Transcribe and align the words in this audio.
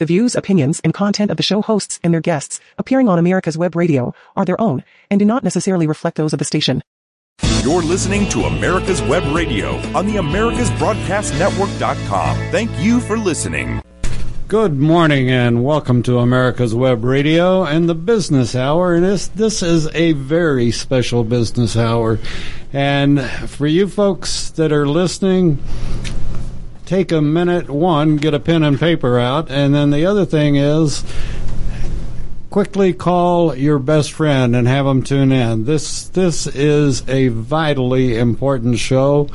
The 0.00 0.06
views, 0.06 0.34
opinions, 0.34 0.80
and 0.82 0.92
content 0.92 1.30
of 1.30 1.36
the 1.36 1.44
show 1.44 1.62
hosts 1.62 2.00
and 2.02 2.12
their 2.12 2.20
guests 2.20 2.58
appearing 2.78 3.08
on 3.08 3.20
America's 3.20 3.56
Web 3.56 3.76
Radio 3.76 4.12
are 4.34 4.44
their 4.44 4.60
own 4.60 4.82
and 5.08 5.20
do 5.20 5.24
not 5.24 5.44
necessarily 5.44 5.86
reflect 5.86 6.16
those 6.16 6.32
of 6.32 6.40
the 6.40 6.44
station. 6.44 6.82
You're 7.62 7.80
listening 7.80 8.28
to 8.30 8.40
America's 8.40 9.00
Web 9.02 9.22
Radio 9.32 9.76
on 9.96 10.06
the 10.06 10.16
AmericasBroadcastNetwork.com. 10.16 12.36
Thank 12.50 12.72
you 12.80 12.98
for 12.98 13.16
listening. 13.16 13.80
Good 14.48 14.76
morning 14.76 15.30
and 15.30 15.64
welcome 15.64 16.02
to 16.02 16.18
America's 16.18 16.74
Web 16.74 17.04
Radio 17.04 17.62
and 17.62 17.88
the 17.88 17.94
Business 17.94 18.56
Hour. 18.56 18.94
And 18.94 19.04
This 19.04 19.28
this 19.28 19.62
is 19.62 19.86
a 19.94 20.10
very 20.12 20.72
special 20.72 21.22
business 21.22 21.76
hour, 21.76 22.18
and 22.72 23.20
for 23.22 23.68
you 23.68 23.86
folks 23.88 24.50
that 24.50 24.72
are 24.72 24.88
listening, 24.88 25.62
take 26.86 27.12
a 27.12 27.20
minute. 27.20 27.68
One, 27.70 28.16
get 28.16 28.34
a 28.34 28.40
pen 28.40 28.62
and 28.62 28.78
paper 28.78 29.18
out, 29.18 29.50
and 29.50 29.74
then 29.74 29.90
the 29.90 30.06
other 30.06 30.24
thing 30.24 30.56
is 30.56 31.04
quickly 32.54 32.92
call 32.92 33.52
your 33.56 33.80
best 33.80 34.12
friend 34.12 34.54
and 34.54 34.68
have 34.68 34.86
them 34.86 35.02
tune 35.02 35.32
in. 35.32 35.64
This 35.64 36.06
this 36.10 36.46
is 36.46 37.02
a 37.08 37.26
vitally 37.26 38.16
important 38.16 38.78
show, 38.78 39.28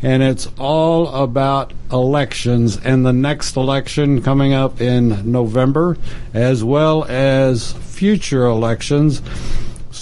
and 0.00 0.22
it's 0.22 0.48
all 0.58 1.08
about 1.08 1.74
elections 1.92 2.78
and 2.78 3.04
the 3.04 3.12
next 3.12 3.56
election 3.56 4.22
coming 4.22 4.54
up 4.54 4.80
in 4.80 5.30
November, 5.30 5.98
as 6.32 6.64
well 6.64 7.04
as 7.04 7.74
future 7.74 8.46
elections. 8.46 9.20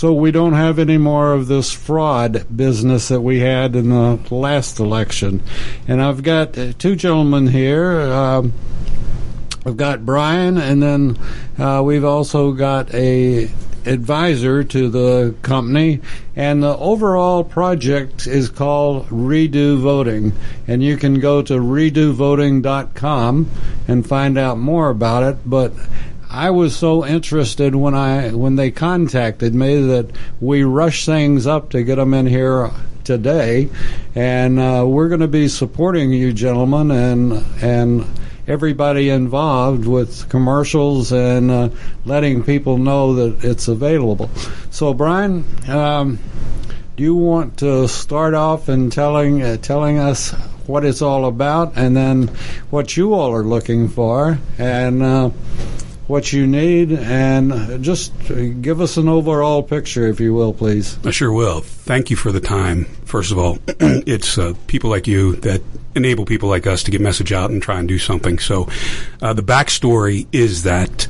So 0.01 0.15
we 0.15 0.31
don't 0.31 0.55
have 0.55 0.79
any 0.79 0.97
more 0.97 1.35
of 1.35 1.47
this 1.47 1.71
fraud 1.71 2.47
business 2.57 3.09
that 3.09 3.21
we 3.21 3.41
had 3.41 3.77
in 3.77 3.91
the 3.91 4.19
last 4.31 4.81
election. 4.81 5.43
And 5.87 6.01
I've 6.01 6.23
got 6.23 6.57
uh, 6.57 6.73
two 6.79 6.97
gentlemen 6.97 7.49
here. 7.49 8.01
Um, 8.01 8.55
We've 9.63 9.77
got 9.77 10.07
Brian, 10.07 10.57
and 10.57 10.83
then 10.83 11.19
uh, 11.59 11.83
we've 11.85 12.05
also 12.05 12.53
got 12.53 12.95
a 12.95 13.51
advisor 13.85 14.65
to 14.65 14.89
the 14.89 15.35
company, 15.43 16.01
and 16.35 16.63
the 16.63 16.77
overall 16.79 17.45
project 17.45 18.27
is 18.27 18.49
called 18.49 19.07
Redo 19.09 19.79
Voting, 19.79 20.33
and 20.67 20.83
you 20.83 20.97
can 20.97 21.21
go 21.21 21.43
to 21.43 21.55
redovoting.com 21.55 23.51
and 23.87 24.07
find 24.07 24.39
out 24.39 24.59
more 24.59 24.89
about 24.89 25.23
it. 25.25 25.37
But 25.45 25.75
I 26.33 26.51
was 26.51 26.77
so 26.77 27.05
interested 27.05 27.75
when 27.75 27.93
I 27.93 28.31
when 28.31 28.55
they 28.55 28.71
contacted 28.71 29.53
me 29.53 29.85
that 29.89 30.13
we 30.41 30.63
rushed 30.63 31.05
things 31.05 31.45
up 31.45 31.71
to 31.71 31.83
get 31.83 31.97
them 31.97 32.15
in 32.15 32.27
here 32.27 32.71
today, 33.03 33.69
and 34.15 34.61
uh, 34.61 34.85
we're 34.87 35.09
going 35.09 35.23
to 35.23 35.29
be 35.29 35.49
supporting 35.49 36.13
you, 36.13 36.33
gentlemen, 36.33 36.93
and 36.93 37.45
and 37.61 38.07
everybody 38.47 39.09
involved 39.09 39.87
with 39.87 40.29
commercials 40.29 41.11
and 41.11 41.51
uh, 41.51 41.69
letting 42.05 42.45
people 42.45 42.79
know 42.79 43.15
that 43.15 43.45
it's 43.45 43.67
available. 43.67 44.31
So, 44.71 44.95
Brian, 44.95 45.45
um, 45.69 46.21
do 46.97 47.03
you 47.03 47.17
want 47.17 47.59
to 47.59 47.89
start 47.89 48.35
off 48.35 48.69
in 48.69 48.91
telling 48.91 49.43
uh, 49.43 49.57
telling 49.57 49.99
us 49.99 50.31
what 50.69 50.85
it's 50.85 51.03
all 51.03 51.25
about, 51.25 51.73
and 51.75 51.97
then 51.97 52.29
what 52.71 52.97
you 52.97 53.15
all 53.15 53.35
are 53.35 53.43
looking 53.43 53.89
for, 53.89 54.39
and 54.59 55.03
uh, 55.03 55.31
what 56.11 56.33
you 56.33 56.45
need, 56.45 56.91
and 56.93 57.83
just 57.85 58.13
give 58.61 58.81
us 58.81 58.97
an 58.97 59.09
overall 59.09 59.63
picture, 59.63 60.09
if 60.09 60.19
you 60.19 60.35
will, 60.35 60.53
please. 60.53 60.99
I 61.07 61.13
sure 61.13 61.33
will. 61.33 61.61
Thank 61.61 62.11
you 62.11 62.17
for 62.17 62.33
the 62.33 62.41
time. 62.41 62.87
First 63.05 63.31
of 63.31 63.39
all, 63.39 63.59
it's 63.69 64.37
uh, 64.37 64.55
people 64.67 64.91
like 64.91 65.07
you 65.07 65.37
that 65.37 65.63
enable 65.95 66.25
people 66.25 66.49
like 66.49 66.67
us 66.67 66.83
to 66.83 66.91
get 66.91 67.01
message 67.01 67.33
out 67.33 67.51
and 67.51 67.63
try 67.63 67.79
and 67.79 67.87
do 67.87 67.99
something. 67.99 68.41
So, 68.41 68.69
uh, 69.23 69.33
the 69.33 69.43
backstory 69.43 70.27
is 70.33 70.65
that. 70.65 71.07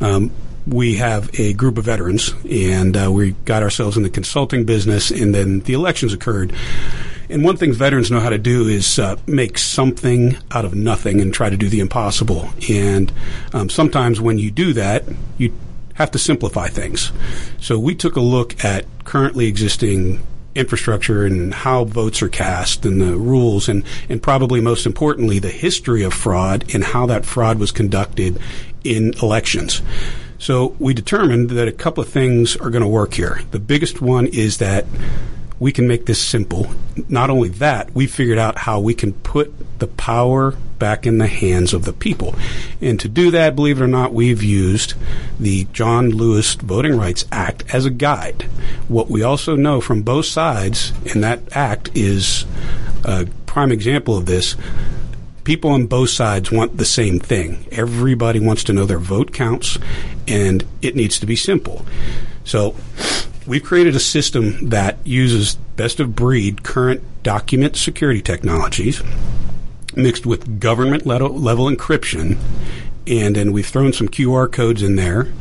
Um, 0.00 0.32
we 0.66 0.96
have 0.96 1.30
a 1.40 1.54
group 1.54 1.78
of 1.78 1.84
veterans, 1.86 2.34
and 2.50 2.94
uh, 2.94 3.10
we 3.10 3.30
got 3.46 3.62
ourselves 3.62 3.96
in 3.96 4.02
the 4.02 4.10
consulting 4.10 4.66
business, 4.66 5.10
and 5.10 5.34
then 5.34 5.60
the 5.60 5.72
elections 5.72 6.12
occurred. 6.12 6.52
And 7.30 7.44
one 7.44 7.56
thing 7.56 7.72
veterans 7.72 8.10
know 8.10 8.20
how 8.20 8.30
to 8.30 8.38
do 8.38 8.66
is 8.68 8.98
uh, 8.98 9.16
make 9.26 9.58
something 9.58 10.36
out 10.50 10.64
of 10.64 10.74
nothing 10.74 11.20
and 11.20 11.32
try 11.32 11.50
to 11.50 11.56
do 11.56 11.68
the 11.68 11.80
impossible. 11.80 12.48
And 12.70 13.12
um, 13.52 13.68
sometimes 13.68 14.20
when 14.20 14.38
you 14.38 14.50
do 14.50 14.72
that, 14.74 15.04
you 15.36 15.52
have 15.94 16.10
to 16.12 16.18
simplify 16.18 16.68
things. 16.68 17.12
So 17.60 17.78
we 17.78 17.94
took 17.94 18.16
a 18.16 18.20
look 18.20 18.64
at 18.64 18.86
currently 19.04 19.46
existing 19.46 20.24
infrastructure 20.54 21.24
and 21.24 21.52
how 21.52 21.84
votes 21.84 22.22
are 22.22 22.28
cast 22.28 22.84
and 22.84 23.00
the 23.00 23.16
rules 23.16 23.68
and, 23.68 23.84
and 24.08 24.22
probably 24.22 24.60
most 24.60 24.86
importantly 24.86 25.38
the 25.38 25.50
history 25.50 26.02
of 26.02 26.12
fraud 26.14 26.64
and 26.74 26.82
how 26.82 27.06
that 27.06 27.24
fraud 27.24 27.58
was 27.58 27.70
conducted 27.70 28.40
in 28.84 29.12
elections. 29.22 29.82
So 30.38 30.76
we 30.78 30.94
determined 30.94 31.50
that 31.50 31.68
a 31.68 31.72
couple 31.72 32.02
of 32.02 32.08
things 32.08 32.56
are 32.56 32.70
going 32.70 32.82
to 32.82 32.88
work 32.88 33.14
here. 33.14 33.40
The 33.50 33.58
biggest 33.58 34.00
one 34.00 34.26
is 34.26 34.58
that 34.58 34.86
we 35.60 35.72
can 35.72 35.88
make 35.88 36.06
this 36.06 36.20
simple. 36.20 36.70
Not 37.08 37.30
only 37.30 37.48
that, 37.48 37.94
we 37.94 38.06
figured 38.06 38.38
out 38.38 38.58
how 38.58 38.80
we 38.80 38.94
can 38.94 39.12
put 39.12 39.52
the 39.78 39.86
power 39.86 40.52
back 40.78 41.06
in 41.06 41.18
the 41.18 41.26
hands 41.26 41.74
of 41.74 41.84
the 41.84 41.92
people. 41.92 42.34
And 42.80 42.98
to 43.00 43.08
do 43.08 43.30
that, 43.32 43.56
believe 43.56 43.80
it 43.80 43.84
or 43.84 43.88
not, 43.88 44.12
we've 44.12 44.42
used 44.42 44.94
the 45.40 45.64
John 45.72 46.10
Lewis 46.10 46.54
Voting 46.54 46.96
Rights 46.96 47.24
Act 47.32 47.64
as 47.74 47.84
a 47.84 47.90
guide. 47.90 48.42
What 48.86 49.10
we 49.10 49.22
also 49.22 49.56
know 49.56 49.80
from 49.80 50.02
both 50.02 50.26
sides 50.26 50.92
in 51.04 51.20
that 51.22 51.40
act 51.56 51.90
is 51.94 52.44
a 53.04 53.26
prime 53.46 53.72
example 53.72 54.16
of 54.16 54.26
this 54.26 54.56
people 55.48 55.70
on 55.70 55.86
both 55.86 56.10
sides 56.10 56.52
want 56.52 56.76
the 56.76 56.84
same 56.84 57.18
thing. 57.18 57.66
Everybody 57.72 58.38
wants 58.38 58.64
to 58.64 58.72
know 58.74 58.84
their 58.84 58.98
vote 58.98 59.32
counts, 59.32 59.78
and 60.26 60.62
it 60.82 60.94
needs 60.94 61.18
to 61.20 61.26
be 61.26 61.36
simple. 61.36 61.86
So, 62.44 62.76
we've 63.48 63.64
created 63.64 63.96
a 63.96 64.00
system 64.00 64.68
that 64.68 64.98
uses 65.06 65.54
best 65.76 65.98
of 65.98 66.14
breed 66.14 66.62
current 66.62 67.02
document 67.22 67.76
security 67.76 68.20
technologies 68.20 69.02
mixed 69.96 70.26
with 70.26 70.60
government 70.60 71.06
level, 71.06 71.30
level 71.30 71.66
encryption. 71.66 72.38
And 73.06 73.34
then 73.34 73.52
we've 73.52 73.66
thrown 73.66 73.92
some 73.94 74.08
QR 74.08 74.52
codes 74.52 74.82
in 74.82 74.96
there. 74.96 75.32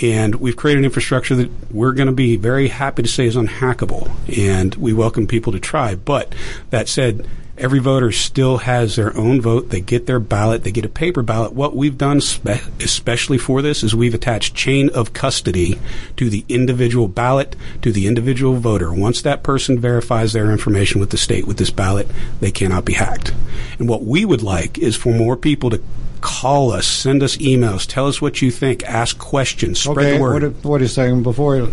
And 0.00 0.36
we've 0.36 0.56
created 0.56 0.78
an 0.78 0.84
infrastructure 0.86 1.36
that 1.36 1.50
we're 1.70 1.92
going 1.92 2.06
to 2.06 2.12
be 2.12 2.36
very 2.36 2.68
happy 2.68 3.02
to 3.02 3.08
say 3.08 3.26
is 3.26 3.36
unhackable. 3.36 4.10
And 4.36 4.74
we 4.76 4.94
welcome 4.94 5.26
people 5.26 5.52
to 5.52 5.60
try. 5.60 5.94
But 5.94 6.34
that 6.70 6.88
said, 6.88 7.28
Every 7.62 7.78
voter 7.78 8.10
still 8.10 8.58
has 8.58 8.96
their 8.96 9.16
own 9.16 9.40
vote. 9.40 9.70
They 9.70 9.80
get 9.80 10.06
their 10.06 10.18
ballot. 10.18 10.64
They 10.64 10.72
get 10.72 10.84
a 10.84 10.88
paper 10.88 11.22
ballot. 11.22 11.52
What 11.52 11.76
we've 11.76 11.96
done, 11.96 12.20
spe- 12.20 12.68
especially 12.80 13.38
for 13.38 13.62
this, 13.62 13.84
is 13.84 13.94
we've 13.94 14.14
attached 14.14 14.56
chain 14.56 14.90
of 14.90 15.12
custody 15.12 15.78
to 16.16 16.28
the 16.28 16.44
individual 16.48 17.06
ballot, 17.06 17.54
to 17.82 17.92
the 17.92 18.08
individual 18.08 18.56
voter. 18.56 18.92
Once 18.92 19.22
that 19.22 19.44
person 19.44 19.78
verifies 19.78 20.32
their 20.32 20.50
information 20.50 20.98
with 20.98 21.10
the 21.10 21.16
state 21.16 21.46
with 21.46 21.58
this 21.58 21.70
ballot, 21.70 22.08
they 22.40 22.50
cannot 22.50 22.84
be 22.84 22.94
hacked. 22.94 23.32
And 23.78 23.88
what 23.88 24.02
we 24.02 24.24
would 24.24 24.42
like 24.42 24.76
is 24.78 24.96
for 24.96 25.14
more 25.14 25.36
people 25.36 25.70
to 25.70 25.80
call 26.20 26.72
us, 26.72 26.86
send 26.86 27.22
us 27.22 27.36
emails, 27.36 27.86
tell 27.86 28.08
us 28.08 28.20
what 28.20 28.42
you 28.42 28.50
think, 28.50 28.82
ask 28.84 29.18
questions, 29.18 29.80
spread 29.80 29.98
okay, 29.98 30.16
the 30.16 30.20
word. 30.22 30.42
What, 30.42 30.64
what 30.64 30.80
are 30.80 30.84
you 30.84 30.88
saying 30.88 31.22
before? 31.22 31.68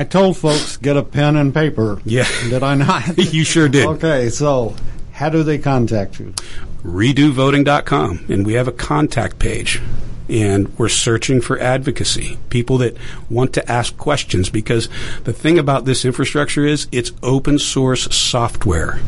I 0.00 0.04
told 0.04 0.38
folks 0.38 0.78
get 0.78 0.96
a 0.96 1.02
pen 1.02 1.36
and 1.36 1.52
paper. 1.52 2.00
Yeah. 2.06 2.26
Did 2.48 2.62
I 2.62 2.74
not? 2.74 3.18
you 3.34 3.44
sure 3.44 3.68
did. 3.68 3.86
Okay, 3.86 4.30
so 4.30 4.74
how 5.12 5.28
do 5.28 5.42
they 5.42 5.58
contact 5.58 6.18
you? 6.18 6.32
Redovoting.com, 6.82 8.24
and 8.30 8.46
we 8.46 8.54
have 8.54 8.66
a 8.66 8.72
contact 8.72 9.38
page 9.38 9.78
and 10.30 10.78
we're 10.78 10.88
searching 10.88 11.40
for 11.40 11.58
advocacy, 11.58 12.38
people 12.48 12.78
that 12.78 12.96
want 13.28 13.52
to 13.54 13.70
ask 13.70 13.96
questions 13.96 14.48
because 14.48 14.88
the 15.24 15.32
thing 15.32 15.58
about 15.58 15.84
this 15.84 16.04
infrastructure 16.04 16.64
is 16.64 16.86
it's 16.92 17.12
open 17.22 17.58
source 17.58 18.14
software 18.14 19.00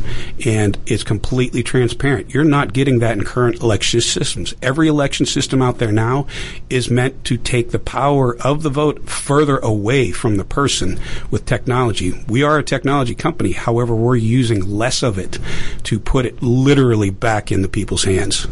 and 0.45 0.77
it's 0.85 1.03
completely 1.03 1.63
transparent. 1.63 2.33
You're 2.33 2.43
not 2.43 2.73
getting 2.73 2.99
that 2.99 3.17
in 3.17 3.23
current 3.23 3.61
election 3.61 4.01
systems. 4.01 4.53
Every 4.61 4.87
election 4.87 5.25
system 5.25 5.61
out 5.61 5.77
there 5.77 5.91
now 5.91 6.27
is 6.69 6.89
meant 6.89 7.23
to 7.25 7.37
take 7.37 7.71
the 7.71 7.79
power 7.79 8.35
of 8.37 8.63
the 8.63 8.69
vote 8.69 9.09
further 9.09 9.59
away 9.59 10.11
from 10.11 10.35
the 10.35 10.43
person 10.43 10.99
with 11.31 11.45
technology. 11.45 12.13
We 12.27 12.43
are 12.43 12.57
a 12.57 12.63
technology 12.63 13.15
company. 13.15 13.53
However, 13.53 13.95
we're 13.95 14.17
using 14.17 14.69
less 14.69 15.01
of 15.01 15.17
it 15.17 15.39
to 15.83 15.99
put 15.99 16.25
it 16.25 16.43
literally 16.43 17.11
back 17.11 17.51
in 17.51 17.61
the 17.61 17.69
people's 17.69 18.03
hands. 18.03 18.47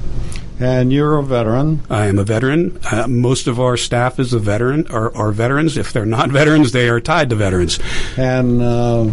And 0.61 0.93
you're 0.93 1.17
a 1.17 1.23
veteran. 1.23 1.81
I 1.89 2.05
am 2.05 2.19
a 2.19 2.23
veteran. 2.23 2.79
Uh, 2.91 3.07
most 3.07 3.47
of 3.47 3.59
our 3.59 3.77
staff 3.77 4.19
is 4.19 4.33
a 4.33 4.39
veteran, 4.39 4.85
or 4.91 5.15
are 5.17 5.31
veterans. 5.31 5.75
If 5.75 5.91
they're 5.91 6.05
not 6.05 6.29
veterans, 6.31 6.71
they 6.71 6.87
are 6.89 7.01
tied 7.01 7.29
to 7.31 7.35
veterans. 7.35 7.79
And 8.15 8.61
uh, 8.61 9.11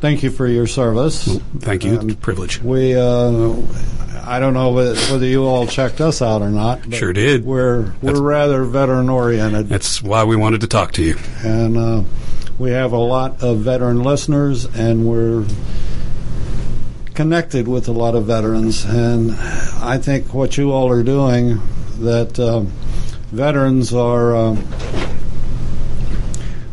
thank 0.00 0.22
you 0.22 0.30
for 0.30 0.46
your 0.46 0.66
service. 0.66 1.26
Well, 1.26 1.40
thank 1.60 1.84
you. 1.84 1.98
Um, 1.98 2.14
privilege. 2.16 2.60
We, 2.60 2.94
uh, 2.94 3.54
I 4.24 4.38
don't 4.38 4.54
know 4.54 4.72
whether 4.72 5.24
you 5.24 5.44
all 5.44 5.66
checked 5.66 6.00
us 6.00 6.20
out 6.20 6.42
or 6.42 6.50
not. 6.50 6.92
Sure 6.92 7.12
did. 7.12 7.44
We're 7.46 7.94
we're 8.02 8.12
that's, 8.12 8.18
rather 8.18 8.64
veteran 8.64 9.08
oriented. 9.08 9.68
That's 9.68 10.02
why 10.02 10.24
we 10.24 10.36
wanted 10.36 10.60
to 10.60 10.66
talk 10.66 10.92
to 10.92 11.02
you. 11.02 11.16
And 11.42 11.76
uh, 11.76 12.02
we 12.58 12.70
have 12.72 12.92
a 12.92 12.98
lot 12.98 13.42
of 13.42 13.58
veteran 13.58 14.02
listeners, 14.02 14.64
and 14.64 15.06
we're 15.06 15.46
connected 17.16 17.66
with 17.66 17.88
a 17.88 17.92
lot 17.92 18.14
of 18.14 18.26
veterans, 18.26 18.84
and 18.84 19.32
I 19.80 19.98
think 19.98 20.34
what 20.34 20.58
you 20.58 20.70
all 20.70 20.90
are 20.90 21.02
doing 21.02 21.60
that 22.00 22.38
um, 22.38 22.66
veterans 23.32 23.94
are, 23.94 24.36
um, 24.36 24.68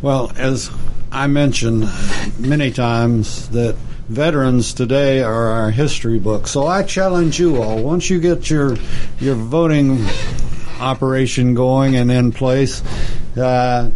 well, 0.02 0.32
as 0.36 0.70
I 1.12 1.28
mentioned 1.28 1.90
many 2.38 2.72
times, 2.72 3.48
that 3.50 3.76
veterans 4.10 4.74
today 4.74 5.22
are 5.22 5.48
our 5.48 5.72
history 5.72 6.20
book. 6.20 6.46
So 6.48 6.68
I 6.68 6.84
challenge 6.84 7.40
you 7.40 7.62
all, 7.62 7.82
once 7.82 8.10
you 8.10 8.20
get 8.20 8.50
your 8.50 8.76
your 9.22 9.36
voting 9.36 10.06
operation 10.80 11.54
going 11.54 11.96
and 11.96 12.12
in 12.12 12.34
place, 12.34 12.84
uh, 13.38 13.90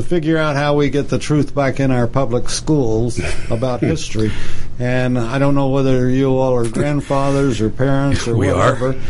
to 0.00 0.08
figure 0.08 0.38
out 0.38 0.54
how 0.54 0.74
we 0.74 0.90
get 0.90 1.08
the 1.08 1.18
truth 1.18 1.54
back 1.54 1.80
in 1.80 1.90
our 1.90 2.06
public 2.06 2.48
schools 2.48 3.20
about 3.50 3.80
history. 3.92 4.30
And 4.78 5.18
I 5.18 5.38
don't 5.40 5.56
know 5.56 5.68
whether 5.68 6.08
you 6.08 6.30
all 6.38 6.54
are 6.54 6.68
grandfathers 6.68 7.60
or 7.60 7.68
parents 7.68 8.28
or 8.28 8.36
We 8.38 8.48
are. 8.48 8.74
whatever, 8.74 9.00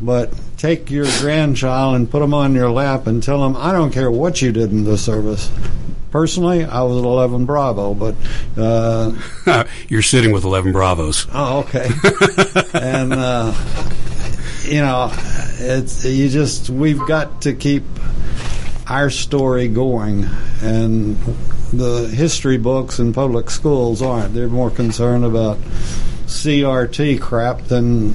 but 0.00 0.32
take 0.56 0.90
your 0.90 1.04
grandchild 1.20 1.96
and 1.96 2.10
put 2.10 2.20
them 2.20 2.32
on 2.32 2.54
your 2.54 2.70
lap 2.70 3.06
and 3.06 3.22
tell 3.22 3.42
them, 3.42 3.56
I 3.56 3.72
don't 3.72 3.92
care 3.92 4.10
what 4.10 4.40
you 4.40 4.50
did 4.52 4.70
in 4.70 4.84
the 4.84 4.96
service. 4.96 5.50
Personally, 6.10 6.64
I 6.64 6.82
was 6.84 6.96
at 6.96 7.04
11 7.04 7.44
Bravo, 7.44 7.92
but 7.92 8.14
uh, 8.56 9.64
You're 9.88 10.00
sitting 10.00 10.32
with 10.32 10.44
11 10.44 10.72
Bravos. 10.72 11.26
Oh, 11.34 11.58
okay. 11.58 11.90
and 12.72 13.12
uh, 13.12 13.52
you 14.64 14.80
know, 14.80 15.10
it's 15.58 16.06
you 16.06 16.30
just 16.30 16.70
we've 16.70 17.04
got 17.06 17.42
to 17.42 17.52
keep 17.52 17.82
our 18.88 19.10
story 19.10 19.68
going, 19.68 20.24
and 20.62 21.16
the 21.72 22.08
history 22.08 22.56
books 22.56 22.98
in 22.98 23.12
public 23.12 23.50
schools 23.50 24.00
aren't. 24.00 24.34
They're 24.34 24.48
more 24.48 24.70
concerned 24.70 25.24
about 25.24 25.58
CRT 26.26 27.20
crap 27.20 27.64
than 27.64 28.14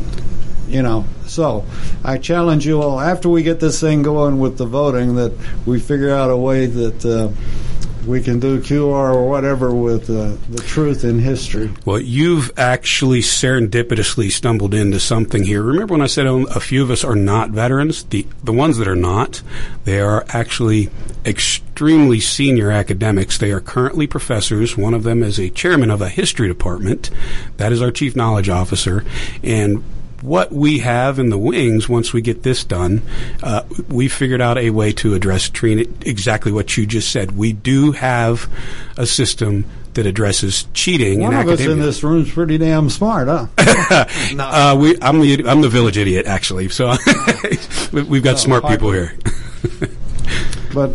you 0.68 0.82
know. 0.82 1.06
So 1.26 1.66
I 2.04 2.18
challenge 2.18 2.66
you 2.66 2.82
all 2.82 3.00
after 3.00 3.30
we 3.30 3.44
get 3.44 3.60
this 3.60 3.80
thing 3.80 4.02
going 4.02 4.40
with 4.40 4.58
the 4.58 4.66
voting 4.66 5.16
that 5.16 5.34
we 5.66 5.80
figure 5.80 6.12
out 6.12 6.30
a 6.30 6.38
way 6.38 6.66
that. 6.66 7.06
Uh, 7.06 7.30
we 8.06 8.22
can 8.22 8.40
do 8.40 8.60
QR 8.60 9.14
or 9.14 9.28
whatever 9.28 9.74
with 9.74 10.10
uh, 10.10 10.36
the 10.50 10.62
truth 10.66 11.04
in 11.04 11.20
history. 11.20 11.72
Well, 11.86 12.00
you've 12.00 12.52
actually 12.58 13.22
serendipitously 13.22 14.32
stumbled 14.32 14.74
into 14.74 15.00
something 15.00 15.44
here. 15.44 15.62
Remember 15.62 15.94
when 15.94 16.02
I 16.02 16.08
said 16.08 16.28
um, 16.28 16.48
a 16.54 16.60
few 16.60 16.84
of 16.84 16.92
us 16.92 17.04
are 17.04 17.16
not 17.16 17.52
veterans? 17.52 18.04
The 18.04 18.26
the 18.44 18.54
ones 18.54 18.78
that 18.78 18.88
are 18.88 18.96
not, 18.96 19.42
they 19.86 20.00
are 20.00 20.26
actually 20.30 20.90
extremely 21.26 22.20
senior 22.20 22.72
academics. 22.72 23.38
They 23.38 23.52
are 23.52 23.62
currently 23.62 24.08
professors. 24.08 24.78
One 24.78 24.94
of 24.94 25.04
them 25.04 25.24
is 25.24 25.40
a 25.40 25.50
chairman 25.50 25.90
of 25.90 26.02
a 26.02 26.10
history 26.10 26.48
department. 26.48 27.10
That 27.58 27.72
is 27.72 27.82
our 27.82 27.92
chief 27.92 28.16
knowledge 28.16 28.50
officer, 28.50 29.06
and 29.42 29.84
what 30.24 30.52
we 30.52 30.80
have 30.80 31.20
in 31.20 31.30
the 31.30 31.38
wings 31.38 31.90
once 31.90 32.14
we 32.14 32.22
get 32.22 32.44
this 32.44 32.64
done, 32.64 33.02
uh, 33.44 33.64
we 33.90 34.08
figured 34.08 34.42
out 34.42 34.58
a 34.58 34.70
way 34.70 34.92
to 34.94 35.14
address 35.14 35.50
Trina 35.50 35.84
exactly 36.02 36.52
what 36.52 36.78
you 36.78 36.86
just 36.86 37.12
said. 37.12 37.38
We 37.38 37.52
do 37.54 37.92
have 37.92 38.50
a 38.98 39.06
system 39.06 39.66
that 39.96 40.06
addresses 40.08 40.66
cheating 40.74 41.20
One 41.20 41.34
in 41.34 41.40
of 41.42 41.48
us 41.50 41.60
in 41.62 41.80
this 41.80 42.02
room 42.04 42.24
is 42.24 42.32
pretty 42.32 42.58
damn 42.58 42.90
smart, 42.90 43.28
huh? 43.28 43.48
Uh, 44.40 44.76
we, 44.80 44.98
I'm 45.02 45.20
the 45.20 45.46
I'm 45.48 45.62
the 45.62 45.70
village 45.70 45.98
idiot 45.98 46.26
actually. 46.26 46.70
So 46.70 46.96
we- 47.92 48.02
we've 48.04 48.24
got 48.24 48.40
smart 48.40 48.66
people 48.66 48.92
here. 48.92 49.14
But 50.74 50.92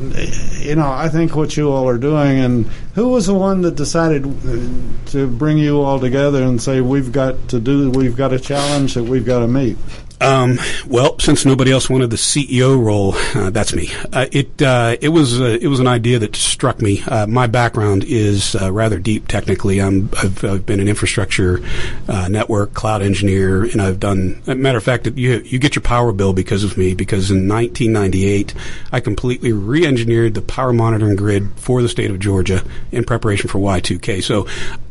you 0.59 0.75
know, 0.75 0.91
I 0.91 1.09
think 1.09 1.37
what 1.37 1.57
you 1.57 1.71
all 1.71 1.89
are 1.89 1.99
doing, 1.99 2.39
and 2.39 2.67
who 2.95 3.09
was 3.09 3.27
the 3.27 3.35
one 3.35 3.63
that 3.63 3.77
decided 3.77 4.27
uh, 4.27 5.11
to 5.11 5.29
bring 5.29 5.59
you 5.59 5.81
all 5.83 6.01
together 6.01 6.43
and 6.43 6.61
say 6.61 6.81
we've 6.81 7.13
got 7.13 7.49
to 7.49 7.61
do, 7.61 7.91
we've 7.91 8.17
got 8.17 8.33
a 8.33 8.41
challenge 8.41 8.95
that 8.95 9.05
we've 9.05 9.25
got 9.25 9.41
to 9.41 9.49
meet. 9.49 9.77
Um, 10.21 10.59
well, 10.87 11.19
since 11.19 11.45
nobody 11.45 11.71
else 11.71 11.89
wanted 11.89 12.11
the 12.11 12.17
CEO 12.17 12.83
role, 12.83 13.15
uh, 13.35 13.51
that's 13.51 13.73
me. 13.73 13.91
Uh, 14.13 14.27
it 14.33 14.61
uh, 14.61 14.97
it 15.01 15.11
was 15.11 15.41
uh, 15.41 15.59
it 15.61 15.69
was 15.69 15.81
an 15.81 15.87
idea 15.87 16.19
that 16.19 16.35
struck 16.35 16.83
me. 16.83 17.03
Uh, 17.03 17.27
my 17.27 17.47
background 17.47 18.05
is 18.05 18.57
uh, 18.57 18.73
rather 18.73 18.99
deep 18.99 19.29
technically. 19.29 19.81
I've, 19.81 20.45
I've 20.45 20.67
been 20.67 20.81
an 20.81 20.89
infrastructure, 20.89 21.61
network, 22.09 22.75
cloud 22.75 23.03
engineer, 23.03 23.65
and 23.65 23.81
I've 23.81 24.01
done. 24.01 24.43
matter 24.47 24.79
of 24.79 24.85
fact, 24.85 25.07
you 25.07 25.41
you 25.45 25.59
get 25.59 25.77
your 25.77 25.83
power 25.83 26.13
bill 26.13 26.33
because 26.33 26.65
of 26.65 26.77
me. 26.77 26.95
Because 26.95 27.31
in 27.31 27.49
1998, 27.49 28.55
I 28.93 29.01
completely 29.01 29.53
re-engineered 29.53 30.35
the 30.35 30.43
power 30.43 30.73
monitoring 30.73 31.17
grid 31.17 31.51
for 31.57 31.81
the 31.81 31.89
state 31.89 32.11
of 32.11 32.19
Georgia 32.19 32.65
in 32.91 33.05
preparation 33.05 33.49
for 33.49 33.59
Y2K. 33.59 34.23
So 34.23 34.47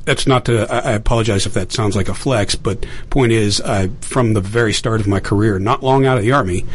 that's 0.08 0.26
not 0.26 0.46
to. 0.46 0.66
I 0.74 0.94
apologize 0.94 1.46
if 1.46 1.54
that 1.54 1.74
sounds 1.74 1.94
like 1.94 2.08
a 2.08 2.14
flex, 2.14 2.56
but 2.56 2.86
point 3.10 3.34
is, 3.34 3.60
I, 3.60 3.90
from 4.00 4.34
the 4.34 4.42
very 4.42 4.72
start 4.72 5.02
of 5.02 5.08
my 5.08 5.20
career, 5.20 5.60
not 5.60 5.84
long 5.84 6.06
out 6.06 6.18
of 6.18 6.24
the 6.24 6.32
army, 6.32 6.66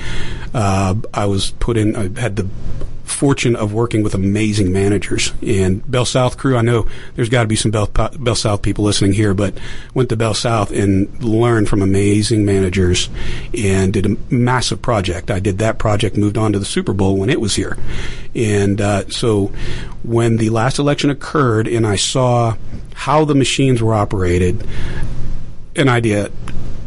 uh, 0.53 0.95
I 1.15 1.25
was 1.25 1.53
put 1.53 1.79
in. 1.79 1.97
I 1.97 2.21
had 2.21 2.37
the 2.37 2.47
fortune 3.23 3.55
of 3.55 3.73
working 3.73 4.03
with 4.03 4.15
amazing 4.15 4.73
managers 4.73 5.33
and 5.47 5.89
Bell 5.89 6.05
South 6.05 6.37
crew. 6.37 6.57
I 6.57 6.61
know 6.61 6.89
there's 7.15 7.29
got 7.29 7.43
to 7.43 7.47
be 7.47 7.55
some 7.55 7.71
Bell, 7.71 7.87
Bell 7.87 8.35
South 8.35 8.63
people 8.63 8.83
listening 8.83 9.13
here, 9.13 9.33
but 9.33 9.57
went 9.95 10.09
to 10.09 10.17
Bell 10.17 10.35
South 10.35 10.73
and 10.73 11.23
learned 11.23 11.69
from 11.69 11.83
amazing 11.83 12.45
managers 12.45 13.09
and 13.57 13.93
did 13.93 14.07
a 14.07 14.17
massive 14.29 14.83
project. 14.83 15.31
I 15.31 15.39
did 15.39 15.59
that 15.59 15.79
project, 15.79 16.17
moved 16.17 16.37
on 16.37 16.53
to 16.53 16.59
the 16.59 16.65
Super 16.65 16.93
Bowl 16.93 17.17
when 17.17 17.31
it 17.31 17.41
was 17.41 17.55
here, 17.55 17.79
and 18.35 18.81
uh, 18.81 19.09
so 19.09 19.53
when 20.03 20.39
the 20.39 20.51
last 20.51 20.81
election 20.81 21.09
occurred 21.09 21.69
and 21.69 21.87
I 21.87 21.95
saw 21.95 22.57
how 22.93 23.25
the 23.25 23.37
machines 23.37 23.81
were 23.81 23.95
operated, 23.95 24.67
an 25.77 25.89
idea 25.89 26.29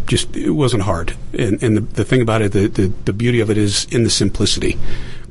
just 0.06 0.36
it 0.36 0.52
wasn't 0.52 0.84
hard. 0.84 1.16
And, 1.32 1.64
and 1.64 1.78
the, 1.78 1.82
the 1.82 2.04
thing 2.04 2.22
about 2.22 2.42
it, 2.42 2.52
the, 2.52 2.68
the, 2.68 2.88
the 3.06 3.14
beauty 3.14 3.40
of 3.40 3.50
it 3.50 3.58
is 3.58 3.86
in 3.86 4.04
the 4.04 4.10
simplicity. 4.10 4.78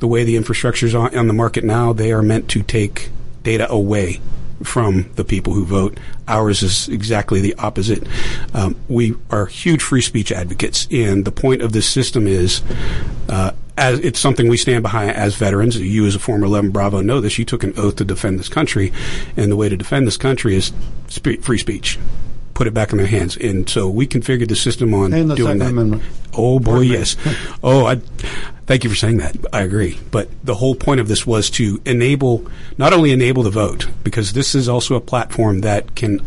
The 0.04 0.08
way 0.08 0.22
the 0.22 0.36
infrastructure 0.36 0.84
is 0.84 0.94
on, 0.94 1.16
on 1.16 1.28
the 1.28 1.32
market 1.32 1.64
now, 1.64 1.94
they 1.94 2.12
are 2.12 2.20
meant 2.20 2.50
to 2.50 2.62
take 2.62 3.08
data 3.42 3.66
away 3.72 4.20
from 4.62 5.10
the 5.14 5.24
people 5.24 5.54
who 5.54 5.64
vote. 5.64 5.96
Ours 6.28 6.62
is 6.62 6.90
exactly 6.90 7.40
the 7.40 7.54
opposite. 7.54 8.06
Um, 8.52 8.76
we 8.86 9.14
are 9.30 9.46
huge 9.46 9.80
free 9.80 10.02
speech 10.02 10.30
advocates, 10.30 10.86
and 10.90 11.24
the 11.24 11.32
point 11.32 11.62
of 11.62 11.72
this 11.72 11.88
system 11.88 12.26
is. 12.26 12.60
Uh, 13.30 13.52
as 13.78 13.98
it's 14.00 14.20
something 14.20 14.46
we 14.46 14.58
stand 14.58 14.82
behind 14.82 15.12
as 15.12 15.36
veterans. 15.36 15.80
You, 15.80 16.04
as 16.06 16.14
a 16.14 16.18
former 16.18 16.44
11 16.44 16.70
Bravo, 16.70 17.00
know 17.00 17.22
this. 17.22 17.38
You 17.38 17.46
took 17.46 17.64
an 17.64 17.72
oath 17.78 17.96
to 17.96 18.04
defend 18.04 18.38
this 18.38 18.50
country, 18.50 18.92
and 19.38 19.50
the 19.50 19.56
way 19.56 19.70
to 19.70 19.76
defend 19.76 20.06
this 20.06 20.18
country 20.18 20.54
is 20.54 20.70
spe- 21.08 21.40
free 21.40 21.58
speech. 21.58 21.98
Put 22.54 22.68
it 22.68 22.74
back 22.74 22.92
in 22.92 22.98
their 22.98 23.06
hands, 23.08 23.36
and 23.36 23.68
so 23.68 23.88
we 23.88 24.06
configured 24.06 24.48
the 24.48 24.56
system 24.56 24.94
on 24.94 25.12
And 25.12 25.28
the 25.30 25.34
doing 25.34 25.48
Second 25.48 25.58
that. 25.58 25.70
Amendment. 25.70 26.02
Oh 26.34 26.60
boy, 26.60 26.80
yes. 26.80 27.16
oh, 27.64 27.86
I 27.86 27.96
thank 28.66 28.84
you 28.84 28.90
for 28.90 28.96
saying 28.96 29.16
that. 29.18 29.36
I 29.52 29.62
agree. 29.62 29.98
But 30.12 30.28
the 30.44 30.54
whole 30.54 30.76
point 30.76 31.00
of 31.00 31.08
this 31.08 31.26
was 31.26 31.50
to 31.50 31.80
enable, 31.84 32.46
not 32.78 32.92
only 32.92 33.10
enable 33.10 33.42
the 33.42 33.50
vote, 33.50 33.88
because 34.04 34.34
this 34.34 34.54
is 34.54 34.68
also 34.68 34.94
a 34.94 35.00
platform 35.00 35.62
that 35.62 35.96
can 35.96 36.20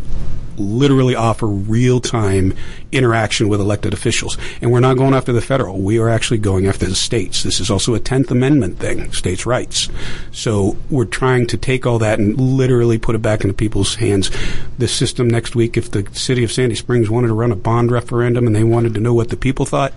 literally 0.58 1.16
offer 1.16 1.48
real 1.48 2.00
time 2.00 2.54
interaction 2.92 3.50
with 3.50 3.60
elected 3.60 3.94
officials. 3.94 4.38
And 4.62 4.72
we're 4.72 4.80
not 4.80 4.98
going 4.98 5.14
after 5.14 5.34
the 5.34 5.42
federal. 5.42 5.80
We 5.80 6.00
are 6.00 6.10
actually 6.10 6.40
going 6.40 6.68
after 6.68 6.86
the 6.86 6.96
states. 6.96 7.44
This 7.44 7.60
is 7.60 7.70
also 7.70 7.96
a 7.96 8.00
10th 8.00 8.32
Amendment 8.32 8.80
thing, 8.80 9.12
states' 9.12 9.46
rights. 9.46 9.90
So 10.32 10.78
we're 10.90 11.06
trying 11.06 11.48
to 11.48 11.58
take 11.58 11.86
all 11.86 12.00
that 12.00 12.20
and 12.20 12.40
literally 12.40 12.98
put 12.98 13.16
it 13.16 13.22
back 13.22 13.42
into 13.42 13.54
people's 13.54 13.96
hands. 13.96 14.32
The 14.78 14.88
system 14.88 15.28
next 15.28 15.56
week, 15.56 15.78
if 15.78 15.92
the 15.92 16.08
city 16.14 16.44
of 16.44 16.52
Sandy 16.52 16.76
Springs 16.76 17.10
wanted 17.10 17.28
to 17.28 17.34
run 17.34 17.52
a 17.52 17.56
bond 17.56 17.92
referendum 17.92 18.48
and 18.48 18.56
they 18.56 18.64
wanted 18.64 18.94
to 18.96 19.00
know 19.00 19.14
what 19.14 19.30
the 19.30 19.38
people 19.38 19.66
thought, 19.66 19.94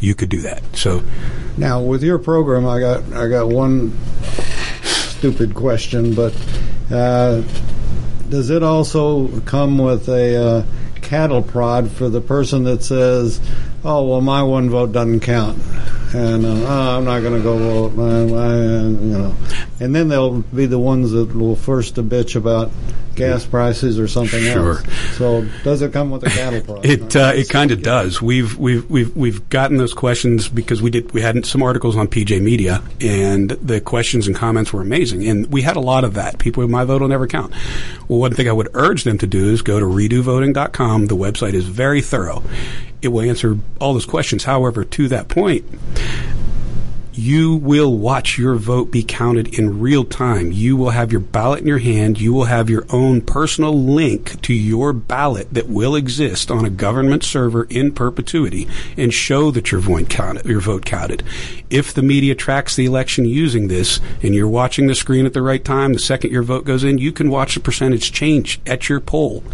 you 0.00 0.14
could 0.14 0.30
do 0.30 0.40
that. 0.40 0.62
So 0.74 1.02
Now, 1.56 1.82
with 1.82 2.02
your 2.02 2.18
program, 2.18 2.66
I 2.66 2.80
got 2.80 3.12
I 3.12 3.28
got 3.28 3.48
one 3.48 3.96
stupid 4.82 5.54
question, 5.54 6.14
but 6.14 6.34
uh, 6.90 7.42
does 8.30 8.50
it 8.50 8.62
also 8.62 9.40
come 9.40 9.78
with 9.78 10.08
a 10.08 10.36
uh, 10.36 10.66
cattle 11.02 11.42
prod 11.42 11.90
for 11.90 12.08
the 12.08 12.20
person 12.20 12.64
that 12.64 12.82
says, 12.82 13.40
"Oh, 13.84 14.08
well, 14.08 14.20
my 14.20 14.42
one 14.42 14.70
vote 14.70 14.92
doesn't 14.92 15.20
count," 15.20 15.58
and 16.14 16.46
uh, 16.46 16.48
oh, 16.48 16.98
I'm 16.98 17.04
not 17.04 17.20
going 17.20 17.34
to 17.34 17.42
go 17.42 17.58
vote, 17.58 17.94
my, 17.94 18.24
my, 18.24 18.54
uh, 18.54 18.82
you 18.82 19.18
know, 19.18 19.34
and 19.80 19.94
then 19.94 20.08
they'll 20.08 20.38
be 20.42 20.66
the 20.66 20.78
ones 20.78 21.10
that 21.10 21.34
will 21.34 21.56
first 21.56 21.96
to 21.96 22.02
bitch 22.02 22.36
about 22.36 22.70
gas 23.20 23.44
prices 23.46 23.98
or 23.98 24.08
something 24.08 24.42
Sure. 24.42 24.78
else. 24.78 24.82
So, 25.16 25.46
does 25.64 25.82
it 25.82 25.92
come 25.92 26.10
with 26.10 26.24
a 26.26 26.30
cattle 26.30 26.60
prod? 26.64 26.84
It 26.84 27.14
uh, 27.14 27.32
it 27.34 27.48
kind 27.48 27.70
of 27.70 27.82
does. 27.82 28.20
We've 28.20 28.56
we've 28.58 28.88
we've 28.90 29.14
we've 29.16 29.48
gotten 29.48 29.76
those 29.76 29.94
questions 29.94 30.48
because 30.48 30.82
we 30.82 30.90
did 30.90 31.12
we 31.12 31.20
had 31.20 31.44
some 31.46 31.62
articles 31.62 31.96
on 31.96 32.08
PJ 32.08 32.40
Media 32.42 32.82
and 33.00 33.50
the 33.50 33.80
questions 33.80 34.26
and 34.26 34.34
comments 34.34 34.72
were 34.72 34.80
amazing 34.82 35.26
and 35.28 35.46
we 35.52 35.62
had 35.62 35.76
a 35.76 35.80
lot 35.80 36.04
of 36.04 36.14
that. 36.14 36.38
People, 36.38 36.66
my 36.68 36.84
vote 36.84 37.00
will 37.00 37.08
never 37.08 37.26
count. 37.26 37.52
Well, 38.08 38.18
one 38.18 38.34
thing 38.34 38.48
I 38.48 38.52
would 38.52 38.68
urge 38.74 39.04
them 39.04 39.18
to 39.18 39.26
do 39.26 39.50
is 39.50 39.62
go 39.62 39.78
to 39.78 39.86
redovoting.com. 39.86 41.06
The 41.06 41.16
website 41.16 41.54
is 41.54 41.66
very 41.66 42.02
thorough. 42.02 42.42
It 43.02 43.08
will 43.08 43.22
answer 43.22 43.56
all 43.80 43.94
those 43.94 44.04
questions. 44.06 44.44
However, 44.44 44.84
to 44.84 45.08
that 45.08 45.28
point, 45.28 45.64
you 47.20 47.54
will 47.54 47.98
watch 47.98 48.38
your 48.38 48.54
vote 48.54 48.90
be 48.90 49.02
counted 49.02 49.58
in 49.58 49.78
real 49.78 50.04
time. 50.04 50.50
You 50.50 50.74
will 50.74 50.88
have 50.88 51.12
your 51.12 51.20
ballot 51.20 51.60
in 51.60 51.66
your 51.66 51.78
hand. 51.78 52.18
You 52.18 52.32
will 52.32 52.46
have 52.46 52.70
your 52.70 52.86
own 52.88 53.20
personal 53.20 53.78
link 53.78 54.40
to 54.40 54.54
your 54.54 54.94
ballot 54.94 55.52
that 55.52 55.68
will 55.68 55.94
exist 55.94 56.50
on 56.50 56.64
a 56.64 56.70
government 56.70 57.22
server 57.22 57.64
in 57.64 57.92
perpetuity 57.92 58.66
and 58.96 59.12
show 59.12 59.50
that 59.50 59.70
your 59.70 59.82
vote 59.82 60.08
counted. 60.08 60.46
Your 60.46 60.60
vote 60.60 60.86
counted. 60.86 61.22
If 61.68 61.92
the 61.92 62.02
media 62.02 62.34
tracks 62.34 62.74
the 62.74 62.86
election 62.86 63.26
using 63.26 63.68
this, 63.68 64.00
and 64.22 64.34
you're 64.34 64.48
watching 64.48 64.86
the 64.86 64.94
screen 64.94 65.26
at 65.26 65.34
the 65.34 65.42
right 65.42 65.64
time, 65.64 65.92
the 65.92 65.98
second 65.98 66.32
your 66.32 66.42
vote 66.42 66.64
goes 66.64 66.84
in, 66.84 66.96
you 66.96 67.12
can 67.12 67.28
watch 67.28 67.54
the 67.54 67.60
percentage 67.60 68.12
change 68.12 68.60
at 68.66 68.88
your 68.88 68.98
poll. 68.98 69.44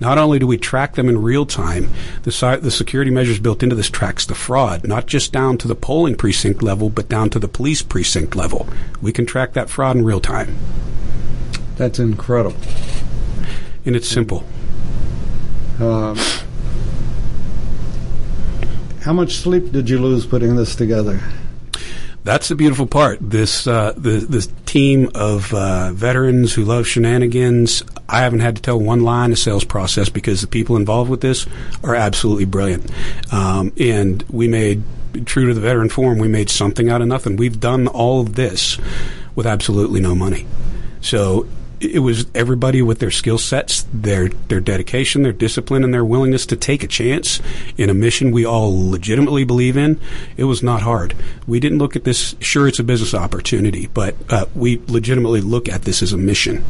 Not 0.00 0.18
only 0.18 0.38
do 0.38 0.46
we 0.46 0.58
track 0.58 0.94
them 0.94 1.08
in 1.08 1.22
real 1.22 1.46
time, 1.46 1.88
the, 2.24 2.58
the 2.60 2.70
security 2.70 3.10
measures 3.10 3.38
built 3.38 3.62
into 3.62 3.74
this 3.74 3.88
tracks 3.88 4.26
the 4.26 4.34
fraud, 4.34 4.86
not 4.86 5.06
just 5.06 5.32
down 5.32 5.56
to 5.58 5.68
the 5.68 5.74
polling 5.74 6.14
precinct 6.14 6.62
level, 6.62 6.90
but 6.90 7.05
down 7.08 7.30
to 7.30 7.38
the 7.38 7.48
police 7.48 7.82
precinct 7.82 8.36
level. 8.36 8.68
We 9.00 9.12
can 9.12 9.26
track 9.26 9.52
that 9.54 9.70
fraud 9.70 9.96
in 9.96 10.04
real 10.04 10.20
time. 10.20 10.56
That's 11.76 11.98
incredible. 11.98 12.56
And 13.84 13.94
it's 13.94 14.08
simple. 14.08 14.44
Um, 15.78 16.16
how 19.02 19.12
much 19.12 19.36
sleep 19.36 19.72
did 19.72 19.88
you 19.90 19.98
lose 19.98 20.26
putting 20.26 20.56
this 20.56 20.74
together? 20.74 21.20
That's 22.24 22.48
the 22.48 22.56
beautiful 22.56 22.88
part. 22.88 23.18
This 23.20 23.68
uh, 23.68 23.92
the 23.96 24.18
this 24.18 24.48
team 24.64 25.12
of 25.14 25.54
uh, 25.54 25.92
veterans 25.92 26.52
who 26.52 26.64
love 26.64 26.88
shenanigans. 26.88 27.84
I 28.08 28.18
haven't 28.18 28.40
had 28.40 28.56
to 28.56 28.62
tell 28.62 28.80
one 28.80 29.02
line 29.02 29.30
of 29.30 29.38
sales 29.38 29.62
process 29.62 30.08
because 30.08 30.40
the 30.40 30.48
people 30.48 30.74
involved 30.74 31.08
with 31.08 31.20
this 31.20 31.46
are 31.84 31.94
absolutely 31.94 32.46
brilliant. 32.46 32.90
Um, 33.32 33.72
and 33.78 34.24
we 34.28 34.48
made 34.48 34.82
true 35.24 35.46
to 35.48 35.54
the 35.54 35.60
veteran 35.60 35.88
form. 35.88 36.18
We 36.18 36.28
made 36.28 36.50
something 36.50 36.88
out 36.88 37.02
of 37.02 37.08
nothing. 37.08 37.36
We've 37.36 37.60
done 37.60 37.86
all 37.88 38.20
of 38.20 38.34
this 38.34 38.78
with 39.34 39.46
absolutely 39.46 40.00
no 40.00 40.14
money. 40.14 40.46
So 41.00 41.46
it 41.80 41.98
was 41.98 42.26
everybody 42.34 42.80
with 42.80 43.00
their 43.00 43.10
skill 43.10 43.38
sets, 43.38 43.86
their 43.92 44.28
their 44.28 44.60
dedication, 44.60 45.22
their 45.22 45.32
discipline, 45.32 45.84
and 45.84 45.92
their 45.92 46.04
willingness 46.04 46.46
to 46.46 46.56
take 46.56 46.82
a 46.82 46.86
chance 46.86 47.40
in 47.76 47.90
a 47.90 47.94
mission 47.94 48.30
we 48.30 48.46
all 48.46 48.90
legitimately 48.90 49.44
believe 49.44 49.76
in. 49.76 50.00
It 50.36 50.44
was 50.44 50.62
not 50.62 50.82
hard. 50.82 51.14
We 51.46 51.60
didn't 51.60 51.78
look 51.78 51.94
at 51.94 52.04
this. 52.04 52.34
Sure, 52.40 52.66
it's 52.66 52.78
a 52.78 52.84
business 52.84 53.14
opportunity, 53.14 53.88
but 53.92 54.14
uh, 54.30 54.46
we 54.54 54.80
legitimately 54.86 55.42
look 55.42 55.68
at 55.68 55.82
this 55.82 56.02
as 56.02 56.12
a 56.12 56.16
mission. 56.16 56.64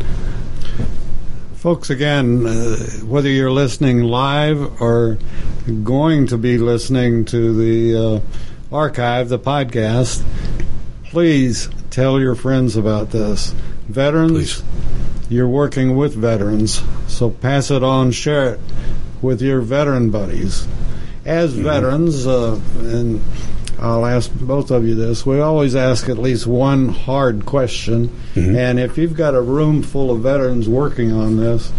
Folks, 1.66 1.90
again, 1.90 2.46
uh, 2.46 2.76
whether 3.06 3.28
you're 3.28 3.50
listening 3.50 4.04
live 4.04 4.80
or 4.80 5.18
going 5.82 6.28
to 6.28 6.38
be 6.38 6.58
listening 6.58 7.24
to 7.24 7.56
the 7.56 7.96
uh, 7.98 8.20
archive, 8.72 9.28
the 9.28 9.38
podcast, 9.40 10.24
please 11.06 11.68
tell 11.90 12.20
your 12.20 12.36
friends 12.36 12.76
about 12.76 13.10
this. 13.10 13.52
Veterans, 13.88 14.62
Please. 14.62 15.28
you're 15.28 15.48
working 15.48 15.96
with 15.96 16.14
veterans, 16.14 16.80
so 17.08 17.30
pass 17.30 17.72
it 17.72 17.82
on, 17.82 18.12
share 18.12 18.54
it 18.54 18.60
with 19.20 19.42
your 19.42 19.60
veteran 19.60 20.10
buddies. 20.10 20.68
As 21.24 21.52
veterans, 21.52 22.28
uh, 22.28 22.60
and 22.76 23.20
I'll 23.78 24.06
ask 24.06 24.32
both 24.32 24.70
of 24.70 24.86
you 24.86 24.94
this, 24.94 25.26
we 25.26 25.40
always 25.40 25.76
ask 25.76 26.08
at 26.08 26.18
least 26.18 26.46
one 26.46 26.88
hard 26.88 27.44
question. 27.44 28.08
Mm-hmm. 28.34 28.56
And 28.56 28.80
if 28.80 28.96
you've 28.96 29.14
got 29.14 29.34
a 29.34 29.40
room 29.40 29.82
full 29.82 30.10
of 30.10 30.20
veterans 30.20 30.68
working 30.68 31.12
on 31.12 31.36
this, 31.36 31.70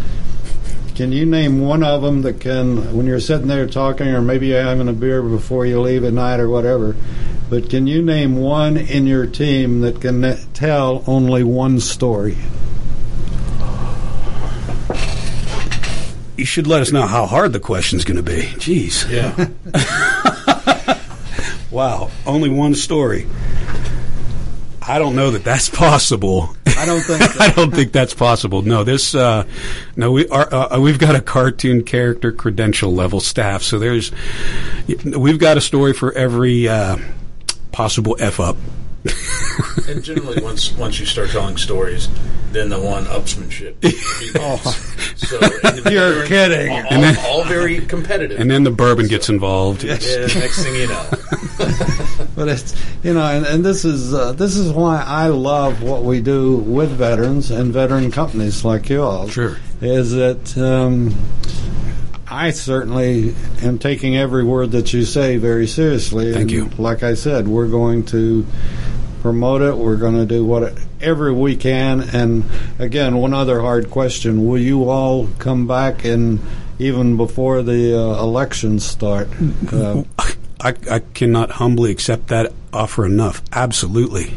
can 0.93 1.11
you 1.11 1.25
name 1.25 1.61
one 1.61 1.83
of 1.83 2.01
them 2.01 2.23
that 2.23 2.39
can, 2.39 2.95
when 2.95 3.05
you're 3.05 3.19
sitting 3.19 3.47
there 3.47 3.67
talking, 3.67 4.07
or 4.07 4.21
maybe 4.21 4.47
you're 4.47 4.63
having 4.63 4.87
a 4.87 4.93
beer 4.93 5.21
before 5.21 5.65
you 5.65 5.79
leave 5.79 6.03
at 6.03 6.13
night 6.13 6.39
or 6.39 6.49
whatever, 6.49 6.95
but 7.49 7.69
can 7.69 7.87
you 7.87 8.01
name 8.01 8.37
one 8.37 8.77
in 8.77 9.07
your 9.07 9.25
team 9.25 9.81
that 9.81 10.01
can 10.01 10.37
tell 10.53 11.03
only 11.07 11.43
one 11.43 11.79
story? 11.79 12.37
You 16.35 16.45
should 16.45 16.67
let 16.67 16.81
us 16.81 16.91
know 16.91 17.07
how 17.07 17.25
hard 17.25 17.53
the 17.53 17.59
question's 17.59 18.03
going 18.03 18.17
to 18.17 18.23
be. 18.23 18.41
Jeez. 18.57 19.09
Yeah. 19.09 20.23
Wow. 21.77 22.09
Only 22.25 22.49
one 22.49 22.73
story. 22.73 23.27
I 24.81 24.97
don't 24.97 25.15
know 25.15 25.29
that 25.29 25.43
that's 25.43 25.69
possible. 25.85 26.49
I 26.65 26.87
don't 26.87 27.01
think 27.01 27.21
I 27.39 27.51
don't 27.51 27.69
think 27.69 27.91
that's 27.91 28.15
possible. 28.15 28.63
No, 28.63 28.83
this 28.83 29.13
uh, 29.13 29.45
no, 29.95 30.11
we 30.11 30.27
are 30.29 30.51
uh, 30.51 30.79
we've 30.79 30.97
got 30.97 31.13
a 31.13 31.21
cartoon 31.21 31.83
character 31.83 32.31
credential 32.31 32.91
level 32.91 33.19
staff, 33.19 33.61
so 33.61 33.77
there's 33.77 34.11
we've 35.05 35.37
got 35.37 35.57
a 35.57 35.61
story 35.61 35.93
for 35.93 36.11
every 36.13 36.67
uh, 36.67 36.97
possible 37.71 38.17
f 38.19 38.39
up. 38.39 38.57
and 39.89 40.03
generally, 40.03 40.41
once 40.41 40.71
once 40.73 40.99
you 40.99 41.05
start 41.05 41.29
telling 41.29 41.57
stories, 41.57 42.09
then 42.51 42.69
the 42.69 42.79
one 42.79 43.05
upsmanship. 43.05 43.79
begins. 43.81 45.19
so 45.27 45.89
You're 45.89 46.25
kidding. 46.25 46.71
All, 46.71 46.77
And 46.91 47.03
then- 47.03 47.17
all 47.25 47.43
very 47.43 47.79
competitive. 47.81 48.39
And 48.39 48.49
then 48.49 48.63
the 48.63 48.71
bourbon 48.71 49.07
gets 49.07 49.29
involved. 49.29 49.83
yeah, 49.83 49.93
next 49.93 50.63
thing 50.63 50.75
you 50.75 50.87
know, 50.87 51.09
but 52.35 52.47
it's 52.47 52.75
you 53.03 53.13
know, 53.13 53.23
and, 53.23 53.45
and 53.45 53.65
this 53.65 53.85
is 53.85 54.13
uh, 54.13 54.31
this 54.33 54.55
is 54.55 54.71
why 54.71 55.01
I 55.05 55.27
love 55.27 55.81
what 55.81 56.03
we 56.03 56.21
do 56.21 56.57
with 56.57 56.89
veterans 56.91 57.51
and 57.51 57.71
veteran 57.73 58.11
companies 58.11 58.63
like 58.65 58.89
you 58.89 59.03
all. 59.03 59.27
Sure. 59.29 59.57
is 59.81 60.11
that 60.13 60.57
um, 60.57 61.15
I 62.29 62.51
certainly 62.51 63.35
am 63.61 63.79
taking 63.79 64.17
every 64.17 64.43
word 64.43 64.71
that 64.71 64.91
you 64.93 65.03
say 65.05 65.37
very 65.37 65.65
seriously. 65.67 66.33
Thank 66.33 66.41
and 66.41 66.51
you. 66.51 66.69
Like 66.77 67.03
I 67.03 67.13
said, 67.13 67.47
we're 67.47 67.67
going 67.69 68.05
to 68.07 68.45
promote 69.21 69.61
it. 69.61 69.77
We're 69.77 69.97
going 69.97 70.15
to 70.15 70.25
do 70.25 70.45
whatever 70.45 71.33
we 71.33 71.55
can. 71.55 72.01
And 72.01 72.45
again, 72.79 73.17
one 73.17 73.33
other 73.33 73.61
hard 73.61 73.89
question: 73.89 74.47
Will 74.47 74.57
you 74.59 74.89
all 74.89 75.27
come 75.39 75.67
back 75.67 76.05
and 76.05 76.39
even 76.79 77.17
before 77.17 77.63
the 77.63 77.97
uh, 77.97 78.21
elections 78.21 78.85
start? 78.85 79.27
Uh, 79.71 80.03
I, 80.59 80.73
I 80.89 80.99
cannot 81.13 81.51
humbly 81.51 81.91
accept 81.91 82.27
that 82.27 82.51
offer 82.73 83.05
enough. 83.05 83.41
Absolutely. 83.51 84.33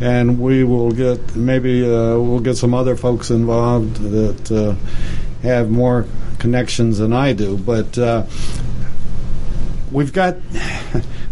and 0.00 0.38
we 0.40 0.64
will 0.64 0.90
get 0.92 1.34
maybe 1.36 1.84
uh, 1.84 2.18
we'll 2.18 2.40
get 2.40 2.56
some 2.56 2.74
other 2.74 2.96
folks 2.96 3.30
involved 3.30 3.96
that 3.96 4.52
uh, 4.52 4.74
have 5.42 5.70
more 5.70 6.06
connections 6.38 6.98
than 6.98 7.12
I 7.12 7.32
do. 7.32 7.56
But 7.56 7.96
uh, 7.98 8.26
we've 9.90 10.12
got 10.12 10.36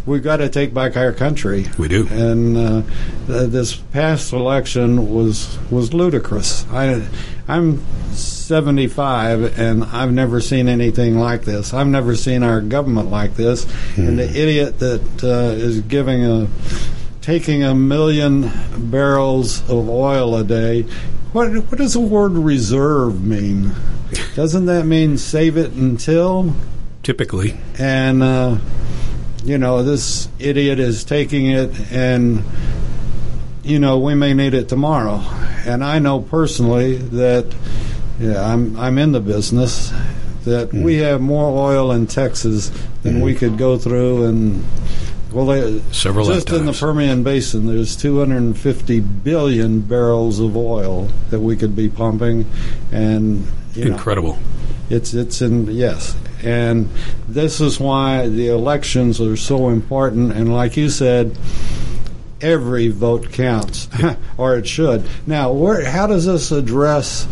we've 0.06 0.22
got 0.22 0.38
to 0.38 0.48
take 0.48 0.72
back 0.74 0.96
our 0.96 1.12
country. 1.12 1.66
We 1.78 1.88
do. 1.88 2.06
And 2.10 2.56
uh, 2.56 2.82
th- 3.26 3.50
this 3.50 3.74
past 3.76 4.32
election 4.32 5.12
was 5.14 5.58
was 5.70 5.92
ludicrous. 5.94 6.66
I 6.70 7.06
I'm 7.48 7.82
75 8.12 9.58
and 9.58 9.84
I've 9.84 10.12
never 10.12 10.40
seen 10.40 10.68
anything 10.68 11.18
like 11.18 11.42
this. 11.42 11.72
I've 11.74 11.86
never 11.86 12.14
seen 12.16 12.42
our 12.42 12.60
government 12.60 13.10
like 13.10 13.34
this. 13.34 13.66
And 13.96 14.18
the 14.18 14.28
idiot 14.28 14.78
that 14.78 15.24
uh, 15.24 15.54
is 15.56 15.80
giving 15.82 16.24
a 16.24 16.48
taking 17.20 17.62
a 17.62 17.74
million 17.74 18.50
barrels 18.90 19.60
of 19.70 19.88
oil 19.88 20.36
a 20.36 20.44
day. 20.44 20.82
What 21.32 21.50
what 21.52 21.78
does 21.78 21.94
the 21.94 22.00
word 22.00 22.32
reserve 22.32 23.22
mean? 23.24 23.72
Doesn't 24.34 24.66
that 24.66 24.84
mean 24.84 25.16
save 25.16 25.56
it 25.56 25.72
until? 25.72 26.54
Typically. 27.02 27.56
and 27.78 28.22
uh, 28.22 28.58
you 29.44 29.58
know 29.58 29.82
this 29.82 30.28
idiot 30.38 30.78
is 30.78 31.04
taking 31.04 31.46
it 31.46 31.92
and 31.92 32.44
you 33.62 33.78
know 33.78 33.98
we 33.98 34.14
may 34.14 34.34
need 34.34 34.54
it 34.54 34.68
tomorrow. 34.68 35.20
And 35.64 35.84
i 35.84 35.98
know 35.98 36.20
personally 36.20 36.96
that 36.96 37.54
yeah 38.18 38.44
i'm 38.44 38.76
i'm 38.78 38.98
in 38.98 39.12
the 39.12 39.20
business 39.20 39.92
that 40.44 40.70
hmm. 40.70 40.82
we 40.82 40.96
have 40.96 41.20
more 41.20 41.70
oil 41.70 41.92
in 41.92 42.06
texas 42.06 42.70
than 43.02 43.20
we 43.20 43.32
hmm. 43.32 43.38
could 43.38 43.58
go 43.58 43.78
through. 43.78 44.24
And 44.24 44.64
well, 45.32 45.46
they, 45.46 45.80
Several 45.92 46.26
just 46.26 46.50
in 46.50 46.66
the. 46.66 46.72
Permian 46.72 47.22
Basin, 47.22 47.66
there's 47.66 47.96
250 47.96 49.00
billion 49.00 49.80
barrels 49.80 50.40
of 50.40 50.56
oil 50.56 51.08
that 51.30 51.40
we 51.40 51.56
could 51.56 51.74
be 51.74 51.88
pumping, 51.88 52.46
and 52.90 53.46
you 53.74 53.86
know, 53.86 53.92
Incredible. 53.92 54.38
it's 54.90 55.14
it's 55.14 55.40
in 55.40 55.70
yes, 55.70 56.14
and 56.42 56.88
this 57.28 57.60
is 57.60 57.78
why 57.78 58.28
the 58.28 58.48
elections 58.48 59.20
are 59.20 59.36
so 59.36 59.68
important. 59.68 60.32
And 60.32 60.52
like 60.52 60.76
you 60.76 60.88
said, 60.88 61.36
every 62.40 62.88
vote 62.88 63.32
counts, 63.32 63.88
or 64.36 64.56
it 64.56 64.66
should. 64.66 65.08
Now, 65.26 65.52
where, 65.52 65.88
how 65.88 66.06
does 66.06 66.26
this 66.26 66.50
address 66.52 67.26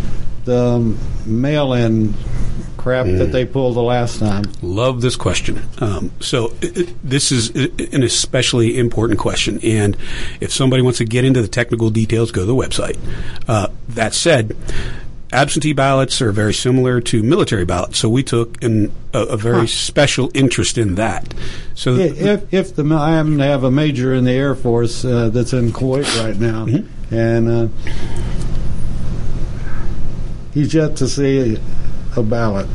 the 0.45 0.59
um, 0.59 0.99
mail-in 1.27 2.15
crap 2.81 3.05
that 3.05 3.27
they 3.31 3.45
pulled 3.45 3.77
the 3.77 3.83
last 3.83 4.19
time? 4.19 4.45
Love 4.63 5.03
this 5.03 5.15
question. 5.15 5.61
Um, 5.79 6.11
so 6.21 6.55
it, 6.63 6.79
it, 6.79 6.95
this 7.05 7.31
is 7.31 7.51
an 7.51 8.03
especially 8.03 8.79
important 8.79 9.19
question, 9.19 9.61
and 9.63 9.97
if 10.41 10.53
somebody 10.53 10.83
wants 10.83 10.99
to 10.99 11.05
get 11.05 11.25
into 11.25 11.43
the 11.43 11.49
technical 11.49 11.91
details, 11.91 12.33
go 12.33 12.43
to 12.43 12.47
the 12.47 12.55
website. 12.55 12.99
Uh, 13.47 13.69
that 13.91 14.15
said, 14.15 14.57
absentee 15.33 15.73
ballots 15.73 16.21
are 16.21 16.33
very 16.33 16.55
similar 16.55 17.01
to 17.01 17.23
military 17.23 17.65
ballots, 17.65 17.99
so 17.99 18.09
we 18.09 18.23
took 18.23 18.63
an, 18.63 18.93
a, 19.13 19.21
a 19.21 19.37
very 19.37 19.67
special 19.67 20.31
interest 20.35 20.79
in 20.79 20.97
that. 20.97 21.33
So 21.75 21.97
If, 21.97 22.53
if 22.53 22.75
the 22.77 22.85
I 22.95 23.13
happen 23.13 23.39
to 23.39 23.45
have 23.45 23.65
a 23.65 23.71
major 23.71 24.15
in 24.15 24.25
the 24.25 24.33
Air 24.33 24.55
Force 24.55 25.05
uh, 25.05 25.31
that's 25.31 25.53
in 25.53 25.73
Kuwait 25.73 26.23
right 26.23 26.37
now, 26.37 26.67
and 27.11 27.49
uh, 27.49 27.69
he's 30.53 30.75
yet 30.75 30.97
to 30.97 31.09
see 31.09 31.59
a 32.17 32.23
ballot. 32.23 32.67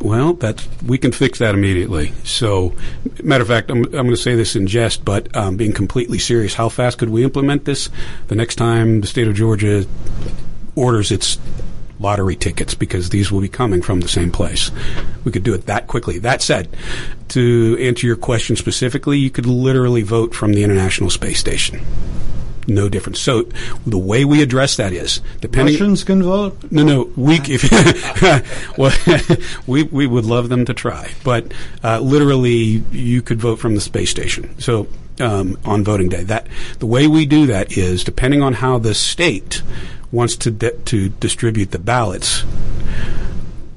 Well, 0.00 0.32
that's 0.32 0.68
we 0.84 0.98
can 0.98 1.12
fix 1.12 1.38
that 1.38 1.54
immediately. 1.54 2.12
So, 2.24 2.74
matter 3.22 3.42
of 3.42 3.48
fact, 3.48 3.70
I'm, 3.70 3.84
I'm 3.84 3.90
going 3.90 4.10
to 4.10 4.16
say 4.16 4.34
this 4.34 4.56
in 4.56 4.66
jest, 4.66 5.04
but 5.04 5.34
um, 5.36 5.56
being 5.56 5.72
completely 5.72 6.18
serious, 6.18 6.54
how 6.54 6.68
fast 6.68 6.98
could 6.98 7.10
we 7.10 7.22
implement 7.22 7.66
this? 7.66 7.88
The 8.26 8.34
next 8.34 8.56
time 8.56 9.00
the 9.00 9.06
state 9.06 9.28
of 9.28 9.34
Georgia 9.36 9.86
orders 10.74 11.10
its 11.10 11.38
lottery 11.98 12.36
tickets, 12.36 12.74
because 12.74 13.10
these 13.10 13.30
will 13.30 13.40
be 13.40 13.48
coming 13.48 13.80
from 13.80 14.00
the 14.00 14.08
same 14.08 14.30
place, 14.30 14.70
we 15.24 15.32
could 15.32 15.44
do 15.44 15.54
it 15.54 15.66
that 15.66 15.86
quickly. 15.86 16.18
That 16.18 16.42
said, 16.42 16.68
to 17.28 17.78
answer 17.80 18.06
your 18.06 18.16
question 18.16 18.56
specifically, 18.56 19.18
you 19.18 19.30
could 19.30 19.46
literally 19.46 20.02
vote 20.02 20.34
from 20.34 20.52
the 20.52 20.64
International 20.64 21.10
Space 21.10 21.38
Station. 21.38 21.80
No 22.68 22.88
difference. 22.88 23.18
So 23.18 23.48
the 23.86 23.98
way 23.98 24.24
we 24.24 24.42
address 24.42 24.76
that 24.76 24.92
is 24.92 25.20
depending. 25.40 25.74
Russians 25.74 26.04
can 26.04 26.22
vote. 26.22 26.58
No, 26.70 26.84
no. 26.84 27.12
We 27.16 27.40
if 27.42 27.68
well, 28.78 28.92
we 29.66 29.82
we 29.82 30.06
would 30.06 30.24
love 30.24 30.48
them 30.48 30.64
to 30.66 30.74
try, 30.74 31.10
but 31.24 31.52
uh, 31.82 31.98
literally, 31.98 32.84
you 32.92 33.20
could 33.20 33.40
vote 33.40 33.58
from 33.58 33.74
the 33.74 33.80
space 33.80 34.10
station. 34.10 34.58
So 34.60 34.86
um, 35.18 35.58
on 35.64 35.82
voting 35.82 36.08
day, 36.08 36.22
that 36.24 36.46
the 36.78 36.86
way 36.86 37.08
we 37.08 37.26
do 37.26 37.46
that 37.46 37.76
is 37.76 38.04
depending 38.04 38.42
on 38.42 38.54
how 38.54 38.78
the 38.78 38.94
state 38.94 39.62
wants 40.12 40.36
to 40.36 40.52
to 40.52 41.08
distribute 41.08 41.72
the 41.72 41.78
ballots 41.78 42.44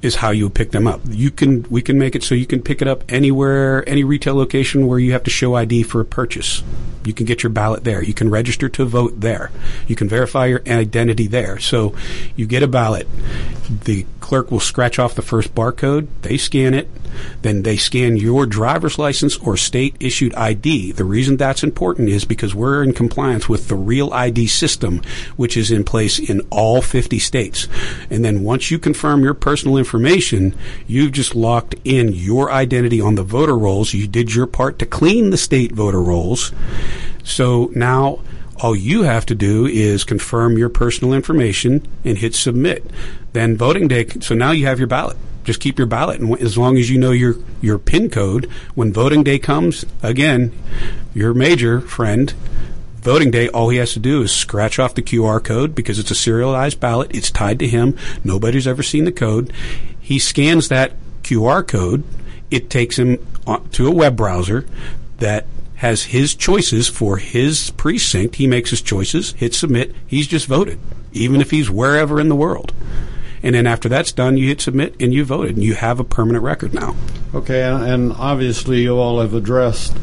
is 0.05 0.15
how 0.15 0.29
you 0.29 0.49
pick 0.49 0.71
them 0.71 0.85
up. 0.85 1.01
You 1.09 1.31
can 1.31 1.63
we 1.63 1.81
can 1.81 1.97
make 1.97 2.15
it 2.15 2.23
so 2.23 2.35
you 2.35 2.45
can 2.45 2.61
pick 2.61 2.81
it 2.81 2.87
up 2.87 3.03
anywhere, 3.09 3.87
any 3.89 4.03
retail 4.03 4.35
location 4.35 4.85
where 4.87 4.99
you 4.99 5.13
have 5.13 5.23
to 5.23 5.31
show 5.31 5.55
ID 5.55 5.83
for 5.83 5.99
a 5.99 6.05
purchase. 6.05 6.63
You 7.03 7.13
can 7.13 7.25
get 7.25 7.43
your 7.43 7.51
ballot 7.51 7.83
there. 7.83 8.03
You 8.03 8.13
can 8.13 8.29
register 8.29 8.69
to 8.69 8.85
vote 8.85 9.21
there. 9.21 9.51
You 9.87 9.95
can 9.95 10.07
verify 10.07 10.47
your 10.47 10.61
identity 10.67 11.27
there. 11.27 11.59
So 11.59 11.95
you 12.35 12.45
get 12.45 12.63
a 12.63 12.67
ballot. 12.67 13.07
The 13.85 14.05
clerk 14.25 14.49
will 14.49 14.59
scratch 14.59 14.97
off 14.97 15.13
the 15.13 15.21
first 15.21 15.53
barcode. 15.53 16.07
They 16.23 16.35
scan 16.35 16.73
it. 16.73 16.89
Then 17.43 17.61
they 17.61 17.77
scan 17.77 18.17
your 18.17 18.47
driver's 18.47 18.97
license 18.97 19.37
or 19.37 19.55
state 19.55 19.95
issued 19.99 20.33
ID. 20.33 20.93
The 20.93 21.05
reason 21.05 21.37
that's 21.37 21.63
important 21.63 22.09
is 22.09 22.25
because 22.25 22.55
we're 22.55 22.81
in 22.81 22.93
compliance 22.93 23.47
with 23.47 23.67
the 23.67 23.75
Real 23.75 24.11
ID 24.11 24.47
system, 24.47 25.03
which 25.35 25.55
is 25.55 25.69
in 25.69 25.83
place 25.83 26.17
in 26.17 26.41
all 26.49 26.81
50 26.81 27.19
states. 27.19 27.67
And 28.09 28.25
then 28.25 28.41
once 28.41 28.71
you 28.71 28.79
confirm 28.79 29.23
your 29.23 29.35
personal 29.35 29.77
information, 29.77 30.55
you've 30.87 31.11
just 31.11 31.35
locked 31.35 31.75
in 31.83 32.11
your 32.11 32.51
identity 32.51 32.99
on 32.99 33.13
the 33.13 33.23
voter 33.23 33.55
rolls. 33.55 33.93
You 33.93 34.07
did 34.07 34.33
your 34.33 34.47
part 34.47 34.79
to 34.79 34.87
clean 34.87 35.29
the 35.29 35.37
state 35.37 35.71
voter 35.71 36.01
rolls. 36.01 36.51
So 37.23 37.71
now 37.75 38.21
all 38.57 38.75
you 38.75 39.03
have 39.03 39.25
to 39.27 39.35
do 39.35 39.65
is 39.65 40.03
confirm 40.03 40.57
your 40.57 40.69
personal 40.69 41.13
information 41.13 41.85
and 42.03 42.17
hit 42.17 42.35
submit. 42.35 42.85
Then 43.33 43.57
voting 43.57 43.87
day, 43.87 44.07
so 44.21 44.33
now 44.35 44.51
you 44.51 44.65
have 44.65 44.79
your 44.79 44.87
ballot. 44.87 45.17
Just 45.43 45.59
keep 45.59 45.77
your 45.77 45.87
ballot, 45.87 46.19
and 46.19 46.39
as 46.41 46.57
long 46.57 46.77
as 46.77 46.89
you 46.89 46.97
know 46.97 47.11
your 47.11 47.35
your 47.61 47.77
PIN 47.77 48.09
code, 48.09 48.45
when 48.73 48.91
voting 48.91 49.23
day 49.23 49.37
comes, 49.37 49.85
again, 50.01 50.51
your 51.13 51.35
major 51.35 51.81
friend, 51.81 52.33
voting 53.01 53.29
day, 53.29 53.47
all 53.49 53.69
he 53.69 53.77
has 53.77 53.93
to 53.93 53.99
do 53.99 54.23
is 54.23 54.31
scratch 54.31 54.79
off 54.79 54.95
the 54.95 55.03
QR 55.03 55.43
code 55.43 55.75
because 55.75 55.99
it's 55.99 56.09
a 56.09 56.15
serialized 56.15 56.79
ballot. 56.79 57.11
It's 57.13 57.29
tied 57.29 57.59
to 57.59 57.67
him. 57.67 57.95
Nobody's 58.23 58.65
ever 58.65 58.81
seen 58.81 59.05
the 59.05 59.11
code. 59.11 59.53
He 59.99 60.17
scans 60.17 60.69
that 60.69 60.93
QR 61.21 61.67
code. 61.67 62.03
It 62.49 62.71
takes 62.71 62.97
him 62.97 63.19
to 63.73 63.87
a 63.87 63.91
web 63.91 64.15
browser 64.15 64.65
that 65.17 65.45
has 65.75 66.03
his 66.03 66.35
choices 66.35 66.87
for 66.87 67.17
his 67.17 67.71
precinct. 67.71 68.35
He 68.35 68.47
makes 68.47 68.69
his 68.69 68.81
choices, 68.81 69.33
hit 69.33 69.53
submit. 69.53 69.93
He's 70.07 70.27
just 70.27 70.47
voted, 70.47 70.79
even 71.11 71.41
if 71.41 71.51
he's 71.51 71.69
wherever 71.69 72.19
in 72.19 72.29
the 72.29 72.35
world. 72.35 72.73
And 73.43 73.53
then 73.53 73.67
after 73.67 73.87
that's 73.87 74.11
done, 74.11 74.37
you 74.37 74.47
hit 74.47 74.61
submit 74.61 74.95
and 74.99 75.13
you 75.13 75.23
voted, 75.23 75.55
and 75.55 75.63
you 75.63 75.75
have 75.75 75.99
a 75.99 76.03
permanent 76.03 76.43
record 76.43 76.73
now. 76.73 76.95
Okay, 77.33 77.61
and, 77.61 78.11
obviously 78.13 78.81
you 78.81 78.97
all 78.97 79.19
have 79.19 79.33
addressed. 79.33 79.95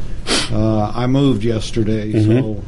Uh, 0.51 0.91
I 0.95 1.07
moved 1.07 1.43
yesterday, 1.43 2.13
so 2.23 2.63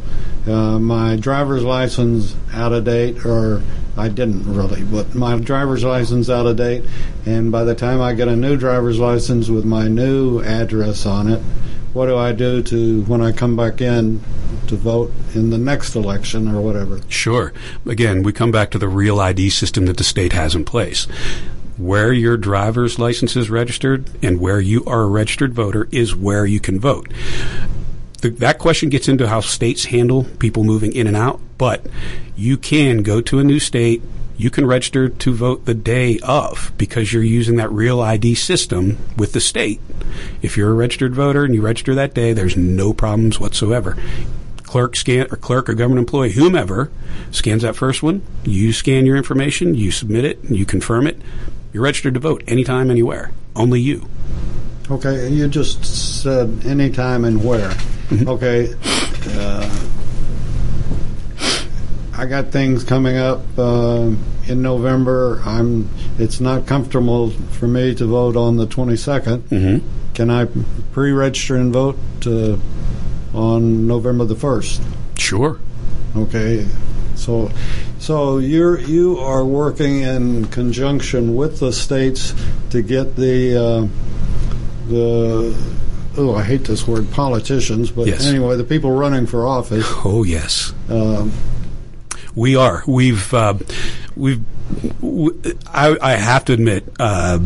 uh, 0.48 0.80
my 0.80 1.16
driver's 1.16 1.64
license 1.64 2.36
out 2.52 2.74
of 2.74 2.84
date, 2.84 3.26
or 3.26 3.62
I 3.96 4.10
didn't 4.10 4.54
really, 4.54 4.84
but 4.84 5.16
my 5.16 5.38
driver's 5.38 5.84
license 5.84 6.30
out 6.30 6.48
of 6.48 6.58
date, 6.58 6.84
and 7.26 7.52
by 7.52 7.64
the 7.64 7.76
time 7.76 8.02
I 8.02 8.14
get 8.14 8.28
a 8.28 8.36
new 8.36 8.58
driver's 8.58 9.00
license 9.00 9.48
with 9.48 9.64
my 9.64 9.88
new 9.88 10.42
address 10.42 11.06
on 11.06 11.30
it, 11.30 11.42
what 11.96 12.08
do 12.08 12.18
I 12.18 12.34
do 12.34 12.62
to 12.62 13.04
when 13.04 13.22
I 13.22 13.32
come 13.32 13.56
back 13.56 13.80
in 13.80 14.20
to 14.68 14.76
vote 14.76 15.14
in 15.34 15.50
the 15.50 15.58
next 15.58 15.96
election 15.96 16.54
or 16.54 16.60
whatever? 16.60 17.00
Sure. 17.08 17.54
Again, 17.86 18.22
we 18.22 18.34
come 18.34 18.52
back 18.52 18.70
to 18.72 18.78
the 18.78 18.90
real 18.90 19.22
ID 19.22 19.50
system 19.50 19.86
that 19.86 19.96
the 19.96 20.04
state 20.04 20.34
has 20.34 20.56
in 20.56 20.66
place. 20.66 21.06
Where 21.78 22.12
your 22.12 22.36
driver's 22.36 23.00
license 23.00 23.38
is 23.38 23.50
registered 23.50 24.10
and 24.22 24.42
where 24.42 24.60
you 24.60 24.84
are 24.84 25.04
a 25.04 25.08
registered 25.08 25.54
voter 25.54 25.88
is 25.90 26.14
where 26.14 26.46
you 26.46 26.60
can 26.60 26.82
vote. 26.82 27.10
The, 28.22 28.30
that 28.32 28.60
question 28.60 28.90
gets 28.90 29.08
into 29.08 29.30
how 29.30 29.40
states 29.40 29.86
handle 29.86 30.26
people 30.26 30.66
moving 30.66 30.92
in 30.92 31.08
and 31.08 31.16
out, 31.16 31.40
but 31.58 31.86
you 32.36 32.58
can 32.58 33.04
go 33.04 33.22
to 33.22 33.40
a 33.40 33.44
new 33.44 33.62
state. 33.62 34.02
You 34.38 34.50
can 34.50 34.66
register 34.66 35.08
to 35.10 35.34
vote 35.34 35.66
the 35.66 35.74
day 35.74 36.20
of 36.24 36.74
because 36.78 37.14
you're 37.14 37.24
using 37.24 37.56
that 37.56 37.72
real 37.72 38.02
ID 38.02 38.36
system 38.36 38.98
with 39.18 39.34
the 39.34 39.40
state. 39.40 39.80
If 40.42 40.58
you're 40.58 40.72
a 40.72 40.74
registered 40.74 41.16
voter 41.16 41.46
and 41.46 41.56
you 41.56 41.62
register 41.62 41.96
that 41.96 42.14
day, 42.14 42.34
there's 42.34 42.58
no 42.58 42.94
problems 42.94 43.40
whatsoever 43.40 43.98
clerk 44.76 44.96
scan 44.98 45.26
or 45.32 45.38
clerk 45.38 45.70
or 45.70 45.74
government 45.74 46.00
employee, 46.00 46.32
whomever, 46.34 46.92
scans 47.32 47.62
that 47.62 47.78
first 47.78 48.04
one. 48.04 48.22
You 48.44 48.74
scan 48.74 49.06
your 49.06 49.16
information, 49.16 49.74
you 49.74 49.90
submit 49.90 50.26
it, 50.26 50.44
you 50.50 50.66
confirm 50.66 51.08
it. 51.08 51.22
You're 51.72 51.84
registered 51.84 52.16
to 52.16 52.20
vote 52.20 52.44
anytime, 52.46 52.92
anywhere. 52.92 53.32
Only 53.56 53.80
you. 53.80 54.10
Okay, 54.92 55.30
you 55.30 55.48
just 55.48 55.86
said 56.22 56.66
anytime 56.66 57.24
and 57.24 57.42
where. 57.42 57.74
Okay, 58.28 58.74
uh, 59.30 59.95
I 62.18 62.26
got 62.26 62.48
things 62.52 62.84
coming 62.84 63.18
up 63.18 63.42
uh, 63.58 64.12
in 64.48 64.62
November. 64.62 65.42
I'm. 65.46 65.90
It's 66.18 66.40
not 66.40 66.66
comfortable 66.66 67.32
for 67.32 67.68
me 67.68 67.94
to 67.96 68.06
vote 68.06 68.36
on 68.38 68.56
the 68.58 68.66
22nd. 68.68 69.40
Mm-hmm. 69.40 69.88
Can 70.14 70.30
I 70.30 70.48
pre-register 70.94 71.58
and 71.58 71.74
vote 71.74 71.98
uh, 72.26 72.58
on 73.34 73.86
November 73.86 74.24
the 74.24 74.36
1st? 74.36 74.82
Sure. 75.18 75.60
Okay, 76.16 76.66
so 77.16 77.52
so 78.00 78.38
you're 78.38 78.80
you 78.80 79.18
are 79.18 79.44
working 79.44 80.00
in 80.02 80.46
conjunction 80.46 81.36
with 81.36 81.60
the 81.60 81.74
states 81.74 82.34
to 82.70 82.82
get 82.82 83.18
the 83.18 83.58
uh, 83.58 83.88
the 84.88 85.54
oh 86.18 86.34
I 86.36 86.44
hate 86.44 86.64
this 86.64 86.88
word 86.88 87.12
politicians, 87.12 87.92
but 87.92 88.08
Yes. 88.08 88.26
anyway 88.26 88.56
the 88.56 88.64
people 88.64 88.92
running 88.92 89.26
for 89.26 89.46
office. 89.46 89.86
Oh 90.06 90.24
yes. 90.24 90.74
Um, 90.90 91.34
We 92.36 92.56
are. 92.56 92.84
We've. 92.86 93.34
Uh, 93.34 93.56
we've. 94.16 94.44
I 95.74 96.16
have 96.16 96.46
to 96.46 96.54
admit, 96.54 96.92
uh, 97.00 97.40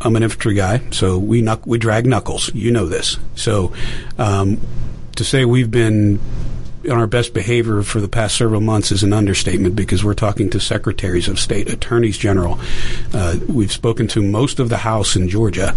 I'm 0.00 0.16
an 0.16 0.22
infantry 0.22 0.54
guy, 0.54 0.82
so 0.90 1.16
we 1.18 1.40
knuck, 1.40 1.66
we 1.66 1.78
drag 1.78 2.06
knuckles. 2.06 2.52
You 2.54 2.70
know 2.70 2.86
this. 2.86 3.16
So, 3.34 3.72
um, 4.18 4.60
to 5.14 5.24
say 5.24 5.44
we've 5.44 5.70
been 5.70 6.20
on 6.84 6.98
our 6.98 7.06
best 7.06 7.34
behavior 7.34 7.82
for 7.82 8.00
the 8.00 8.08
past 8.08 8.36
several 8.36 8.60
months 8.60 8.92
is 8.92 9.02
an 9.02 9.12
understatement 9.12 9.74
because 9.74 10.04
we're 10.04 10.14
talking 10.14 10.50
to 10.50 10.60
secretaries 10.60 11.28
of 11.28 11.40
state, 11.40 11.68
attorneys 11.68 12.18
general. 12.18 12.60
Uh, 13.12 13.36
we've 13.48 13.72
spoken 13.72 14.06
to 14.08 14.22
most 14.22 14.60
of 14.60 14.68
the 14.68 14.76
House 14.78 15.16
in 15.16 15.28
Georgia, 15.28 15.74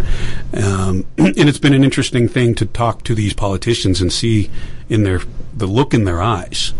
um, 0.53 1.05
and 1.17 1.37
it's 1.37 1.57
been 1.57 1.73
an 1.73 1.83
interesting 1.83 2.27
thing 2.27 2.53
to 2.55 2.65
talk 2.65 3.03
to 3.03 3.15
these 3.15 3.33
politicians 3.33 4.01
and 4.01 4.11
see 4.11 4.49
in 4.89 5.03
their 5.03 5.21
the 5.55 5.67
look 5.67 5.93
in 5.93 6.03
their 6.03 6.21
eyes 6.21 6.73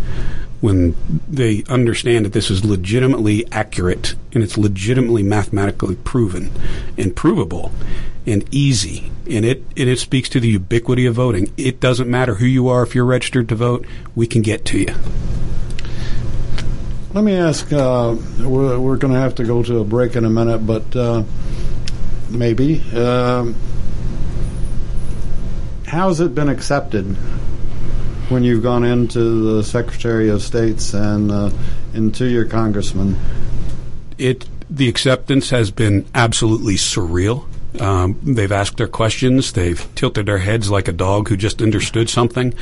when 0.60 0.94
they 1.28 1.64
understand 1.68 2.24
that 2.24 2.32
this 2.32 2.50
is 2.50 2.64
legitimately 2.64 3.50
accurate 3.52 4.14
and 4.32 4.42
it's 4.42 4.58
legitimately 4.58 5.22
mathematically 5.22 5.96
proven 5.96 6.50
and 6.98 7.16
provable 7.16 7.72
and 8.26 8.46
easy 8.54 9.10
and 9.28 9.44
it 9.44 9.62
and 9.76 9.88
it 9.88 9.98
speaks 9.98 10.28
to 10.28 10.38
the 10.40 10.48
ubiquity 10.48 11.06
of 11.06 11.14
voting 11.14 11.50
it 11.56 11.80
doesn't 11.80 12.10
matter 12.10 12.34
who 12.34 12.46
you 12.46 12.68
are 12.68 12.82
if 12.82 12.94
you're 12.94 13.04
registered 13.04 13.48
to 13.48 13.54
vote 13.54 13.86
we 14.14 14.26
can 14.26 14.42
get 14.42 14.64
to 14.64 14.78
you 14.78 14.94
let 17.12 17.24
me 17.24 17.34
ask. 17.34 17.72
Uh, 17.72 18.16
we're 18.38 18.78
we're 18.78 18.96
going 18.96 19.12
to 19.12 19.18
have 19.18 19.34
to 19.36 19.44
go 19.44 19.64
to 19.64 19.78
a 19.80 19.84
break 19.84 20.14
in 20.14 20.24
a 20.24 20.30
minute, 20.30 20.58
but 20.58 20.94
uh, 20.94 21.24
maybe. 22.28 22.80
Um, 22.92 23.56
how's 25.86 26.20
it 26.20 26.36
been 26.36 26.48
accepted 26.48 27.16
when 28.30 28.44
you've 28.44 28.62
gone 28.62 28.84
into 28.84 29.54
the 29.56 29.62
Secretary 29.64 30.28
of 30.28 30.42
States 30.42 30.94
and 30.94 31.30
uh, 31.30 31.50
into 31.94 32.26
your 32.26 32.44
congressman 32.46 33.16
it 34.18 34.46
the 34.68 34.88
acceptance 34.88 35.50
has 35.50 35.70
been 35.70 36.06
absolutely 36.14 36.74
surreal. 36.74 37.46
Um, 37.80 38.18
they've 38.22 38.52
asked 38.52 38.76
their 38.76 38.88
questions. 38.88 39.52
They've 39.52 39.88
tilted 39.94 40.26
their 40.26 40.38
heads 40.38 40.70
like 40.70 40.88
a 40.88 40.92
dog 40.92 41.28
who 41.28 41.36
just 41.36 41.62
understood 41.62 42.08
something, 42.08 42.54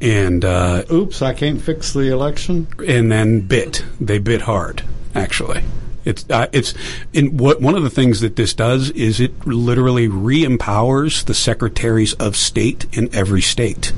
and 0.00 0.44
uh, 0.44 0.84
Oops, 0.90 1.20
I 1.22 1.32
can't 1.34 1.60
fix 1.60 1.92
the 1.92 2.10
election. 2.12 2.66
and 2.86 3.10
then 3.10 3.40
bit. 3.40 3.84
They 4.00 4.18
bit 4.18 4.42
hard, 4.42 4.82
actually. 5.14 5.62
It's 6.04 6.24
uh, 6.30 6.46
it's 6.52 6.74
in 7.12 7.36
what 7.36 7.60
one 7.60 7.74
of 7.74 7.82
the 7.82 7.90
things 7.90 8.20
that 8.20 8.36
this 8.36 8.54
does 8.54 8.90
is 8.90 9.18
it 9.20 9.46
literally 9.46 10.08
re-empowers 10.08 11.24
the 11.24 11.34
secretaries 11.34 12.14
of 12.14 12.36
state 12.36 12.86
in 12.96 13.14
every 13.14 13.42
state 13.42 13.92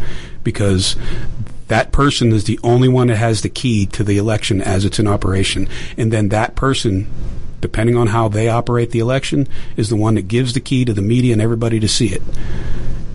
because 0.44 0.96
that 1.68 1.92
person 1.92 2.32
is 2.32 2.44
the 2.44 2.58
only 2.62 2.88
one 2.88 3.08
that 3.08 3.16
has 3.16 3.42
the 3.42 3.48
key 3.48 3.86
to 3.86 4.02
the 4.02 4.18
election 4.18 4.60
as 4.60 4.84
it's 4.84 4.98
in 4.98 5.06
operation, 5.06 5.68
and 5.96 6.12
then 6.12 6.28
that 6.30 6.54
person. 6.54 7.06
Depending 7.60 7.96
on 7.96 8.06
how 8.06 8.28
they 8.28 8.48
operate 8.48 8.92
the 8.92 9.00
election, 9.00 9.48
is 9.76 9.88
the 9.88 9.96
one 9.96 10.14
that 10.14 10.28
gives 10.28 10.52
the 10.54 10.60
key 10.60 10.84
to 10.84 10.92
the 10.92 11.02
media 11.02 11.32
and 11.32 11.42
everybody 11.42 11.80
to 11.80 11.88
see 11.88 12.06
it. 12.06 12.22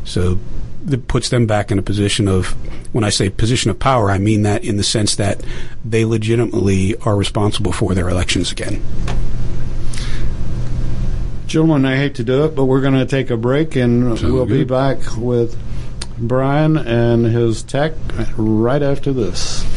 So 0.03 0.37
that 0.83 1.07
puts 1.07 1.29
them 1.29 1.47
back 1.47 1.71
in 1.71 1.79
a 1.79 1.81
position 1.81 2.27
of, 2.27 2.47
when 2.93 3.05
I 3.05 3.09
say 3.09 3.29
position 3.29 3.71
of 3.71 3.79
power, 3.79 4.11
I 4.11 4.17
mean 4.17 4.41
that 4.41 4.65
in 4.65 4.75
the 4.75 4.83
sense 4.83 5.15
that 5.15 5.41
they 5.85 6.03
legitimately 6.03 6.97
are 7.05 7.15
responsible 7.15 7.71
for 7.71 7.95
their 7.95 8.09
elections 8.09 8.51
again. 8.51 8.83
Gentlemen, 11.47 11.85
I 11.85 11.95
hate 11.95 12.15
to 12.15 12.25
do 12.25 12.43
it, 12.43 12.53
but 12.53 12.65
we're 12.65 12.81
going 12.81 12.95
to 12.95 13.05
take 13.05 13.29
a 13.29 13.37
break 13.37 13.77
and 13.77 14.19
Sounds 14.19 14.29
we'll 14.29 14.45
be 14.45 14.65
back 14.65 14.97
with 15.15 15.57
Brian 16.17 16.77
and 16.77 17.25
his 17.25 17.63
tech 17.63 17.93
right 18.37 18.81
after 18.81 19.11
this. 19.11 19.72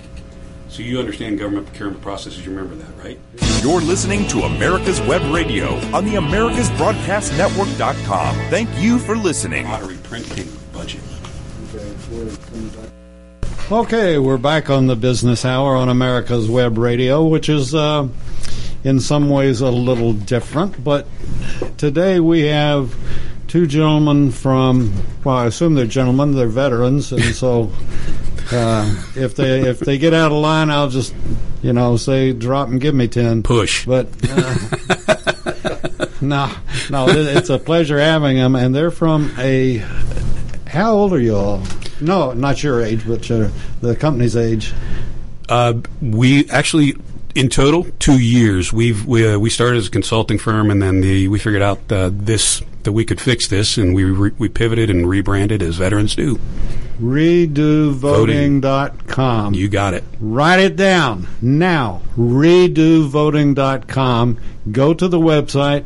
So 0.70 0.82
you 0.82 1.00
understand 1.00 1.38
government 1.38 1.68
procurement 1.68 2.02
processes? 2.02 2.44
You 2.44 2.52
remember 2.52 2.74
that, 2.76 3.04
right? 3.04 3.20
You're 3.62 3.82
listening 3.82 4.28
to 4.30 4.40
America's 4.42 5.00
Web 5.02 5.22
Radio 5.32 5.76
on 5.96 6.06
the 6.06 6.16
AmericasBroadcastNetwork.com. 6.16 8.36
Thank 8.50 8.70
you 8.80 8.98
for 8.98 9.16
listening. 9.16 9.66
Lottery 9.66 9.98
printing 10.04 10.48
budget. 10.74 11.02
Okay, 13.72 14.18
we're 14.18 14.38
back. 14.38 14.64
Back 14.64 14.72
on 14.72 14.88
the 14.88 14.96
business 14.96 15.46
hour 15.46 15.76
on 15.76 15.90
America's 15.90 16.50
Web 16.50 16.78
Radio, 16.78 17.26
which 17.26 17.50
is 17.50 17.74
uh, 17.74 18.08
in 18.84 19.00
some 19.00 19.30
ways 19.30 19.62
a 19.62 19.72
little 19.72 20.14
different. 20.14 20.84
But 20.84 21.08
today 21.78 22.20
we 22.20 22.42
have 22.42 22.94
two 23.54 23.68
gentlemen 23.68 24.32
from, 24.32 24.92
well, 25.24 25.36
I 25.38 25.46
assume 25.46 25.76
they're 25.76 25.86
gentlemen, 25.86 26.32
they're 26.36 26.48
veterans, 26.48 27.12
and 27.12 27.22
so 27.36 27.72
uh, 28.52 29.04
if 29.16 29.36
they 29.36 29.62
if 29.70 29.80
they 29.80 30.00
get 30.00 30.12
out 30.12 30.32
of 30.32 30.40
line, 30.40 30.72
I'll 30.72 30.90
just 30.90 31.14
you 31.62 31.72
know 31.72 31.96
say 31.96 32.34
drop 32.34 32.70
and 32.70 32.82
give 32.82 32.96
me 32.96 33.08
ten. 33.08 33.44
Push. 33.44 33.86
But 33.86 34.08
uh, 34.28 34.56
no, 36.20 36.52
no, 36.90 37.08
it- 37.10 37.38
it's 37.38 37.52
a 37.52 37.60
pleasure 37.60 38.00
having 38.00 38.38
them, 38.38 38.56
and 38.56 38.74
they're 38.74 38.90
from 38.90 39.32
a. 39.38 39.84
How 40.66 40.94
old 40.94 41.14
are 41.14 41.20
you 41.20 41.36
all? 41.36 41.62
No, 42.02 42.34
not 42.34 42.64
your 42.64 42.82
age, 42.82 43.06
but 43.08 43.30
uh, 43.30 43.50
the 43.82 43.96
company's 43.96 44.36
age. 44.36 44.74
Uh, 45.48 45.76
we 46.02 46.50
actually, 46.50 46.96
in 47.36 47.50
total, 47.50 47.86
two 48.00 48.18
years. 48.18 48.74
We've 48.74 49.06
we, 49.06 49.28
uh, 49.28 49.38
we 49.38 49.52
started 49.52 49.78
as 49.78 49.88
a 49.90 49.92
consulting 49.92 50.40
firm, 50.40 50.72
and 50.72 50.82
then 50.82 51.02
the 51.02 51.28
we 51.28 51.38
figured 51.38 51.62
out 51.62 51.80
uh, 51.92 52.10
this 52.12 52.64
that 52.84 52.92
we 52.94 53.06
could 53.06 53.22
fix 53.22 53.48
this, 53.48 53.78
and 53.78 53.94
we 53.96 54.04
re- 54.04 54.32
we 54.38 54.50
pivoted 54.50 54.90
and 54.90 55.08
rebranded 55.08 55.62
as 55.62 55.76
Veterans 55.78 56.16
Do. 56.16 56.40
RedoVoting.com. 57.02 59.54
You 59.54 59.70
got 59.70 59.94
it. 59.94 60.04
Write 60.20 60.60
it 60.60 60.76
down 60.76 61.28
now. 61.42 62.02
RedoVoting.com. 62.18 64.38
Go 64.72 64.94
to 64.94 65.08
the 65.08 65.20
website 65.20 65.86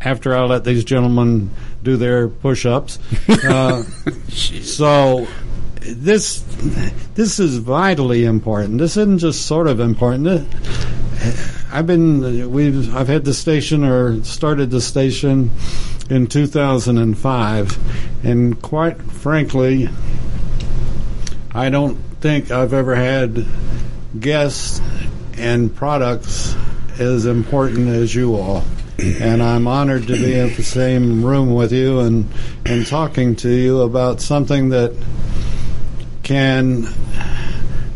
after 0.00 0.34
I 0.34 0.44
let 0.44 0.64
these 0.64 0.84
gentlemen 0.84 1.50
do 1.82 1.96
their 1.96 2.28
push 2.28 2.64
ups. 2.66 2.98
Uh, 3.48 3.82
so 4.28 5.26
this 5.80 6.42
this 7.14 7.38
is 7.38 7.58
vitally 7.58 8.24
important. 8.24 8.78
This 8.78 8.96
isn't 8.96 9.18
just 9.18 9.46
sort 9.46 9.66
of 9.66 9.80
important. 9.80 10.48
I've 11.72 11.86
been 11.86 12.50
we've 12.50 12.94
I've 12.94 13.08
had 13.08 13.24
the 13.24 13.34
station 13.34 13.84
or 13.84 14.22
started 14.24 14.70
the 14.70 14.80
station 14.80 15.50
in 16.10 16.26
2005 16.26 18.24
and 18.24 18.62
quite 18.62 19.02
frankly 19.02 19.90
I 21.54 21.68
don't 21.70 21.96
think 22.20 22.50
I've 22.50 22.72
ever 22.72 22.94
had 22.94 23.46
guests 24.18 24.80
and 25.36 25.74
products 25.74 26.54
as 26.98 27.26
important 27.26 27.88
as 27.88 28.14
you 28.14 28.36
all. 28.36 28.64
And 28.98 29.42
I'm 29.42 29.66
honored 29.66 30.08
to 30.08 30.14
be 30.14 30.34
in 30.34 30.54
the 30.54 30.62
same 30.62 31.24
room 31.24 31.54
with 31.54 31.72
you 31.72 32.00
and, 32.00 32.26
and 32.66 32.86
talking 32.86 33.36
to 33.36 33.48
you 33.48 33.82
about 33.82 34.20
something 34.20 34.70
that 34.70 34.92
can 36.28 36.86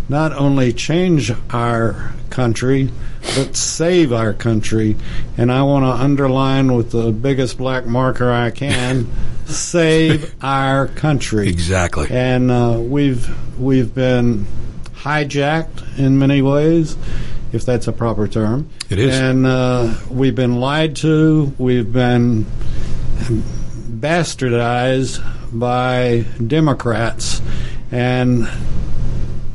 not 0.08 0.32
only 0.32 0.72
change 0.72 1.30
our 1.50 2.14
country, 2.30 2.90
but 3.36 3.54
save 3.54 4.10
our 4.10 4.32
country. 4.32 4.96
And 5.36 5.52
I 5.52 5.62
want 5.64 5.84
to 5.84 5.90
underline 5.90 6.74
with 6.74 6.92
the 6.92 7.12
biggest 7.12 7.58
black 7.58 7.84
marker 7.84 8.32
I 8.32 8.50
can 8.50 9.06
save 9.44 10.34
our 10.42 10.88
country. 10.88 11.48
Exactly. 11.48 12.08
And 12.10 12.50
uh, 12.50 12.78
we've 12.80 13.28
we've 13.60 13.94
been 13.94 14.46
hijacked 14.94 15.98
in 15.98 16.18
many 16.18 16.40
ways, 16.40 16.96
if 17.52 17.66
that's 17.66 17.86
a 17.86 17.92
proper 17.92 18.26
term. 18.26 18.70
It 18.88 18.98
is. 18.98 19.14
And 19.14 19.44
uh, 19.44 19.94
we've 20.10 20.34
been 20.34 20.58
lied 20.58 20.96
to. 20.96 21.52
We've 21.58 21.92
been 21.92 22.46
bastardized 24.00 25.22
by 25.52 26.24
Democrats, 26.44 27.40
and 27.92 28.48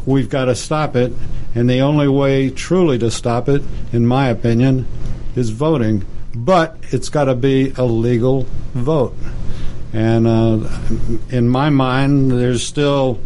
we've 0.05 0.29
got 0.29 0.45
to 0.45 0.55
stop 0.55 0.95
it. 0.95 1.11
And 1.55 1.69
the 1.69 1.79
only 1.79 2.07
way 2.07 2.49
truly 2.51 2.99
to 2.99 3.09
stop 3.09 3.49
it, 3.49 3.63
in 3.91 4.05
my 4.05 4.29
opinion, 4.29 4.85
is 5.35 5.49
voting. 5.49 6.05
But 6.35 6.77
it's 6.91 7.09
got 7.09 7.25
to 7.25 7.35
be 7.35 7.73
a 7.77 7.83
legal 7.83 8.43
vote. 8.73 9.15
And 9.91 10.27
uh, 10.27 10.69
in 11.31 11.49
my 11.49 11.69
mind, 11.71 12.31
there's 12.31 12.61
still 12.61 13.19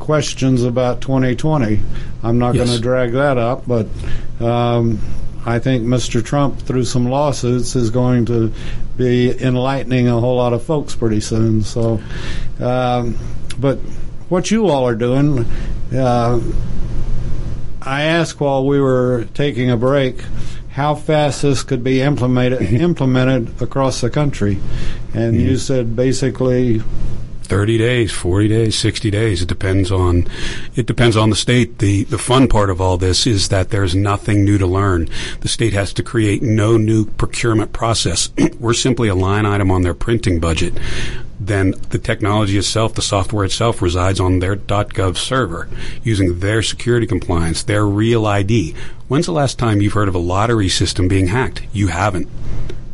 questions 0.00 0.64
about 0.64 1.00
2020. 1.00 1.80
I'm 2.24 2.38
not 2.38 2.54
Yes. 2.56 2.66
going 2.66 2.76
to 2.76 2.82
drag 2.82 3.12
that 3.12 3.38
up, 3.38 3.64
but 3.68 3.86
um, 4.40 4.98
I 5.46 5.58
think 5.60 5.84
Mr. 5.84 6.24
Trump, 6.24 6.58
through 6.58 6.86
some 6.86 7.08
lawsuits, 7.08 7.76
is 7.76 7.90
going 7.90 8.24
to 8.26 8.52
be 8.96 9.30
enlightening 9.40 10.08
a 10.08 10.18
whole 10.18 10.36
lot 10.36 10.52
of 10.54 10.62
folks 10.64 10.96
pretty 10.96 11.20
soon. 11.20 11.62
So, 11.62 12.00
um, 12.60 13.16
but 13.58 13.78
what 14.28 14.50
you 14.50 14.68
all 14.68 14.86
are 14.86 14.94
doing, 14.94 15.44
uh, 15.92 16.40
I 17.82 18.02
asked 18.02 18.40
while 18.40 18.66
we 18.66 18.80
were 18.80 19.26
taking 19.34 19.70
a 19.70 19.76
break 19.76 20.22
how 20.70 20.94
fast 20.94 21.42
this 21.42 21.62
could 21.62 21.84
be 21.84 22.00
implemented 22.00 22.62
implemented 22.80 23.62
across 23.62 24.00
the 24.00 24.10
country, 24.10 24.58
and 25.12 25.40
you 25.40 25.56
said 25.56 25.94
basically 25.94 26.82
30 27.44 27.78
days, 27.78 28.12
40 28.12 28.48
days, 28.48 28.78
60 28.78 29.10
days. 29.10 29.42
It 29.42 29.48
depends 29.48 29.92
on 29.92 30.26
it 30.74 30.86
depends 30.86 31.16
on 31.16 31.30
the 31.30 31.36
state. 31.36 31.78
The 31.78 32.04
the 32.04 32.18
fun 32.18 32.48
part 32.48 32.70
of 32.70 32.80
all 32.80 32.96
this 32.96 33.26
is 33.26 33.48
that 33.48 33.70
there's 33.70 33.94
nothing 33.94 34.44
new 34.44 34.58
to 34.58 34.66
learn. 34.66 35.08
The 35.40 35.48
state 35.48 35.72
has 35.72 35.92
to 35.94 36.02
create 36.02 36.42
no 36.42 36.76
new 36.76 37.06
procurement 37.06 37.72
process. 37.72 38.30
We're 38.58 38.74
simply 38.74 39.08
a 39.08 39.14
line 39.14 39.46
item 39.46 39.70
on 39.70 39.82
their 39.82 39.94
printing 39.94 40.40
budget. 40.40 40.74
Then 41.38 41.74
the 41.90 41.98
technology 41.98 42.56
itself, 42.56 42.94
the 42.94 43.02
software 43.02 43.44
itself 43.44 43.82
resides 43.82 44.20
on 44.20 44.38
their 44.38 44.56
.gov 44.56 45.16
server 45.16 45.68
using 46.02 46.38
their 46.38 46.62
security 46.62 47.06
compliance, 47.06 47.62
their 47.62 47.84
real 47.84 48.24
ID. 48.24 48.74
When's 49.08 49.26
the 49.26 49.32
last 49.32 49.58
time 49.58 49.80
you've 49.80 49.92
heard 49.92 50.08
of 50.08 50.14
a 50.14 50.18
lottery 50.18 50.68
system 50.68 51.08
being 51.08 51.26
hacked? 51.26 51.62
You 51.72 51.88
haven't. 51.88 52.28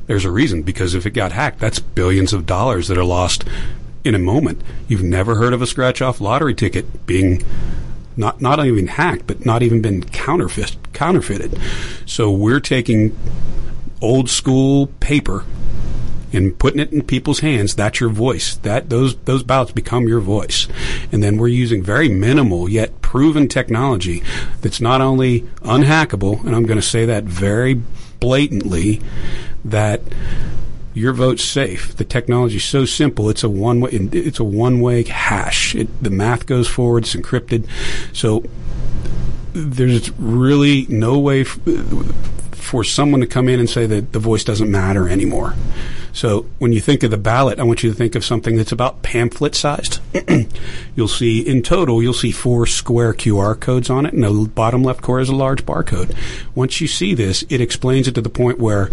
There's 0.06 0.24
a 0.24 0.30
reason 0.32 0.62
because 0.62 0.94
if 0.94 1.06
it 1.06 1.10
got 1.12 1.30
hacked, 1.30 1.60
that's 1.60 1.78
billions 1.78 2.32
of 2.32 2.44
dollars 2.46 2.88
that 2.88 2.98
are 2.98 3.04
lost 3.04 3.44
in 4.04 4.14
a 4.14 4.18
moment. 4.18 4.62
You've 4.88 5.02
never 5.02 5.36
heard 5.36 5.52
of 5.52 5.62
a 5.62 5.66
scratch 5.66 6.00
off 6.02 6.20
lottery 6.20 6.54
ticket 6.54 7.06
being 7.06 7.44
not 8.16 8.40
not 8.40 8.64
even 8.64 8.86
hacked, 8.86 9.26
but 9.26 9.46
not 9.46 9.62
even 9.62 9.80
been 9.80 10.04
counterfeit 10.04 10.76
counterfeited. 10.92 11.58
So 12.06 12.30
we're 12.30 12.60
taking 12.60 13.16
old 14.00 14.28
school 14.28 14.88
paper 15.00 15.44
and 16.32 16.56
putting 16.58 16.80
it 16.80 16.92
in 16.92 17.02
people's 17.02 17.40
hands. 17.40 17.74
That's 17.74 18.00
your 18.00 18.10
voice. 18.10 18.56
That 18.56 18.90
those 18.90 19.16
those 19.16 19.42
ballots 19.42 19.72
become 19.72 20.06
your 20.06 20.20
voice. 20.20 20.68
And 21.12 21.22
then 21.22 21.38
we're 21.38 21.48
using 21.48 21.82
very 21.82 22.08
minimal 22.08 22.68
yet 22.68 23.00
proven 23.02 23.48
technology 23.48 24.22
that's 24.60 24.80
not 24.80 25.00
only 25.00 25.40
unhackable, 25.62 26.44
and 26.44 26.54
I'm 26.54 26.64
going 26.64 26.80
to 26.80 26.86
say 26.86 27.04
that 27.06 27.24
very 27.24 27.74
blatantly, 28.20 29.00
that 29.64 30.02
your 30.94 31.12
vote's 31.12 31.44
safe. 31.44 31.96
The 31.96 32.04
technology's 32.04 32.64
so 32.64 32.84
simple; 32.84 33.30
it's 33.30 33.44
a 33.44 33.48
one 33.48 33.80
way. 33.80 33.90
It's 33.90 34.40
a 34.40 34.44
one 34.44 34.80
way 34.80 35.02
hash. 35.04 35.74
It, 35.74 36.02
the 36.02 36.10
math 36.10 36.46
goes 36.46 36.68
forward. 36.68 37.04
It's 37.04 37.14
encrypted. 37.14 37.68
So 38.12 38.44
there's 39.52 40.10
really 40.18 40.86
no 40.88 41.18
way 41.18 41.42
f- 41.42 41.58
for 42.52 42.84
someone 42.84 43.20
to 43.20 43.26
come 43.26 43.48
in 43.48 43.58
and 43.58 43.68
say 43.68 43.86
that 43.86 44.12
the 44.12 44.18
voice 44.18 44.44
doesn't 44.44 44.70
matter 44.70 45.08
anymore. 45.08 45.54
So 46.12 46.46
when 46.58 46.72
you 46.72 46.80
think 46.80 47.02
of 47.02 47.10
the 47.10 47.16
ballot, 47.16 47.58
I 47.58 47.62
want 47.62 47.82
you 47.82 47.90
to 47.90 47.96
think 47.96 48.14
of 48.14 48.24
something 48.24 48.56
that's 48.56 48.72
about 48.72 49.02
pamphlet 49.02 49.54
sized. 49.54 50.00
you'll 50.96 51.08
see 51.08 51.40
in 51.40 51.62
total, 51.62 52.02
you'll 52.02 52.12
see 52.12 52.32
four 52.32 52.66
square 52.66 53.14
QR 53.14 53.58
codes 53.58 53.90
on 53.90 54.06
it, 54.06 54.14
and 54.14 54.22
the 54.22 54.48
bottom 54.54 54.82
left 54.82 55.02
corner 55.02 55.22
is 55.22 55.28
a 55.28 55.34
large 55.34 55.64
barcode. 55.64 56.16
Once 56.54 56.80
you 56.80 56.88
see 56.88 57.14
this, 57.14 57.44
it 57.48 57.60
explains 57.60 58.08
it 58.08 58.14
to 58.14 58.20
the 58.20 58.28
point 58.28 58.58
where 58.58 58.90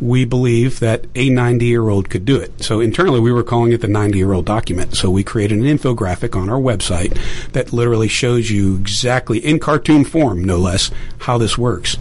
we 0.00 0.24
believe 0.24 0.80
that 0.80 1.06
a 1.14 1.28
90 1.28 1.66
year 1.66 1.88
old 1.88 2.10
could 2.10 2.24
do 2.24 2.36
it. 2.36 2.62
So 2.62 2.80
internally, 2.80 3.20
we 3.20 3.32
were 3.32 3.42
calling 3.42 3.72
it 3.72 3.80
the 3.80 3.88
90 3.88 4.18
year 4.18 4.32
old 4.32 4.46
document. 4.46 4.96
So 4.96 5.10
we 5.10 5.24
created 5.24 5.58
an 5.58 5.64
infographic 5.64 6.40
on 6.40 6.48
our 6.48 6.60
website 6.60 7.18
that 7.52 7.72
literally 7.72 8.08
shows 8.08 8.50
you 8.50 8.76
exactly 8.76 9.38
in 9.38 9.58
cartoon 9.58 10.04
form, 10.04 10.44
no 10.44 10.58
less, 10.58 10.90
how 11.18 11.38
this 11.38 11.58
works. 11.58 11.96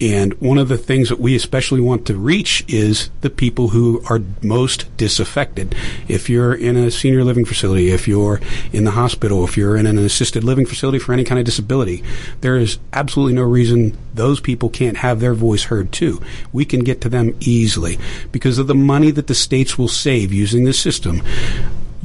And 0.00 0.34
one 0.40 0.58
of 0.58 0.68
the 0.68 0.78
things 0.78 1.08
that 1.08 1.18
we 1.18 1.34
especially 1.34 1.80
want 1.80 2.06
to 2.06 2.16
reach 2.16 2.64
is 2.68 3.10
the 3.20 3.30
people 3.30 3.68
who 3.68 4.02
are 4.08 4.20
most 4.42 4.94
disaffected. 4.96 5.74
If 6.06 6.30
you're 6.30 6.54
in 6.54 6.76
a 6.76 6.90
senior 6.90 7.24
living 7.24 7.44
facility, 7.44 7.90
if 7.90 8.06
you're 8.06 8.40
in 8.72 8.84
the 8.84 8.92
hospital, 8.92 9.44
if 9.44 9.56
you're 9.56 9.76
in 9.76 9.86
an 9.86 9.98
assisted 9.98 10.44
living 10.44 10.66
facility 10.66 10.98
for 10.98 11.12
any 11.12 11.24
kind 11.24 11.38
of 11.38 11.44
disability, 11.44 12.04
there 12.42 12.56
is 12.56 12.78
absolutely 12.92 13.34
no 13.34 13.42
reason 13.42 13.96
those 14.14 14.40
people 14.40 14.68
can't 14.68 14.98
have 14.98 15.20
their 15.20 15.34
voice 15.34 15.64
heard 15.64 15.90
too. 15.92 16.22
We 16.52 16.64
can 16.64 16.80
get 16.80 17.00
to 17.00 17.08
them 17.08 17.36
easily 17.40 17.98
because 18.30 18.58
of 18.58 18.68
the 18.68 18.74
money 18.74 19.10
that 19.10 19.26
the 19.26 19.34
states 19.34 19.76
will 19.76 19.88
save 19.88 20.32
using 20.32 20.64
this 20.64 20.78
system 20.78 21.22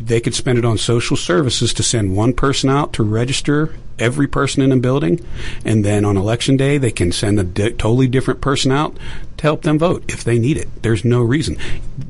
they 0.06 0.20
could 0.20 0.34
spend 0.34 0.58
it 0.58 0.66
on 0.66 0.78
social 0.78 1.16
services 1.16 1.74
to 1.74 1.84
send 1.84 2.16
one 2.16 2.34
person 2.34 2.70
out 2.70 2.94
to 2.94 3.04
register 3.04 3.76
every 4.00 4.28
person 4.28 4.62
in 4.62 4.72
a 4.72 4.78
building, 4.78 5.20
and 5.64 5.86
then 5.86 6.04
on 6.04 6.18
election 6.18 6.58
day 6.58 6.78
they 6.78 6.92
can 6.92 7.12
send 7.12 7.40
a 7.40 7.44
di- 7.44 7.72
totally 7.72 8.08
different 8.08 8.42
person 8.42 8.72
out 8.72 8.98
to 9.38 9.44
help 9.44 9.62
them 9.62 9.78
vote 9.80 10.04
if 10.08 10.24
they 10.24 10.40
need 10.40 10.58
it. 10.58 10.68
There's 10.82 11.06
no 11.06 11.22
reason. 11.22 11.58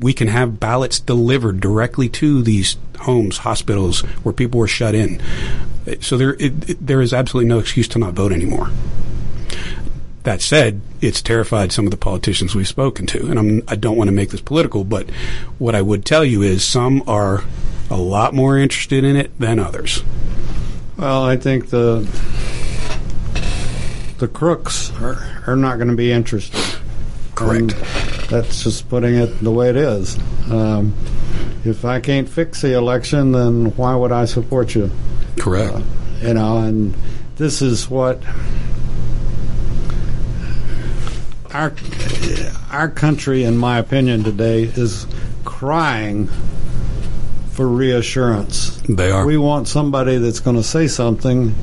We 0.00 0.12
can 0.12 0.28
have 0.28 0.58
ballots 0.58 0.98
delivered 0.98 1.60
directly 1.60 2.08
to 2.10 2.42
these 2.42 2.76
homes, 3.00 3.38
hospitals 3.38 4.00
where 4.22 4.32
people 4.32 4.58
were 4.60 4.68
shut 4.68 4.94
in. 4.94 5.20
So 6.00 6.16
there, 6.16 6.34
it, 6.34 6.70
it, 6.70 6.86
there 6.86 7.02
is 7.02 7.12
absolutely 7.12 7.48
no 7.48 7.58
excuse 7.58 7.88
to 7.88 7.98
not 7.98 8.14
vote 8.14 8.32
anymore. 8.32 8.70
That 10.22 10.40
said, 10.40 10.80
it's 11.02 11.20
terrified 11.20 11.70
some 11.70 11.84
of 11.84 11.90
the 11.90 11.98
politicians 11.98 12.54
we've 12.54 12.66
spoken 12.66 13.04
to, 13.08 13.26
and 13.26 13.38
I'm, 13.38 13.62
I 13.68 13.76
don't 13.76 13.98
want 13.98 14.08
to 14.08 14.12
make 14.12 14.30
this 14.30 14.40
political, 14.40 14.82
but 14.82 15.10
what 15.58 15.74
I 15.74 15.82
would 15.82 16.06
tell 16.06 16.24
you 16.24 16.40
is 16.40 16.64
some 16.64 17.02
are 17.06 17.44
a 17.90 17.96
lot 17.96 18.34
more 18.34 18.58
interested 18.58 19.04
in 19.04 19.16
it 19.16 19.38
than 19.38 19.58
others. 19.58 20.02
Well, 20.96 21.24
I 21.24 21.36
think 21.36 21.70
the 21.70 22.08
the 24.18 24.28
crooks 24.28 24.92
are, 25.02 25.42
are 25.46 25.56
not 25.56 25.76
going 25.76 25.88
to 25.88 25.96
be 25.96 26.12
interested. 26.12 26.60
Correct. 27.34 27.60
And 27.60 27.70
that's 28.30 28.62
just 28.62 28.88
putting 28.88 29.14
it 29.14 29.40
the 29.40 29.50
way 29.50 29.70
it 29.70 29.76
is. 29.76 30.16
Um, 30.50 30.94
if 31.64 31.84
I 31.84 32.00
can't 32.00 32.28
fix 32.28 32.62
the 32.62 32.74
election, 32.74 33.32
then 33.32 33.76
why 33.76 33.94
would 33.96 34.12
I 34.12 34.26
support 34.26 34.74
you? 34.74 34.90
Correct. 35.38 35.78
You 36.22 36.34
know, 36.34 36.58
and 36.58 36.94
this 37.36 37.60
is 37.60 37.90
what 37.90 38.22
our 41.52 41.72
our 42.70 42.88
country, 42.88 43.44
in 43.44 43.56
my 43.56 43.78
opinion, 43.78 44.24
today 44.24 44.62
is 44.62 45.06
crying 45.44 46.28
for 47.54 47.68
reassurance. 47.68 48.76
They 48.88 49.10
are. 49.10 49.24
We 49.24 49.36
want 49.38 49.68
somebody 49.68 50.18
that's 50.18 50.40
going 50.40 50.56
to 50.56 50.62
say 50.62 50.88
something 50.88 51.54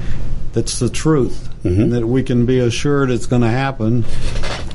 that's 0.54 0.80
the 0.80 0.90
truth, 0.90 1.48
Mm-hmm. 1.64 1.80
and 1.82 1.94
that 1.94 2.08
we 2.08 2.24
can 2.24 2.48
be 2.48 2.58
assured 2.58 3.12
it's 3.12 3.28
going 3.28 3.44
to 3.44 3.48
happen, 3.48 4.04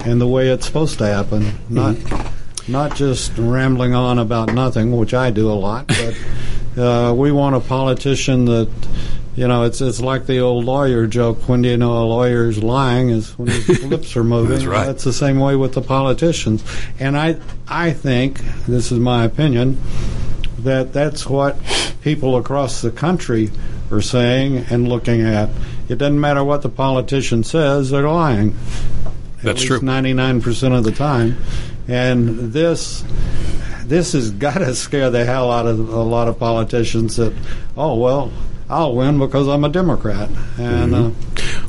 and 0.05 0.21
the 0.21 0.27
way 0.29 0.51
it's 0.51 0.67
supposed 0.67 0.99
to 0.99 1.07
happen. 1.07 1.51
Not 1.69 1.97
not 2.69 2.95
just 2.95 3.37
rambling 3.37 3.93
on 3.93 4.21
about 4.21 4.53
nothing, 4.53 4.97
which 4.97 5.13
I 5.13 5.31
do 5.33 5.51
a 5.51 5.55
lot, 5.55 5.89
but 5.89 6.17
uh, 6.81 7.13
we 7.13 7.33
want 7.33 7.57
a 7.57 7.61
politician 7.61 8.45
that. 8.45 8.71
You 9.35 9.47
know, 9.47 9.65
it's 9.65 9.83
it's 9.83 10.01
like 10.01 10.25
the 10.25 10.39
old 10.39 10.65
lawyer 10.65 11.07
joke. 11.07 11.47
When 11.47 11.61
do 11.61 11.69
you 11.69 11.77
know 11.77 11.93
a 12.03 12.07
lawyer's 12.07 12.63
lying? 12.63 13.11
Is 13.11 13.37
when 13.39 13.49
his 13.49 13.85
lips 13.85 14.17
are 14.17 14.25
moving. 14.25 14.53
That's 14.53 14.65
right. 14.65 14.87
That's 14.87 15.05
the 15.05 15.13
same 15.13 15.39
way 15.41 15.57
with 15.57 15.75
the 15.75 15.83
politicians. 15.83 16.65
And 16.99 17.19
I 17.19 17.37
I 17.69 17.93
think 17.93 18.39
this 18.67 18.91
is 18.91 18.99
my 18.99 19.25
opinion 19.25 19.77
that 20.67 20.93
that's 20.93 21.27
what 21.27 21.57
people 22.03 22.37
across 22.37 22.83
the 22.83 22.91
country 22.91 23.51
are 23.91 24.03
saying 24.03 24.59
and 24.71 24.89
looking 24.89 25.23
at. 25.23 25.49
It 25.89 25.99
doesn't 25.99 26.21
matter 26.21 26.45
what 26.45 26.63
the 26.63 26.69
politician 26.69 27.45
says; 27.45 27.91
they're 27.91 28.09
lying. 28.09 28.57
That's 29.43 29.63
at 29.63 29.67
true. 29.67 29.81
Ninety-nine 29.81 30.43
percent 30.43 30.75
of 30.75 30.85
the 30.85 30.93
time, 30.93 31.37
and 31.89 32.53
this 32.53 33.05
this 33.85 34.13
has 34.13 34.31
got 34.31 34.59
to 34.59 34.75
scare 34.75 35.11
the 35.11 35.25
hell 35.25 35.51
out 35.51 35.67
of 35.67 35.89
a 35.89 36.03
lot 36.03 36.29
of 36.29 36.39
politicians. 36.39 37.17
That 37.17 37.33
oh 37.77 37.97
well, 37.97 38.33
I'll 38.69 38.95
win 38.95 39.19
because 39.19 39.49
I'm 39.49 39.65
a 39.65 39.69
Democrat, 39.69 40.29
and 40.59 40.95
uh, 40.95 41.11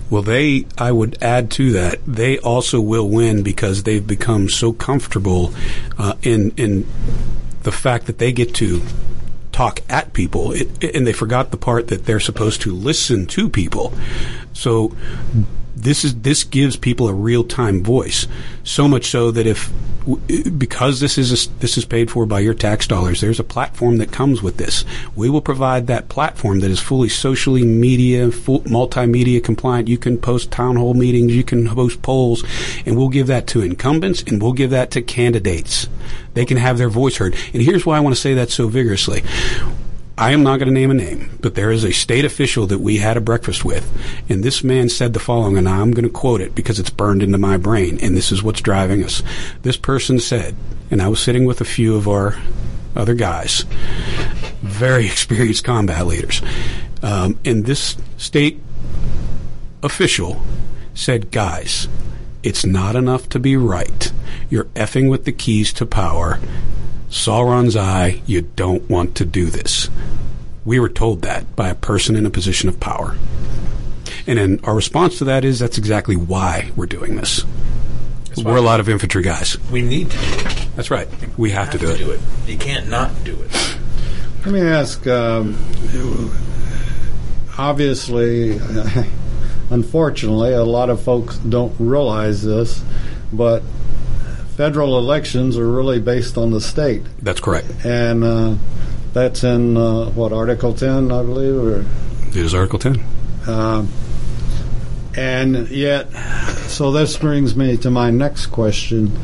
Well, 0.10 0.22
they, 0.24 0.66
I 0.78 0.92
would 0.92 1.22
add 1.22 1.52
to 1.52 1.72
that, 1.74 2.00
they 2.08 2.40
also 2.40 2.80
will 2.80 3.10
win 3.10 3.44
because 3.44 3.84
they've 3.84 4.06
become 4.06 4.48
so 4.50 4.72
comfortable 4.72 5.54
uh, 5.98 6.16
in 6.24 6.54
in 6.58 6.88
the 7.68 7.72
fact 7.74 8.06
that 8.06 8.18
they 8.18 8.32
get 8.32 8.56
to 8.56 8.82
talk 9.52 9.82
at 9.90 10.14
people, 10.14 10.54
it, 10.54 10.96
and 10.96 11.06
they 11.06 11.12
forgot 11.12 11.52
the 11.52 11.58
part 11.58 11.90
that 11.90 12.06
they're 12.06 12.18
supposed 12.18 12.62
to 12.62 12.74
listen 12.74 13.26
to 13.26 13.50
people. 13.50 13.94
So 14.54 14.96
this 15.78 16.04
is 16.04 16.22
this 16.22 16.44
gives 16.44 16.76
people 16.76 17.08
a 17.08 17.14
real 17.14 17.44
time 17.44 17.84
voice. 17.84 18.28
So 18.64 18.88
much 18.88 19.06
so 19.06 19.32
that 19.32 19.46
if 19.46 19.72
because 20.58 21.02
this 21.02 21.18
is 21.18 21.32
a, 21.32 21.50
this 21.60 21.78
is 21.78 21.84
paid 21.84 22.10
for 22.10 22.26
by 22.26 22.40
your 22.40 22.54
tax 22.54 22.88
dollars, 22.88 23.20
there's 23.20 23.40
a 23.40 23.44
platform 23.44 23.98
that 23.98 24.12
comes 24.12 24.42
with 24.42 24.58
this. 24.58 24.86
We 25.16 25.30
will 25.30 25.42
provide 25.42 25.88
that 25.88 26.08
platform 26.08 26.62
that 26.62 26.72
is 26.72 26.80
fully 26.80 27.10
socially 27.10 27.66
media, 27.66 28.32
full, 28.32 28.62
multimedia 28.62 29.44
compliant. 29.44 29.90
You 29.90 29.98
can 29.98 30.18
post 30.18 30.50
town 30.50 30.78
hall 30.78 30.94
meetings, 30.94 31.36
you 31.36 31.44
can 31.44 31.66
host 31.66 32.02
polls, 32.02 32.44
and 32.86 32.98
we'll 32.98 33.10
give 33.10 33.28
that 33.28 33.48
to 33.48 33.62
incumbents 33.62 34.24
and 34.24 34.42
we'll 34.42 34.54
give 34.54 34.70
that 34.70 34.92
to 34.92 35.02
candidates. 35.02 35.88
They 36.34 36.46
can 36.46 36.58
have 36.58 36.78
their 36.78 36.90
voice 36.90 37.18
heard. 37.18 37.36
And 37.54 37.62
here's 37.62 37.86
why 37.86 37.98
I 37.98 38.02
want 38.02 38.16
to 38.16 38.22
say 38.22 38.34
that 38.36 38.50
so 38.50 38.68
vigorously 38.68 39.24
I 40.20 40.32
am 40.32 40.42
not 40.42 40.58
going 40.58 40.68
to 40.68 40.74
name 40.74 40.90
a 40.90 40.96
name, 40.96 41.38
but 41.42 41.54
there 41.54 41.70
is 41.70 41.84
a 41.84 41.92
state 41.92 42.26
official 42.26 42.66
that 42.68 42.80
we 42.80 42.98
had 42.98 43.18
a 43.18 43.22
breakfast 43.22 43.64
with, 43.64 43.88
and 44.28 44.44
this 44.44 44.64
man 44.64 44.90
said 44.90 45.14
the 45.14 45.20
following, 45.20 45.60
and 45.60 45.70
I'm 45.70 45.92
going 45.92 46.06
to 46.06 46.10
quote 46.10 46.42
it 46.42 46.56
because 46.56 46.80
it's 46.80 46.90
burned 46.90 47.22
into 47.22 47.38
my 47.38 47.58
brain, 47.58 48.00
and 48.02 48.18
this 48.18 48.32
is 48.32 48.42
what's 48.42 48.62
driving 48.62 49.04
us. 49.04 49.22
This 49.62 49.78
person 49.78 50.20
said, 50.20 50.56
and 50.90 51.04
I 51.04 51.08
was 51.08 51.20
sitting 51.20 51.46
with 51.46 51.62
a 51.62 51.66
few 51.66 51.96
of 51.96 52.08
our 52.08 52.36
other 52.96 53.14
guys, 53.14 53.62
very 54.64 55.06
experienced 55.08 55.64
combat 55.64 56.08
leaders, 56.08 56.42
um, 57.04 57.38
and 57.46 57.66
this 57.66 57.96
state 58.18 58.60
official 59.84 60.42
said, 60.96 61.30
guys, 61.30 61.88
it's 62.42 62.66
not 62.66 62.96
enough 62.96 63.30
to 63.30 63.40
be 63.40 63.56
right. 63.56 64.12
You're 64.50 64.66
effing 64.66 65.12
with 65.12 65.26
the 65.26 65.32
keys 65.32 65.72
to 65.74 65.86
power. 65.86 66.40
Sauron's 67.10 67.76
eye, 67.76 68.22
you 68.26 68.42
don't 68.42 68.90
want 68.90 69.16
to 69.16 69.26
do 69.26 69.46
this. 69.46 69.90
We 70.66 70.80
were 70.80 70.90
told 70.90 71.22
that 71.22 71.56
by 71.56 71.70
a 71.70 71.76
person 71.76 72.16
in 72.16 72.26
a 72.26 72.30
position 72.30 72.68
of 72.68 72.80
power. 72.80 73.16
And 74.26 74.38
then 74.38 74.60
our 74.64 74.76
response 74.76 75.18
to 75.20 75.26
that 75.26 75.46
is 75.46 75.60
that's 75.60 75.78
exactly 75.78 76.16
why 76.16 76.72
we're 76.76 76.86
doing 76.86 77.16
this. 77.16 77.46
we're 78.36 78.58
a 78.58 78.62
lot 78.62 78.82
of 78.82 78.90
infantry 78.90 79.24
guys. 79.24 79.58
We 79.72 79.82
need 79.82 80.12
to 80.12 80.18
do 80.18 80.46
it. 80.46 80.68
That's 80.76 80.92
right. 80.92 81.08
We 81.38 81.52
have, 81.52 81.72
to, 81.72 81.78
do, 81.78 81.90
it. 81.90 81.98
do 81.98 82.12
it. 82.12 82.20
You 82.46 82.58
can't 82.58 82.90
not 82.90 83.12
do 83.24 83.42
it. 83.42 83.78
Let 84.46 84.54
me 84.54 84.62
ask. 84.62 85.08
Um, 85.08 85.58
obviously, 87.58 88.60
unfortunately, 89.70 90.54
a 90.54 90.64
lot 90.64 90.90
of 90.90 91.02
folks 91.02 91.38
don't 91.38 91.74
realize 91.80 92.44
this, 92.44 92.84
but 93.32 93.64
federal 94.58 94.98
elections 94.98 95.58
are 95.58 95.68
really 95.72 96.00
based 96.02 96.38
on 96.38 96.52
the 96.52 96.60
state, 96.60 97.04
That's 97.22 97.40
correct. 97.40 97.68
and 97.86 98.24
uh, 98.24 98.56
that's 99.14 99.44
in 99.44 99.78
uh, 99.78 100.10
what 100.10 100.34
Article 100.34 100.74
Ten, 100.74 101.12
I 101.12 101.22
believe, 101.24 101.56
or 101.56 101.86
It 102.30 102.36
is 102.36 102.54
Article 102.54 102.80
10. 102.80 103.04
um, 103.48 103.88
and 105.16 105.70
yet, 105.70 106.12
so 106.68 106.92
this 106.92 107.18
brings 107.18 107.56
me 107.56 107.78
to 107.78 107.90
my 107.90 108.12
next 108.12 108.48
question. 108.48 109.16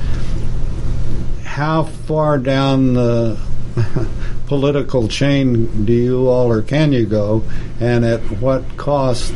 How 1.44 1.84
far 1.84 2.40
down 2.40 2.94
the 2.96 3.38
political 4.48 5.08
chain 5.08 5.86
do 5.86 5.94
you 5.94 6.28
all 6.28 6.52
or 6.52 6.62
can 6.64 6.94
you 6.94 7.06
go, 7.06 7.44
and 7.80 8.04
at 8.06 8.22
what 8.40 8.64
cost? 8.78 9.34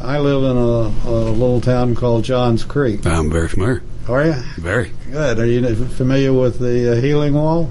I 0.00 0.18
live 0.20 0.44
in 0.44 0.56
a, 0.56 1.10
a 1.10 1.30
little 1.32 1.60
town 1.60 1.94
called 1.94 2.24
Johns 2.24 2.64
Creek. 2.64 3.04
I'm 3.04 3.30
very 3.30 3.48
familiar. 3.48 3.82
Are 4.08 4.24
you? 4.24 4.34
Very. 4.56 4.90
Good. 5.10 5.38
Are 5.38 5.46
you 5.46 5.74
familiar 5.86 6.32
with 6.32 6.58
the 6.58 6.92
uh, 6.92 7.00
healing 7.00 7.34
wall? 7.34 7.70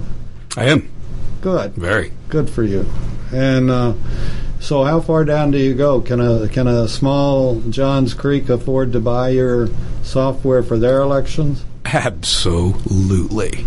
I 0.56 0.66
am. 0.66 0.88
Good. 1.40 1.74
Very. 1.74 2.12
Good 2.28 2.48
for 2.48 2.62
you. 2.62 2.88
And 3.32 3.70
uh, 3.70 3.94
so, 4.60 4.84
how 4.84 5.00
far 5.00 5.24
down 5.24 5.50
do 5.50 5.58
you 5.58 5.74
go? 5.74 6.00
Can 6.00 6.20
a 6.20 6.48
can 6.48 6.68
a 6.68 6.86
small 6.88 7.60
Johns 7.62 8.14
Creek 8.14 8.48
afford 8.48 8.92
to 8.92 9.00
buy 9.00 9.30
your 9.30 9.68
software 10.02 10.62
for 10.62 10.78
their 10.78 11.00
elections? 11.00 11.64
Absolutely. 11.84 13.64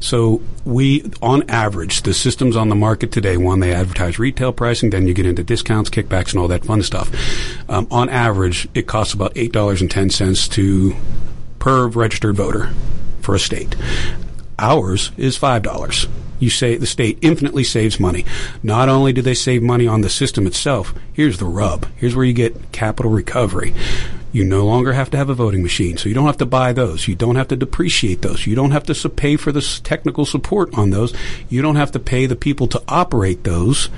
So 0.00 0.42
we, 0.64 1.08
on 1.22 1.48
average, 1.48 2.02
the 2.02 2.12
systems 2.12 2.56
on 2.56 2.68
the 2.68 2.74
market 2.74 3.12
today, 3.12 3.36
one, 3.36 3.60
they 3.60 3.72
advertise 3.72 4.18
retail 4.18 4.52
pricing, 4.52 4.90
then 4.90 5.06
you 5.06 5.14
get 5.14 5.26
into 5.26 5.44
discounts, 5.44 5.90
kickbacks, 5.90 6.32
and 6.32 6.40
all 6.40 6.48
that 6.48 6.64
fun 6.64 6.82
stuff. 6.82 7.08
Um, 7.70 7.86
on 7.88 8.08
average, 8.08 8.66
it 8.74 8.88
costs 8.88 9.14
about 9.14 9.32
eight 9.36 9.52
dollars 9.52 9.80
and 9.80 9.88
ten 9.88 10.10
cents 10.10 10.48
to 10.48 10.96
per 11.62 11.86
registered 11.86 12.34
voter 12.34 12.70
for 13.20 13.36
a 13.36 13.38
state. 13.38 13.76
Ours 14.58 15.12
is 15.16 15.36
five 15.36 15.62
dollars. 15.62 16.08
You 16.40 16.50
say 16.50 16.76
the 16.76 16.86
state 16.86 17.20
infinitely 17.22 17.62
saves 17.62 18.00
money. 18.00 18.24
Not 18.64 18.88
only 18.88 19.12
do 19.12 19.22
they 19.22 19.34
save 19.34 19.62
money 19.62 19.86
on 19.86 20.00
the 20.00 20.10
system 20.10 20.44
itself, 20.48 20.92
here's 21.12 21.38
the 21.38 21.44
rub. 21.44 21.86
Here's 21.94 22.16
where 22.16 22.24
you 22.24 22.32
get 22.32 22.72
capital 22.72 23.12
recovery. 23.12 23.74
You 24.32 24.44
no 24.44 24.66
longer 24.66 24.92
have 24.94 25.08
to 25.10 25.16
have 25.16 25.30
a 25.30 25.34
voting 25.34 25.62
machine, 25.62 25.96
so 25.98 26.08
you 26.08 26.16
don't 26.16 26.26
have 26.26 26.38
to 26.38 26.46
buy 26.46 26.72
those. 26.72 27.06
You 27.06 27.14
don't 27.14 27.36
have 27.36 27.46
to 27.48 27.56
depreciate 27.56 28.22
those. 28.22 28.44
You 28.44 28.56
don't 28.56 28.72
have 28.72 28.82
to 28.86 29.08
pay 29.08 29.36
for 29.36 29.52
the 29.52 29.62
technical 29.84 30.24
support 30.24 30.76
on 30.76 30.90
those. 30.90 31.14
You 31.48 31.62
don't 31.62 31.76
have 31.76 31.92
to 31.92 32.00
pay 32.00 32.26
the 32.26 32.34
people 32.34 32.66
to 32.68 32.82
operate 32.88 33.44
those. 33.44 33.88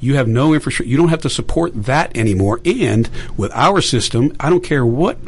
You 0.00 0.14
have 0.14 0.28
no 0.28 0.54
infrastructure. 0.54 0.88
You 0.88 0.96
don't 0.96 1.10
have 1.10 1.20
to 1.22 1.30
support 1.30 1.72
that 1.74 2.16
anymore. 2.16 2.62
And 2.64 3.10
with 3.36 3.52
our 3.52 3.82
system, 3.82 4.34
I 4.40 4.48
don't 4.48 4.64
care 4.64 4.86
what 4.86 5.18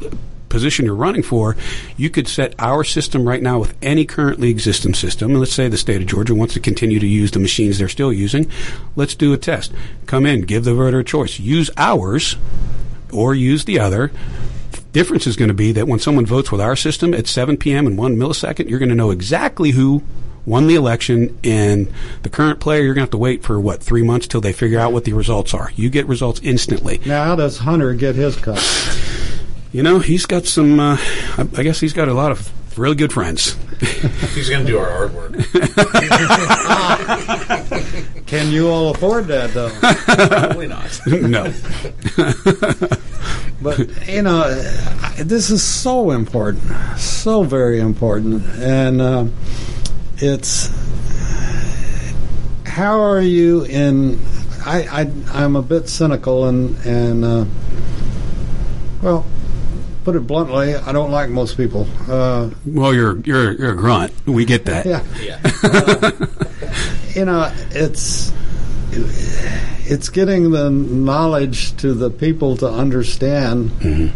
position 0.54 0.86
you're 0.86 0.94
running 0.94 1.22
for, 1.22 1.56
you 1.96 2.08
could 2.08 2.28
set 2.28 2.54
our 2.60 2.84
system 2.84 3.26
right 3.26 3.42
now 3.42 3.58
with 3.58 3.76
any 3.82 4.04
currently 4.04 4.50
existing 4.50 4.94
system. 4.94 5.32
And 5.32 5.40
let's 5.40 5.52
say 5.52 5.66
the 5.68 5.76
state 5.76 6.00
of 6.00 6.06
Georgia 6.06 6.34
wants 6.34 6.54
to 6.54 6.60
continue 6.60 7.00
to 7.00 7.06
use 7.06 7.32
the 7.32 7.40
machines 7.40 7.76
they're 7.76 7.88
still 7.88 8.12
using. 8.12 8.48
Let's 8.94 9.16
do 9.16 9.32
a 9.32 9.36
test. 9.36 9.72
Come 10.06 10.24
in, 10.24 10.42
give 10.42 10.64
the 10.64 10.72
voter 10.72 11.00
a 11.00 11.04
choice. 11.04 11.40
Use 11.40 11.70
ours 11.76 12.36
or 13.12 13.34
use 13.34 13.64
the 13.64 13.80
other. 13.80 14.12
Difference 14.92 15.26
is 15.26 15.34
going 15.34 15.48
to 15.48 15.54
be 15.54 15.72
that 15.72 15.88
when 15.88 15.98
someone 15.98 16.24
votes 16.24 16.52
with 16.52 16.60
our 16.60 16.76
system 16.76 17.14
at 17.14 17.26
7 17.26 17.56
p.m. 17.56 17.88
in 17.88 17.96
one 17.96 18.16
millisecond, 18.16 18.70
you're 18.70 18.78
going 18.78 18.90
to 18.90 18.94
know 18.94 19.10
exactly 19.10 19.72
who 19.72 20.04
won 20.46 20.68
the 20.68 20.76
election. 20.76 21.36
And 21.42 21.92
the 22.22 22.28
current 22.28 22.60
player, 22.60 22.82
you're 22.82 22.94
going 22.94 23.02
to 23.02 23.06
have 23.06 23.10
to 23.10 23.18
wait 23.18 23.42
for 23.42 23.58
what 23.58 23.82
three 23.82 24.04
months 24.04 24.28
till 24.28 24.40
they 24.40 24.52
figure 24.52 24.78
out 24.78 24.92
what 24.92 25.02
the 25.02 25.14
results 25.14 25.52
are. 25.52 25.72
You 25.74 25.90
get 25.90 26.06
results 26.06 26.40
instantly. 26.44 27.00
Now, 27.04 27.24
how 27.24 27.34
does 27.34 27.58
Hunter 27.58 27.92
get 27.94 28.14
his 28.14 28.36
cut? 28.36 28.62
You 29.74 29.82
know, 29.82 29.98
he's 29.98 30.24
got 30.24 30.46
some. 30.46 30.78
Uh, 30.78 30.96
I 31.36 31.48
I 31.56 31.64
guess 31.64 31.80
he's 31.80 31.92
got 31.92 32.06
a 32.06 32.14
lot 32.14 32.30
of 32.30 32.78
really 32.78 32.94
good 32.94 33.12
friends. 33.12 33.56
He's 34.32 34.48
going 34.48 34.64
to 34.64 34.70
do 34.70 34.78
our 34.78 35.08
artwork. 35.08 35.34
Can 38.26 38.52
you 38.52 38.68
all 38.68 38.90
afford 38.90 39.26
that, 39.26 39.52
though? 39.52 39.70
Probably 40.28 40.68
not. 40.68 41.00
no, 41.08 41.52
But 43.60 44.08
you 44.08 44.22
know, 44.22 44.48
this 45.18 45.50
is 45.50 45.60
so 45.64 46.12
important, 46.12 46.62
so 46.96 47.42
very 47.42 47.80
important, 47.80 48.44
and 48.60 49.00
uh, 49.00 49.26
it's 50.18 50.70
how 52.64 53.00
are 53.00 53.20
you 53.20 53.64
in? 53.64 54.20
I, 54.64 55.02
I 55.02 55.10
I'm 55.32 55.56
a 55.56 55.62
bit 55.62 55.88
cynical 55.88 56.44
and 56.46 56.76
and 56.86 57.24
uh, 57.24 57.44
well, 59.02 59.26
put 60.04 60.14
it 60.16 60.26
bluntly, 60.26 60.74
I 60.74 60.92
don't 60.92 61.10
like 61.10 61.30
most 61.30 61.56
people. 61.56 61.86
Uh, 62.08 62.50
well, 62.66 62.92
you're 62.94 63.18
you're 63.20 63.52
you're 63.52 63.72
a 63.72 63.76
grunt. 63.76 64.12
We 64.26 64.44
get 64.44 64.66
that. 64.66 64.84
yeah, 64.86 65.02
Yeah. 65.20 66.10
you 67.14 67.24
know, 67.24 67.50
it's 67.70 68.32
it's 69.86 70.08
getting 70.08 70.50
the 70.50 70.70
knowledge 70.70 71.76
to 71.78 71.94
the 71.94 72.10
people 72.10 72.56
to 72.58 72.68
understand 72.68 74.12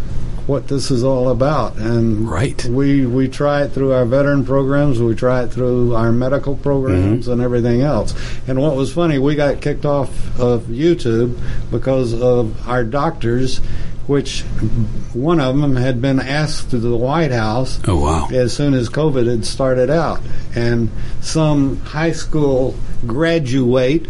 what 0.47 0.67
this 0.69 0.91
is 0.91 1.05
all 1.05 1.29
about, 1.29 1.77
and 1.77 2.27
Right. 2.29 2.65
we 2.65 3.05
we 3.05 3.29
try 3.29 3.65
it 3.65 3.73
through 3.73 3.93
our 3.93 4.07
veteran 4.07 4.47
programs, 4.47 4.99
we 4.99 5.15
try 5.15 5.43
it 5.43 5.49
through 5.53 5.95
our 5.95 6.11
medical 6.11 6.57
programs, 6.57 7.29
and 7.29 7.43
everything 7.43 7.83
else. 7.83 8.15
And 8.47 8.59
what 8.61 8.75
was 8.75 8.91
funny, 8.93 9.19
we 9.19 9.35
got 9.35 9.61
kicked 9.61 9.85
off 9.85 10.09
of 10.41 10.63
YouTube 10.65 11.39
because 11.71 12.15
of 12.15 12.67
our 12.69 12.83
doctors. 12.85 13.61
Which 14.09 14.41
one 15.13 15.39
of 15.39 15.57
them 15.61 15.77
had 15.77 16.01
been 16.01 16.19
asked 16.19 16.71
to 16.71 16.79
the 16.79 16.97
White 16.97 17.31
House 17.31 17.79
Oh 17.87 18.01
wow. 18.01 18.29
as 18.33 18.53
soon 18.57 18.73
as 18.75 18.89
COVID 18.89 19.29
had 19.29 19.45
started 19.45 19.91
out. 19.91 20.21
And 20.57 20.91
some 21.21 21.77
high 21.81 22.13
school 22.13 22.75
graduate 23.07 24.07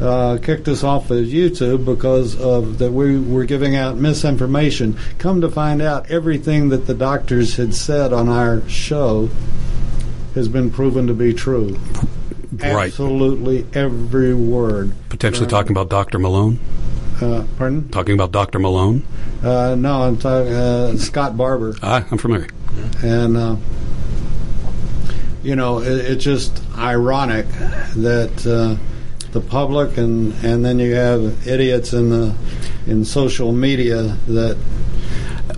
uh, 0.00 0.38
kicked 0.40 0.68
us 0.68 0.84
off 0.84 1.10
of 1.10 1.26
YouTube 1.26 1.84
because 1.84 2.40
of 2.40 2.78
that 2.78 2.92
we 2.92 3.18
were 3.18 3.44
giving 3.44 3.74
out 3.74 3.96
misinformation. 3.96 4.96
Come 5.18 5.40
to 5.40 5.50
find 5.50 5.82
out, 5.82 6.08
everything 6.10 6.68
that 6.68 6.86
the 6.86 6.94
doctors 6.94 7.56
had 7.56 7.74
said 7.74 8.12
on 8.12 8.28
our 8.28 8.66
show 8.68 9.28
has 10.34 10.48
been 10.48 10.70
proven 10.70 11.08
to 11.08 11.14
be 11.14 11.34
true. 11.34 11.78
Right. 12.52 12.86
Absolutely 12.86 13.66
every 13.74 14.34
word. 14.34 14.92
Potentially 15.08 15.48
talking 15.48 15.72
about 15.72 15.88
Dr. 15.88 16.18
Malone. 16.18 16.60
Uh, 17.22 17.44
pardon? 17.56 17.88
Talking 17.90 18.14
about 18.14 18.32
Dr. 18.32 18.58
Malone. 18.58 19.04
Uh, 19.42 19.74
no, 19.76 20.02
I'm 20.02 20.16
talking 20.18 20.52
uh, 20.52 20.96
Scott 20.96 21.36
Barber. 21.36 21.74
Ah, 21.82 22.04
I'm 22.10 22.18
familiar. 22.18 22.48
and 23.02 23.36
uh, 23.36 23.56
you 25.42 25.54
know 25.56 25.78
it, 25.80 25.86
it's 25.92 26.24
just 26.24 26.62
ironic 26.76 27.46
that 27.96 28.46
uh, 28.46 28.76
the 29.32 29.40
public 29.40 29.96
and 29.98 30.32
and 30.44 30.64
then 30.64 30.78
you 30.78 30.94
have 30.94 31.46
idiots 31.46 31.92
in 31.92 32.10
the 32.10 32.34
in 32.86 33.04
social 33.04 33.52
media 33.52 34.16
that 34.26 34.56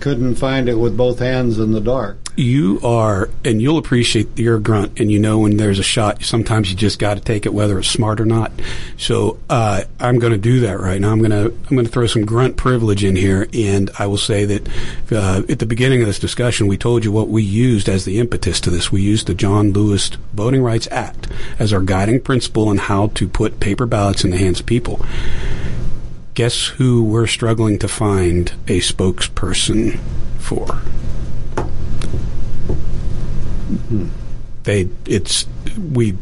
couldn't 0.01 0.35
find 0.35 0.69
it 0.69 0.75
with 0.75 0.97
both 0.97 1.19
hands 1.19 1.59
in 1.59 1.73
the 1.73 1.81
dark. 1.81 2.19
You 2.37 2.81
are, 2.83 3.31
and 3.45 3.63
you'll 3.63 3.79
appreciate 3.79 4.37
your 4.37 4.59
grunt, 4.59 4.99
and 4.99 5.11
you 5.11 5.21
know 5.21 5.39
when 5.39 5.57
there's 5.57 5.79
a 5.79 5.85
shot, 5.85 6.25
sometimes 6.25 6.69
you 6.69 6.77
just 6.77 6.99
got 6.99 7.15
to 7.15 7.21
take 7.21 7.47
it, 7.47 7.55
whether 7.55 7.79
it's 7.79 7.89
smart 7.89 8.21
or 8.21 8.25
not. 8.25 8.51
So 8.99 9.39
uh, 9.49 9.83
I'm 10.01 10.19
going 10.19 10.33
to 10.33 10.39
do 10.39 10.59
that 10.61 10.81
right 10.81 11.01
now. 11.01 11.13
I'm 11.13 11.21
going 11.21 11.31
to 11.31 11.45
I'm 11.45 11.77
going 11.77 11.87
to 11.87 11.93
throw 11.93 12.09
some 12.09 12.25
grunt 12.25 12.57
privilege 12.57 13.05
in 13.05 13.15
here, 13.15 13.47
and 13.55 13.89
I 14.01 14.09
will 14.09 14.19
say 14.19 14.47
that 14.47 14.69
uh, 15.13 15.43
at 15.49 15.61
the 15.61 15.67
beginning 15.67 16.01
of 16.01 16.09
this 16.09 16.19
discussion, 16.19 16.67
we 16.67 16.77
told 16.77 17.05
you 17.05 17.13
what 17.13 17.29
we 17.29 17.45
used 17.45 17.89
as 17.89 18.05
the 18.05 18.19
impetus 18.19 18.61
to 18.63 18.71
this. 18.71 18.91
We 18.91 19.01
used 19.01 19.29
the 19.29 19.35
John 19.35 19.71
Lewis 19.71 20.11
Voting 20.33 20.63
Rights 20.63 20.89
Act 20.91 21.29
as 21.61 21.73
our 21.73 21.83
guiding 21.83 22.21
principle 22.21 22.69
on 22.69 22.79
how 22.79 23.09
to 23.09 23.29
put 23.29 23.61
paper 23.61 23.87
ballots 23.87 24.25
in 24.25 24.33
the 24.33 24.39
hands 24.39 24.59
of 24.59 24.67
people. 24.67 25.05
Guess 26.35 26.67
who 26.67 27.05
we're 27.05 27.29
struggling 27.29 27.79
to 27.79 27.87
find 27.87 28.55
a 28.67 28.81
spokesperson 28.81 30.01
for? 30.41 30.81
They, 34.65 34.89
it's, 35.07 35.47
we, 35.79 36.17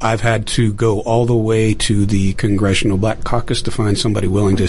I've 0.00 0.20
had 0.20 0.46
to 0.48 0.72
go 0.72 1.00
all 1.00 1.26
the 1.26 1.36
way 1.36 1.74
to 1.74 2.06
the 2.06 2.34
Congressional 2.34 2.98
Black 2.98 3.24
Caucus 3.24 3.62
to 3.62 3.70
find 3.70 3.98
somebody 3.98 4.28
willing 4.28 4.56
to 4.56 4.68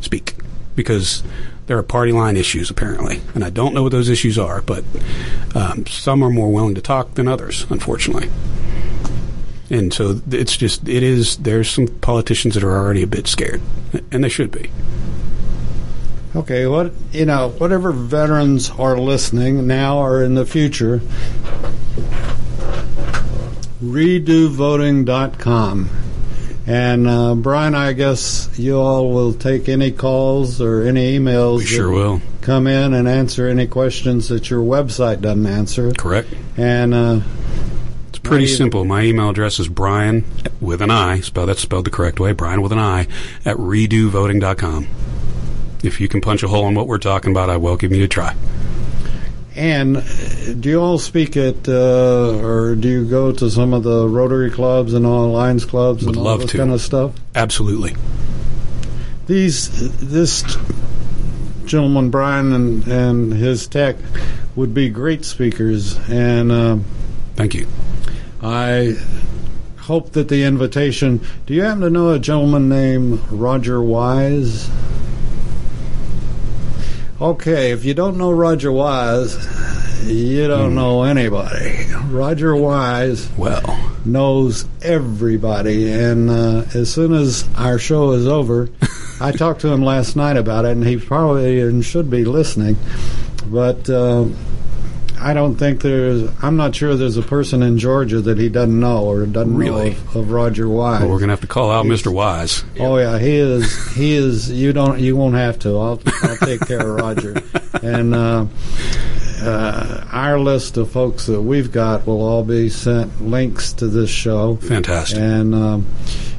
speak 0.00 0.34
because 0.74 1.22
there 1.66 1.76
are 1.76 1.82
party 1.82 2.12
line 2.12 2.36
issues 2.36 2.70
apparently, 2.70 3.20
and 3.34 3.44
I 3.44 3.50
don't 3.50 3.74
know 3.74 3.82
what 3.82 3.92
those 3.92 4.08
issues 4.08 4.38
are, 4.38 4.62
but 4.62 4.84
um, 5.54 5.86
some 5.86 6.22
are 6.22 6.30
more 6.30 6.50
willing 6.50 6.74
to 6.74 6.80
talk 6.80 7.14
than 7.14 7.28
others, 7.28 7.66
unfortunately. 7.68 8.30
And 9.70 9.92
so 9.92 10.20
it's 10.30 10.56
just 10.56 10.88
it 10.88 11.02
is. 11.02 11.36
There's 11.36 11.68
some 11.68 11.86
politicians 11.86 12.54
that 12.54 12.64
are 12.64 12.74
already 12.74 13.02
a 13.02 13.06
bit 13.06 13.26
scared, 13.26 13.60
and 14.10 14.24
they 14.24 14.30
should 14.30 14.50
be. 14.50 14.70
Okay, 16.36 16.66
what 16.66 16.92
you 17.12 17.24
know, 17.24 17.50
whatever 17.58 17.90
veterans 17.92 18.70
are 18.70 18.98
listening 18.98 19.66
now 19.66 19.98
or 19.98 20.22
in 20.22 20.34
the 20.34 20.44
future, 20.46 21.00
redovoting.com. 23.82 25.90
And 26.66 27.08
uh, 27.08 27.34
Brian, 27.34 27.74
I 27.74 27.94
guess 27.94 28.50
you 28.58 28.78
all 28.78 29.10
will 29.10 29.32
take 29.32 29.70
any 29.70 29.90
calls 29.90 30.60
or 30.60 30.82
any 30.82 31.18
emails. 31.18 31.60
We 31.60 31.64
sure 31.66 31.90
will. 31.90 32.20
Come 32.42 32.66
in 32.66 32.92
and 32.92 33.08
answer 33.08 33.48
any 33.48 33.66
questions 33.66 34.28
that 34.28 34.50
your 34.50 34.62
website 34.62 35.22
doesn't 35.22 35.46
answer. 35.46 35.92
Correct. 35.92 36.28
And 36.58 36.92
uh, 36.92 37.20
It's 38.08 38.18
pretty 38.18 38.44
even- 38.44 38.56
simple. 38.56 38.84
My 38.84 39.02
email 39.02 39.30
address 39.30 39.58
is 39.58 39.68
Brian 39.68 40.24
with 40.60 40.82
an 40.82 40.90
I, 40.90 41.20
spell 41.20 41.46
that's 41.46 41.60
spelled 41.60 41.86
the 41.86 41.90
correct 41.90 42.20
way, 42.20 42.32
Brian 42.32 42.60
with 42.60 42.72
an 42.72 42.78
I, 42.78 43.06
at 43.46 43.56
redovoting.com. 43.56 44.86
If 45.82 46.00
you 46.00 46.08
can 46.08 46.20
punch 46.20 46.42
a 46.42 46.48
hole 46.48 46.66
in 46.68 46.74
what 46.74 46.86
we're 46.86 46.98
talking 46.98 47.30
about, 47.30 47.50
I 47.50 47.56
welcome 47.56 47.92
you 47.92 48.00
to 48.00 48.08
try. 48.08 48.34
And 49.54 49.96
uh, 49.96 50.02
do 50.58 50.68
you 50.68 50.80
all 50.80 50.98
speak 50.98 51.36
at, 51.36 51.68
uh, 51.68 52.38
or 52.42 52.76
do 52.76 52.88
you 52.88 53.04
go 53.04 53.32
to 53.32 53.50
some 53.50 53.74
of 53.74 53.82
the 53.82 54.08
Rotary 54.08 54.50
clubs 54.50 54.94
and 54.94 55.04
all 55.04 55.22
the 55.22 55.32
Lions 55.32 55.64
clubs 55.64 56.04
Would 56.04 56.16
and 56.16 56.26
all 56.26 56.38
this 56.38 56.52
to. 56.52 56.58
kind 56.58 56.72
of 56.72 56.80
stuff? 56.80 57.14
Absolutely. 57.34 57.96
These, 59.26 59.98
this 59.98 60.44
gentleman 61.68 62.10
Brian 62.10 62.52
and 62.52 62.86
and 62.88 63.32
his 63.32 63.66
tech 63.66 63.96
would 64.56 64.72
be 64.74 64.88
great 64.88 65.24
speakers, 65.24 65.98
and 66.08 66.50
um 66.50 66.84
Thank 67.36 67.54
you. 67.54 67.68
I 68.42 68.96
hope 69.76 70.12
that 70.12 70.28
the 70.28 70.44
invitation. 70.44 71.20
Do 71.46 71.54
you 71.54 71.62
happen 71.62 71.82
to 71.82 71.90
know 71.90 72.10
a 72.10 72.18
gentleman 72.18 72.68
named 72.68 73.20
Roger 73.30 73.80
Wise? 73.82 74.68
Okay, 77.20 77.72
if 77.72 77.84
you 77.84 77.94
don't 77.94 78.16
know 78.16 78.30
Roger 78.30 78.70
Wise, 78.70 79.34
you 80.06 80.46
don't 80.46 80.76
know 80.76 81.02
anybody. 81.02 81.84
Roger 82.10 82.54
Wise 82.54 83.28
Well, 83.36 83.96
knows 84.04 84.66
everybody, 84.82 85.90
and 85.90 86.30
uh, 86.30 86.64
as 86.74 86.92
soon 86.92 87.12
as 87.12 87.44
our 87.56 87.76
show 87.76 88.12
is 88.12 88.28
over, 88.28 88.68
I 89.20 89.32
talked 89.32 89.62
to 89.62 89.68
him 89.68 89.82
last 89.82 90.14
night 90.14 90.36
about 90.36 90.64
it, 90.64 90.70
and 90.70 90.86
he 90.86 90.96
probably 90.96 91.60
and 91.60 91.84
should 91.84 92.08
be 92.08 92.24
listening, 92.24 92.76
but. 93.46 93.90
Uh, 93.90 94.26
I 95.20 95.34
don't 95.34 95.56
think 95.56 95.80
there's. 95.82 96.30
I'm 96.42 96.56
not 96.56 96.74
sure 96.74 96.96
there's 96.96 97.16
a 97.16 97.22
person 97.22 97.62
in 97.62 97.78
Georgia 97.78 98.20
that 98.20 98.38
he 98.38 98.48
doesn't 98.48 98.78
know 98.78 99.04
or 99.04 99.26
doesn't 99.26 99.56
Really? 99.56 99.90
know 99.90 99.96
of, 99.96 100.16
of 100.16 100.30
Roger 100.30 100.68
Wise. 100.68 101.00
well, 101.00 101.10
we're 101.10 101.18
going 101.18 101.28
to 101.28 101.32
have 101.32 101.40
to 101.42 101.46
call 101.46 101.70
out 101.70 101.86
Mr. 101.86 102.12
Wise. 102.12 102.64
Oh 102.78 102.96
yeah, 102.98 103.18
he 103.18 103.36
is. 103.36 103.94
He 103.94 104.14
is. 104.14 104.50
You 104.50 104.72
don't. 104.72 104.98
You 105.00 105.16
won't 105.16 105.34
have 105.34 105.58
to. 105.60 105.78
I'll. 105.78 106.00
I'll 106.22 106.36
take 106.38 106.60
care 106.66 106.80
of 106.80 107.00
Roger. 107.00 107.34
And 107.80 108.12
uh, 108.14 108.46
uh, 109.40 110.04
our 110.10 110.38
list 110.40 110.76
of 110.78 110.90
folks 110.90 111.26
that 111.26 111.40
we've 111.40 111.70
got 111.70 112.06
will 112.06 112.22
all 112.22 112.42
be 112.42 112.68
sent 112.70 113.22
links 113.22 113.72
to 113.74 113.86
this 113.86 114.10
show. 114.10 114.56
Fantastic. 114.56 115.18
And 115.18 115.54
um, 115.54 115.86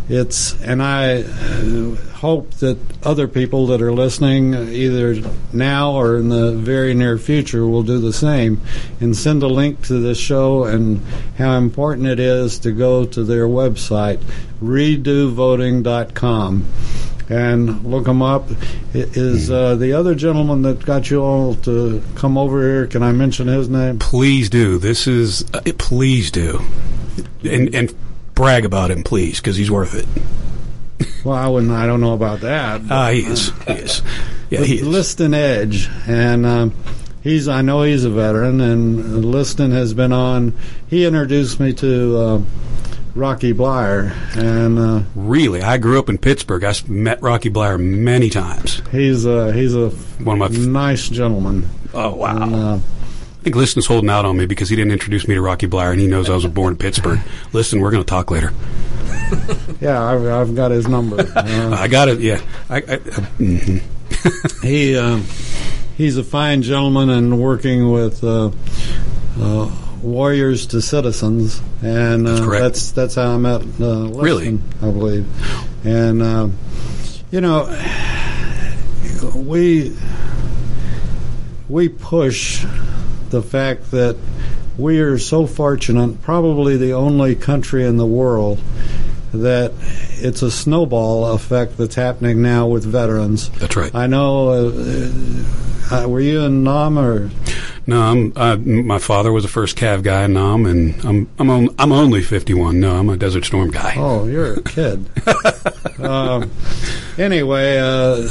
it's. 0.10 0.60
And 0.62 0.82
I 0.82 1.22
uh, 1.22 1.96
hope 2.16 2.52
that 2.56 2.78
other 3.06 3.28
people 3.28 3.68
that 3.68 3.82
are 3.82 3.94
listening, 3.94 4.54
either 4.54 5.22
now 5.54 5.94
or 5.94 6.18
in 6.18 6.30
the 6.30 6.52
very 6.52 6.94
near 6.94 7.18
future, 7.18 7.66
will 7.66 7.84
do 7.84 8.00
the 8.00 8.12
same 8.12 8.60
and 9.00 9.16
send 9.16 9.44
a 9.44 9.48
link 9.48 9.84
to 9.84 10.02
this 10.02 10.18
show 10.18 10.66
and 10.66 11.02
how 11.38 11.58
important 11.58 12.08
it 12.08 12.20
is 12.20 12.60
to 12.60 12.72
go 12.72 13.06
to 13.06 13.24
their 13.24 13.48
website, 13.48 14.20
redovoting.com. 14.62 16.66
And 17.32 17.86
look 17.86 18.06
them 18.06 18.24
up. 18.24 18.50
Is 18.96 19.52
uh, 19.52 19.76
the 19.76 19.94
other 19.94 20.16
gentleman 20.16 20.64
that 20.64 20.84
got 20.84 21.12
you 21.12 21.22
all 21.22 21.54
to 21.58 22.02
come 22.16 22.40
over 22.40 22.60
here? 22.60 22.88
Can 22.88 23.04
I 23.04 23.12
mention 23.12 23.48
his 23.48 23.70
name? 23.70 24.00
Please 24.00 24.50
do. 24.50 24.80
This 24.80 25.06
is, 25.06 25.46
uh, 25.54 25.62
please 25.78 26.32
do. 26.32 26.60
And, 27.44 27.76
and 27.76 27.94
brag 28.40 28.64
about 28.66 28.90
him, 28.90 29.04
please, 29.04 29.40
because 29.40 29.58
he's 29.58 29.70
worth 29.70 29.94
it. 29.96 30.08
Well, 31.26 31.36
I 31.36 31.48
wouldn't. 31.48 31.72
I 31.72 31.86
don't 31.86 32.00
know 32.02 32.14
about 32.14 32.40
that. 32.42 32.88
but- 32.88 32.94
Ah, 32.96 33.10
he 33.10 33.20
is. 33.26 33.52
He 33.68 33.74
is. 33.74 34.02
Yeah, 34.50 34.62
he 34.62 34.76
is. 34.80 34.88
Liston 34.88 35.34
Edge, 35.34 35.90
and 36.08 36.46
um, 36.46 36.74
he's. 37.22 37.48
I 37.50 37.62
know 37.62 37.84
he's 37.84 38.06
a 38.06 38.10
veteran, 38.10 38.62
and 38.62 39.26
Liston 39.26 39.72
has 39.72 39.94
been 39.94 40.14
on. 40.14 40.54
He 40.90 41.06
introduced 41.06 41.60
me 41.60 41.74
to 41.74 42.18
uh, 42.18 42.42
Rocky 43.16 43.54
Bleier, 43.54 44.12
and 44.38 44.80
uh, 44.80 45.02
Really, 45.16 45.62
I 45.62 45.78
grew 45.78 46.00
up 46.00 46.08
in 46.10 46.18
Pittsburgh. 46.18 46.64
I 46.64 46.74
met 46.88 47.22
Rocky 47.22 47.50
Bleier 47.50 47.78
many 47.80 48.30
times. 48.30 48.82
he's 48.92 49.26
a 49.26 49.52
he's 49.54 49.76
a 49.76 49.90
One 50.24 50.42
of 50.42 50.52
my. 50.52 50.58
F- 50.58 50.66
nice 50.66 51.10
gentleman. 51.10 51.68
oh 51.94 52.16
wow! 52.16 52.44
And, 52.44 52.56
uh, 52.56 52.80
I 53.40 53.42
think 53.44 53.56
Liston's 53.56 53.86
holding 53.86 54.10
out 54.10 54.26
on 54.26 54.36
me 54.36 54.46
because 54.46 54.68
he 54.70 54.76
didn't 54.76 54.92
introduce 54.92 55.26
me 55.26 55.36
to 55.36 55.42
Rocky 55.42 55.66
Bleier, 55.66 55.92
and 55.92 56.00
he 56.02 56.08
knows 56.08 56.30
I 56.30 56.34
was 56.36 56.46
born 56.48 56.74
in 56.74 56.78
Pittsburgh. 56.78 57.20
Listen, 57.54 57.80
we're 57.80 57.92
going 57.92 58.04
to 58.04 58.10
talk 58.10 58.30
later. 58.32 58.52
yeah, 59.82 60.04
I've, 60.04 60.26
I've 60.26 60.56
got 60.56 60.72
his 60.72 60.88
number. 60.90 61.22
Uh, 61.22 61.72
I 61.80 61.88
got 61.88 62.10
it. 62.10 62.20
Yeah, 62.20 62.42
I, 62.70 62.78
I, 62.78 62.80
uh, 62.80 62.98
mhm. 63.40 63.82
he 64.64 64.98
um, 64.98 65.24
he's 65.96 66.18
a 66.18 66.24
fine 66.24 66.64
gentleman 66.64 67.10
and 67.10 67.40
working 67.42 67.92
with 67.92 68.22
uh, 68.26 68.52
uh, 69.40 69.72
warriors 70.04 70.68
to 70.68 70.82
citizens, 70.82 71.62
and 71.82 72.28
uh, 72.28 72.32
That's 72.32 72.46
correct. 72.46 72.62
that's 72.64 72.92
that's 72.92 73.16
how 73.16 73.32
I 73.36 73.38
met. 73.38 73.62
Uh, 73.62 73.64
Liston, 73.64 74.22
Really? 74.22 74.60
I 74.82 74.92
believe, 74.92 75.86
and 75.86 76.22
uh, 76.22 76.50
you 77.32 77.40
know, 77.40 77.68
we 79.34 79.96
we 81.70 81.88
push 81.88 82.66
the 83.30 83.42
fact 83.42 83.92
that 83.92 84.18
we 84.78 85.00
are 85.00 85.18
so 85.18 85.46
fortunate, 85.46 86.22
probably 86.22 86.78
the 86.78 86.94
only 86.94 87.36
country 87.36 87.86
in 87.86 87.98
the 87.98 88.06
world 88.06 88.62
that 89.34 89.74
it's 90.18 90.42
a 90.42 90.50
snowball 90.50 91.34
effect 91.34 91.78
that's 91.78 91.96
happening 91.96 92.42
now 92.42 92.68
with 92.68 92.84
veterans. 92.84 93.50
That's 93.52 93.76
right. 93.76 93.94
I 93.94 94.08
know. 94.08 94.50
Uh, 94.50 95.12
uh, 95.92 96.08
were 96.08 96.20
you 96.20 96.42
in 96.42 96.64
Nam 96.64 96.98
or? 96.98 97.30
No, 97.88 98.02
I'm. 98.02 98.34
Uh, 98.36 98.56
my 98.58 99.00
father 99.00 99.32
was 99.32 99.46
a 99.46 99.48
first 99.48 99.76
Cav 99.78 100.04
guy 100.04 100.26
in 100.26 100.34
Nam, 100.34 100.66
and 100.66 101.04
I'm. 101.04 101.30
I'm. 101.40 101.50
On, 101.50 101.76
I'm 101.80 101.92
only 101.92 102.22
51. 102.22 102.80
No, 102.80 102.96
I'm 102.96 103.10
a 103.10 103.18
Desert 103.18 103.46
Storm 103.46 103.72
guy. 103.72 103.96
Oh, 103.98 104.28
you're 104.28 104.54
a 104.54 104.62
kid. 104.62 105.10
um, 106.00 106.52
anyway, 107.18 107.80
uh, 107.80 108.28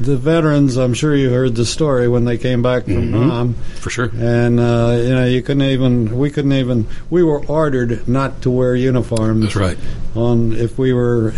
the, 0.00 0.16
veterans. 0.16 0.76
I'm 0.76 0.94
sure 0.94 1.14
you 1.14 1.30
heard 1.30 1.54
the 1.54 1.64
story 1.66 2.08
when 2.08 2.24
they 2.24 2.38
came 2.38 2.62
back 2.62 2.84
from 2.84 3.10
Nam, 3.10 3.54
For 3.76 3.90
sure. 3.90 4.10
and 4.14 4.58
uh, 4.60 4.98
you 5.02 5.14
know 5.14 5.24
you 5.26 5.42
couldn't 5.42 5.62
even. 5.62 6.16
We 6.18 6.30
couldn't 6.30 6.52
even. 6.52 6.86
We 7.10 7.22
were 7.22 7.44
ordered 7.46 8.06
not 8.08 8.42
to 8.42 8.50
wear 8.50 8.74
uniforms. 8.74 9.42
That's 9.42 9.56
right. 9.56 9.78
On 10.14 10.52
if 10.52 10.78
we 10.78 10.92
were 10.92 11.34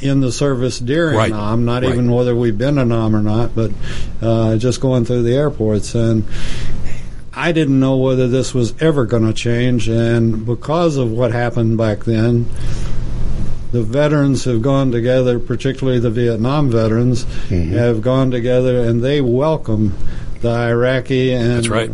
in 0.00 0.20
the 0.20 0.30
service 0.32 0.78
during 0.78 1.16
Right. 1.16 1.30
Nam, 1.30 1.64
not 1.64 1.82
Right. 1.82 1.92
even 1.92 2.10
whether 2.10 2.34
we've 2.36 2.58
been 2.58 2.76
to 2.76 2.84
Nam 2.84 3.16
or 3.16 3.22
not, 3.22 3.54
but 3.54 3.70
uh, 4.20 4.56
just 4.56 4.80
going 4.80 5.04
through 5.04 5.22
the 5.22 5.34
airports 5.34 5.94
and. 5.94 6.24
I 7.38 7.52
didn't 7.52 7.78
know 7.78 7.98
whether 7.98 8.28
this 8.28 8.54
was 8.54 8.72
ever 8.80 9.04
going 9.04 9.26
to 9.26 9.34
change, 9.34 9.90
and 9.90 10.46
because 10.46 10.96
of 10.96 11.12
what 11.12 11.32
happened 11.32 11.76
back 11.76 12.04
then, 12.04 12.46
the 13.72 13.82
veterans 13.82 14.44
have 14.44 14.62
gone 14.62 14.90
together, 14.92 15.38
particularly 15.38 15.98
the 15.98 16.10
Vietnam 16.10 16.70
veterans, 16.70 17.24
Mm-hmm. 17.24 17.72
have 17.72 18.00
gone 18.02 18.30
together 18.30 18.80
and 18.80 19.02
they 19.02 19.20
welcome 19.20 19.96
the 20.40 20.50
Iraqi 20.50 21.32
and 21.32 21.66
right. 21.66 21.90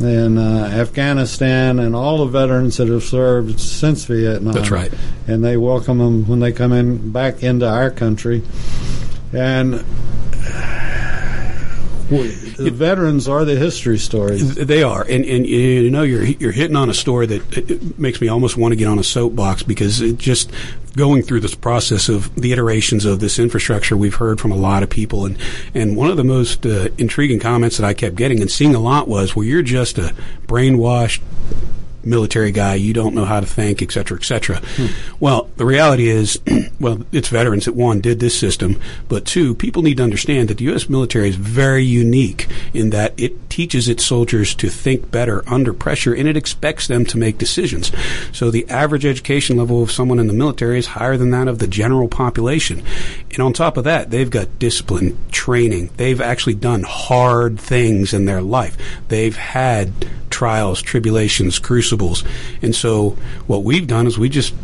and 0.00 0.38
uh, 0.38 0.66
Afghanistan 0.66 1.78
and 1.78 1.94
all 1.96 2.18
the 2.18 2.26
veterans 2.26 2.76
that 2.76 2.88
have 2.88 3.02
served 3.04 3.58
since 3.60 4.04
Vietnam. 4.04 4.52
That's 4.52 4.70
right. 4.70 4.92
And 5.26 5.44
they 5.44 5.56
welcome 5.56 5.98
them 5.98 6.26
when 6.26 6.40
they 6.40 6.52
come 6.52 6.72
in 6.72 7.10
back 7.12 7.42
into 7.42 7.68
our 7.68 7.90
country. 7.90 8.42
And 9.32 9.84
the 12.08 12.70
veterans 12.72 13.28
are 13.28 13.44
the 13.44 13.56
history 13.56 13.98
stories. 13.98 14.54
They 14.54 14.82
are, 14.82 15.02
and 15.02 15.24
and 15.24 15.46
you 15.46 15.90
know 15.90 16.02
you're 16.02 16.24
you're 16.24 16.52
hitting 16.52 16.76
on 16.76 16.88
a 16.88 16.94
story 16.94 17.26
that 17.26 17.98
makes 17.98 18.20
me 18.20 18.28
almost 18.28 18.56
want 18.56 18.72
to 18.72 18.76
get 18.76 18.86
on 18.86 18.98
a 18.98 19.04
soapbox 19.04 19.62
because 19.62 20.00
it 20.00 20.16
just 20.18 20.50
going 20.96 21.22
through 21.22 21.40
this 21.40 21.54
process 21.54 22.08
of 22.08 22.34
the 22.34 22.52
iterations 22.52 23.04
of 23.04 23.20
this 23.20 23.38
infrastructure 23.38 23.96
we've 23.96 24.14
heard 24.14 24.40
from 24.40 24.50
a 24.50 24.56
lot 24.56 24.82
of 24.82 24.88
people. 24.88 25.26
And 25.26 25.38
and 25.74 25.96
one 25.96 26.10
of 26.10 26.16
the 26.16 26.24
most 26.24 26.64
uh, 26.64 26.88
intriguing 26.96 27.40
comments 27.40 27.76
that 27.76 27.86
I 27.86 27.94
kept 27.94 28.16
getting 28.16 28.40
and 28.40 28.50
seeing 28.50 28.74
a 28.74 28.80
lot 28.80 29.06
was 29.06 29.36
well 29.36 29.44
you're 29.44 29.62
just 29.62 29.98
a 29.98 30.14
brainwashed 30.46 31.20
military 32.08 32.50
guy, 32.50 32.74
you 32.74 32.92
don't 32.92 33.14
know 33.14 33.24
how 33.24 33.40
to 33.40 33.46
think, 33.46 33.82
et 33.82 33.92
cetera, 33.92 34.18
et 34.18 34.24
cetera. 34.24 34.58
Hmm. 34.58 34.86
Well, 35.20 35.48
the 35.56 35.64
reality 35.64 36.08
is, 36.08 36.40
well, 36.80 37.04
it's 37.12 37.28
veterans 37.28 37.66
that 37.66 37.74
one 37.74 38.00
did 38.00 38.18
this 38.18 38.38
system, 38.38 38.80
but 39.08 39.24
two, 39.24 39.54
people 39.54 39.82
need 39.82 39.98
to 39.98 40.02
understand 40.02 40.48
that 40.48 40.58
the 40.58 40.64
U.S. 40.64 40.88
military 40.88 41.28
is 41.28 41.36
very 41.36 41.84
unique 41.84 42.47
in 42.78 42.90
that 42.90 43.18
it 43.18 43.50
teaches 43.50 43.88
its 43.88 44.04
soldiers 44.04 44.54
to 44.54 44.68
think 44.68 45.10
better 45.10 45.42
under 45.48 45.72
pressure 45.72 46.14
and 46.14 46.28
it 46.28 46.36
expects 46.36 46.86
them 46.86 47.04
to 47.04 47.18
make 47.18 47.36
decisions. 47.38 47.90
So 48.32 48.50
the 48.50 48.68
average 48.68 49.04
education 49.04 49.56
level 49.56 49.82
of 49.82 49.90
someone 49.90 50.18
in 50.18 50.28
the 50.28 50.32
military 50.32 50.78
is 50.78 50.86
higher 50.86 51.16
than 51.16 51.30
that 51.30 51.48
of 51.48 51.58
the 51.58 51.66
general 51.66 52.08
population. 52.08 52.82
And 53.32 53.40
on 53.40 53.52
top 53.52 53.76
of 53.76 53.84
that, 53.84 54.10
they've 54.10 54.30
got 54.30 54.58
discipline, 54.58 55.18
training. 55.30 55.90
They've 55.96 56.20
actually 56.20 56.54
done 56.54 56.84
hard 56.84 57.58
things 57.58 58.14
in 58.14 58.24
their 58.24 58.42
life. 58.42 58.76
They've 59.08 59.36
had 59.36 59.92
trials, 60.30 60.80
tribulations, 60.80 61.58
crucibles. 61.58 62.22
And 62.62 62.74
so 62.74 63.16
what 63.46 63.64
we've 63.64 63.86
done 63.86 64.06
is 64.06 64.18
we 64.18 64.28
just 64.28 64.54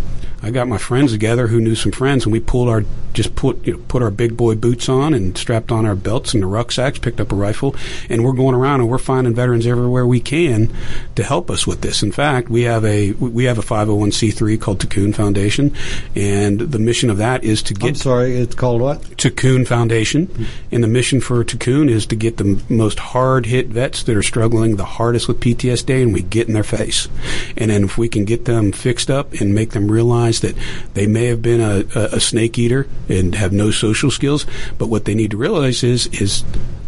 I 0.45 0.51
got 0.51 0.69
my 0.69 0.77
friends 0.77 1.11
together 1.11 1.47
who 1.47 1.59
knew 1.59 1.75
some 1.75 1.91
friends, 1.91 2.25
and 2.25 2.33
we 2.33 2.39
pulled 2.39 2.69
our 2.69 2.85
just 3.15 3.35
put 3.35 3.65
you 3.67 3.73
know, 3.73 3.79
put 3.89 4.03
our 4.03 4.11
big 4.11 4.37
boy 4.37 4.57
boots 4.57 4.89
on 4.89 5.15
and 5.15 5.39
strapped 5.39 5.73
on 5.73 5.87
our 5.87 5.95
belts 5.95 6.35
and 6.35 6.43
the 6.43 6.47
rucksacks, 6.47 6.99
picked 6.99 7.21
up 7.21 7.33
a 7.33 7.35
rifle, 7.35 7.75
and 8.11 8.25
we're 8.25 8.33
going 8.33 8.55
around 8.55 8.81
and 8.81 8.91
we're 8.91 8.99
finding 8.99 9.35
veterans 9.35 9.67
everywhere 9.67 10.07
we 10.07 10.21
can 10.21 10.71
to 11.15 11.23
help 11.23 11.51
us 11.51 11.67
with 11.67 11.81
this. 11.81 12.03
In 12.03 12.13
fact, 12.13 12.51
we 12.51 12.63
have 12.63 12.85
a 12.85 13.13
we 13.13 13.45
have 13.45 13.57
a 13.57 13.63
501c3 13.63 14.61
called 14.61 14.81
Cocoon 14.81 15.15
Foundation, 15.15 15.75
and 16.15 16.61
the 16.61 16.79
mission 16.79 17.09
of 17.09 17.17
that 17.17 17.43
is 17.43 17.63
to 17.63 17.75
get 17.75 17.89
I'm 17.89 17.95
sorry, 17.95 18.37
it's 18.37 18.55
called 18.55 18.83
what? 18.83 19.17
Cocoon 19.17 19.65
Foundation, 19.65 20.47
and 20.71 20.85
the 20.85 20.89
mission 20.89 21.23
for 21.23 21.43
Cocoon 21.43 21.89
is 21.89 22.05
to 22.07 22.17
get 22.17 22.37
the 22.37 22.45
m- 22.45 22.63
most 22.69 22.99
hard 22.99 23.47
hit 23.47 23.69
vets 23.69 24.03
that 24.03 24.15
are 24.15 24.23
struggling 24.23 24.77
the 24.77 24.85
hardest 24.85 25.27
with 25.27 25.41
PTSD, 25.41 26.03
and 26.03 26.13
we 26.13 26.21
get 26.21 26.49
in 26.49 26.55
their 26.55 26.65
face. 26.65 27.09
And 27.57 27.71
then 27.71 27.85
if 27.85 27.97
we 27.97 28.11
can 28.11 28.27
get 28.27 28.45
them 28.45 28.73
fixed 28.73 29.11
up 29.11 29.33
and 29.35 29.55
make 29.55 29.71
them 29.71 29.91
realize 29.91 30.34
that 30.41 30.55
they 30.95 31.07
may 31.07 31.27
have 31.27 31.43
been 31.43 31.61
a, 31.61 31.85
a, 31.95 32.17
a 32.17 32.21
snake 32.21 32.59
eater 32.59 32.87
and 33.09 33.35
have 33.35 33.53
no 33.53 33.71
social 33.71 34.11
skills, 34.11 34.47
but 34.79 34.89
what 34.89 35.05
they 35.05 35.15
need 35.15 35.31
to 35.31 35.37
realize 35.37 35.83
is 35.83 36.07
is 36.09 36.45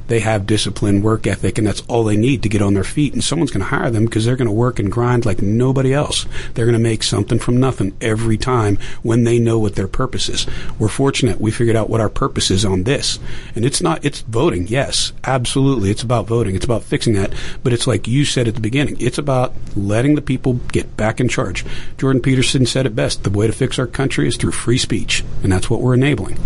they 0.09 0.21
have 0.21 0.47
discipline, 0.47 1.03
work 1.03 1.27
ethic, 1.27 1.59
and 1.59 1.67
that's 1.67 1.83
all 1.89 2.05
they 2.05 2.17
need 2.17 2.43
to 2.43 2.49
get 2.49 2.63
on 2.63 2.75
their 2.75 2.85
feet. 2.85 3.13
And 3.13 3.23
someone's 3.23 3.51
going 3.51 3.61
to 3.61 3.77
hire 3.77 3.91
them 3.91 4.05
because 4.05 4.25
they're 4.25 4.37
going 4.37 4.47
to 4.49 4.53
work 4.53 4.79
and 4.79 4.91
grind 4.91 5.27
like 5.27 5.43
nobody 5.43 5.93
else. 5.93 6.27
They're 6.55 6.67
going 6.67 6.79
to 6.79 6.83
make 6.83 7.03
something 7.03 7.39
from 7.39 7.59
nothing 7.59 7.97
every 8.01 8.37
time 8.37 8.79
when 9.03 9.25
they 9.25 9.39
know 9.39 9.59
what 9.59 9.75
their 9.75 9.89
purpose 9.89 10.29
is. 10.29 10.47
We're 10.79 10.89
fortunate 10.89 11.41
we 11.41 11.51
figured 11.51 11.77
out 11.77 11.91
what 11.91 12.01
our 12.01 12.09
purpose 12.09 12.51
is 12.51 12.65
on 12.65 12.85
this. 12.85 13.19
And 13.55 13.65
it's 13.65 13.83
not, 13.83 14.05
it's 14.05 14.21
voting. 14.23 14.67
Yes, 14.67 15.13
absolutely. 15.25 15.91
It's 15.91 16.03
about 16.03 16.27
voting. 16.27 16.55
It's 16.55 16.65
about 16.65 16.83
fixing 16.83 17.15
that. 17.15 17.35
But 17.63 17.73
it's 17.73 17.87
like 17.87 18.09
you 18.09 18.25
said 18.25 18.49
at 18.49 18.55
the 18.55 18.61
beginning. 18.61 18.97
It's 19.01 19.19
about 19.19 19.55
letting 19.75 20.15
the 20.15 20.23
people 20.23 20.55
get 20.73 20.97
back 20.97 21.21
in 21.21 21.29
charge. 21.29 21.65
Jordan 21.99 22.23
Peterson 22.23 22.67
said 22.67 22.87
it 22.87 22.97
best. 22.97 23.25
The 23.25 23.31
way 23.31 23.47
to 23.47 23.53
fix 23.53 23.79
our 23.79 23.87
country 23.87 24.29
is 24.29 24.37
through 24.37 24.53
free 24.53 24.79
speech. 24.79 25.25
And 25.43 25.53
that's 25.53 25.71
what 25.71 25.81
we're 25.81 25.95
enabling. 25.95 26.39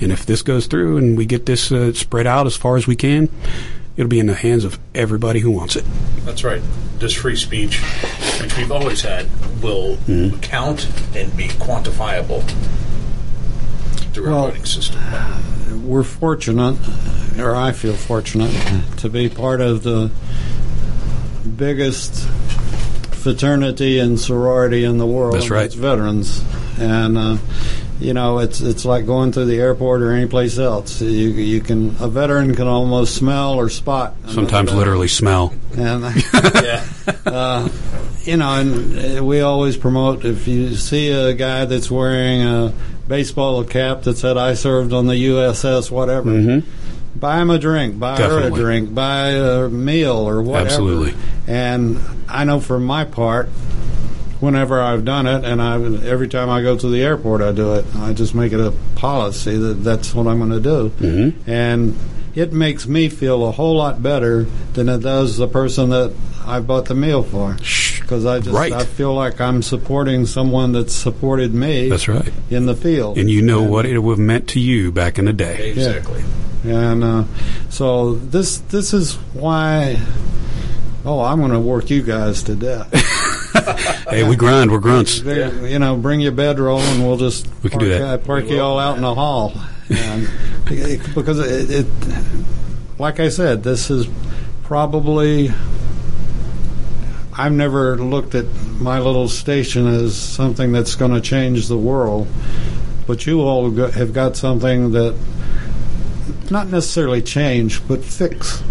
And 0.00 0.12
if 0.12 0.26
this 0.26 0.42
goes 0.42 0.66
through 0.66 0.98
and 0.98 1.16
we 1.16 1.24
get 1.26 1.46
this 1.46 1.72
uh, 1.72 1.92
spread 1.94 2.26
out 2.26 2.46
as 2.46 2.56
far 2.56 2.76
as 2.76 2.86
we 2.86 2.96
can, 2.96 3.28
it'll 3.96 4.08
be 4.10 4.18
in 4.20 4.26
the 4.26 4.34
hands 4.34 4.64
of 4.64 4.78
everybody 4.94 5.40
who 5.40 5.50
wants 5.50 5.74
it. 5.76 5.84
That's 6.24 6.44
right. 6.44 6.60
This 6.98 7.12
free 7.14 7.36
speech, 7.36 7.80
which 8.42 8.56
we've 8.56 8.72
always 8.72 9.00
had, 9.02 9.26
will 9.62 9.96
Mm-hmm. 10.06 10.38
count 10.40 10.86
and 11.16 11.34
be 11.36 11.48
quantifiable 11.48 12.42
through 14.12 14.26
Well- 14.30 14.44
our 14.44 14.48
voting 14.50 14.64
system. 14.66 15.00
We're 15.86 16.02
fortunate, 16.02 16.76
or 17.38 17.54
I 17.54 17.72
feel 17.72 17.92
fortunate, 17.94 18.52
to 18.98 19.08
be 19.08 19.28
part 19.28 19.60
of 19.60 19.82
the 19.82 20.10
biggest 21.56 22.26
fraternity 23.12 23.98
and 23.98 24.18
sorority 24.18 24.84
in 24.84 24.98
the 24.98 25.06
world. 25.06 25.34
That's 25.34 25.50
right. 25.50 25.66
It's 25.66 25.74
veterans, 25.74 26.42
and 26.78 27.16
uh, 27.18 27.36
you 28.00 28.12
know 28.12 28.38
it's 28.38 28.60
it's 28.60 28.84
like 28.84 29.06
going 29.06 29.32
through 29.32 29.46
the 29.46 29.58
airport 29.58 30.02
or 30.02 30.12
any 30.12 30.26
place 30.26 30.58
else. 30.58 31.00
You 31.00 31.08
you 31.08 31.60
can 31.60 31.96
a 32.00 32.08
veteran 32.08 32.54
can 32.54 32.66
almost 32.66 33.14
smell 33.14 33.54
or 33.54 33.68
spot. 33.68 34.14
Sometimes 34.26 34.70
veteran. 34.70 34.78
literally 34.78 35.08
smell. 35.08 35.54
And 35.76 36.02
yeah. 36.54 36.84
you 38.24 38.36
know, 38.36 38.52
and 38.54 39.18
uh, 39.18 39.24
we 39.24 39.40
always 39.40 39.76
promote 39.76 40.24
if 40.24 40.46
you 40.46 40.74
see 40.74 41.10
a 41.10 41.32
guy 41.32 41.64
that's 41.64 41.90
wearing 41.90 42.42
a 42.42 42.74
baseball 43.08 43.62
cap 43.64 44.02
that 44.02 44.18
said 44.18 44.36
"I 44.36 44.54
served 44.54 44.92
on 44.92 45.06
the 45.06 45.14
USS," 45.14 45.90
whatever. 45.90 46.62
Buy 47.14 47.40
him 47.40 47.48
a 47.48 47.58
drink. 47.58 47.98
Buy 47.98 48.18
her 48.18 48.40
a 48.40 48.50
drink. 48.50 48.94
Buy 48.94 49.30
a 49.30 49.68
meal 49.68 50.16
or 50.16 50.42
whatever. 50.42 50.66
Absolutely. 50.66 51.14
And 51.46 51.98
I 52.28 52.44
know 52.44 52.60
for 52.60 52.78
my 52.78 53.04
part, 53.04 53.48
whenever 54.40 54.80
I've 54.80 55.04
done 55.04 55.26
it, 55.26 55.44
and 55.44 55.60
I 55.62 55.76
every 56.06 56.28
time 56.28 56.48
I 56.50 56.62
go 56.62 56.76
to 56.76 56.88
the 56.88 57.02
airport, 57.02 57.42
I 57.42 57.52
do 57.52 57.74
it. 57.74 57.84
I 57.96 58.12
just 58.12 58.34
make 58.34 58.52
it 58.52 58.60
a 58.60 58.72
policy 58.96 59.56
that 59.56 59.74
that's 59.84 60.14
what 60.14 60.26
I'm 60.26 60.38
going 60.38 60.50
to 60.50 60.60
do, 60.60 60.90
mm-hmm. 60.90 61.50
and 61.50 61.96
it 62.34 62.52
makes 62.52 62.86
me 62.86 63.08
feel 63.08 63.48
a 63.48 63.50
whole 63.50 63.76
lot 63.76 64.02
better 64.02 64.44
than 64.74 64.88
it 64.88 64.98
does 64.98 65.38
the 65.38 65.48
person 65.48 65.88
that 65.90 66.14
I 66.44 66.60
bought 66.60 66.84
the 66.84 66.94
meal 66.94 67.22
for. 67.22 67.54
Because 67.54 68.24
I 68.24 68.38
just 68.38 68.54
Right. 68.54 68.72
I 68.72 68.84
feel 68.84 69.14
like 69.14 69.40
I'm 69.40 69.62
supporting 69.62 70.26
someone 70.26 70.72
that 70.72 70.90
supported 70.90 71.54
me. 71.54 71.88
That's 71.88 72.06
right. 72.06 72.32
in 72.50 72.66
the 72.66 72.76
field, 72.76 73.18
And 73.18 73.28
you 73.28 73.42
know 73.42 73.62
what 73.62 73.86
it 73.86 73.98
would 73.98 74.18
have 74.18 74.26
meant 74.26 74.48
to 74.50 74.60
you 74.60 74.92
back 74.92 75.18
in 75.18 75.24
the 75.24 75.32
day. 75.32 75.70
Exactly. 75.70 76.22
and 76.64 77.02
uh, 77.02 77.24
so 77.70 78.14
this 78.14 78.58
this 78.58 78.92
is 78.92 79.14
why. 79.32 80.00
Oh, 81.04 81.20
I'm 81.20 81.38
going 81.38 81.52
to 81.52 81.60
work 81.60 81.88
you 81.88 82.02
guys 82.02 82.42
to 82.44 82.56
death. 82.56 82.92
Hey, 84.08 84.22
we 84.28 84.36
grind. 84.36 84.70
We're 84.70 84.78
grunts. 84.78 85.18
Very- 85.18 85.72
You 85.72 85.78
know, 85.78 85.96
bring 85.96 86.20
your 86.20 86.32
bedroll 86.32 86.80
and 86.80 87.06
we'll 87.06 87.16
just 87.16 87.46
We 87.62 87.70
can 87.70 87.78
park, 87.80 87.82
do 87.82 87.88
that. 87.90 88.02
uh, 88.02 88.18
park 88.18 88.48
you 88.48 88.60
all 88.60 88.78
out 88.78 88.96
in 88.96 89.02
the 89.02 89.14
hall. 89.14 89.52
And 89.90 90.28
because 91.14 91.38
it, 91.38 91.70
it, 91.70 91.86
like 92.98 93.20
I 93.20 93.28
said, 93.28 93.62
this 93.62 93.90
is 93.90 94.06
probably. 94.64 95.52
I've 97.38 97.52
never 97.52 97.96
looked 97.98 98.34
at 98.34 98.46
my 98.80 98.98
little 98.98 99.28
station 99.28 99.86
as 99.86 100.16
something 100.16 100.72
that's 100.72 100.94
going 100.94 101.12
to 101.12 101.20
change 101.20 101.68
the 101.68 101.76
world, 101.76 102.26
but 103.06 103.26
you 103.26 103.42
all 103.42 103.70
go- 103.70 103.90
have 103.90 104.12
got 104.14 104.36
something 104.36 104.92
that 104.92 105.14
not 106.50 106.68
necessarily 106.68 107.20
change, 107.20 107.86
but 107.86 108.02
fix. 108.02 108.62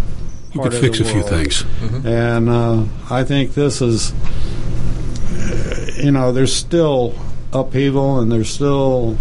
You 0.54 0.62
could 0.62 0.74
fix 0.74 0.98
the 0.98 1.04
a 1.04 1.08
few 1.08 1.16
world. 1.22 1.30
things. 1.30 1.64
And 2.06 2.50
uh, 2.50 2.86
I 3.10 3.24
think 3.24 3.54
this 3.54 3.82
is, 3.84 4.14
you 5.98 6.12
know, 6.12 6.32
there's 6.32 6.54
still 6.56 7.16
upheaval 7.54 8.20
and 8.20 8.32
there's 8.32 8.50
still 8.50 9.18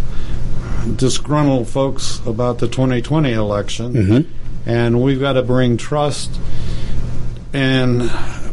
disgruntled 0.97 1.69
folks 1.69 2.21
about 2.27 2.59
the 2.59 2.69
2020 2.69 3.33
election. 3.33 3.93
Mhm. 3.93 4.27
And 4.67 5.03
we've 5.03 5.21
got 5.21 5.35
to 5.35 5.43
bring 5.43 5.77
trust 5.77 6.31
and 7.53 8.11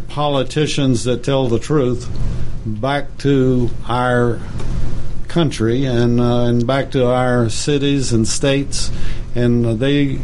politicians 0.10 1.04
that 1.06 1.24
tell 1.24 1.48
the 1.48 1.60
truth 1.60 2.08
back 2.66 3.18
to 3.20 3.70
our 3.88 4.40
country 5.28 5.86
and 5.86 6.20
uh, 6.20 6.44
and 6.44 6.68
back 6.68 6.92
to 6.92 7.08
our 7.08 7.50
cities 7.50 8.12
and 8.12 8.28
states, 8.28 8.92
and 9.34 9.80
they 9.80 10.20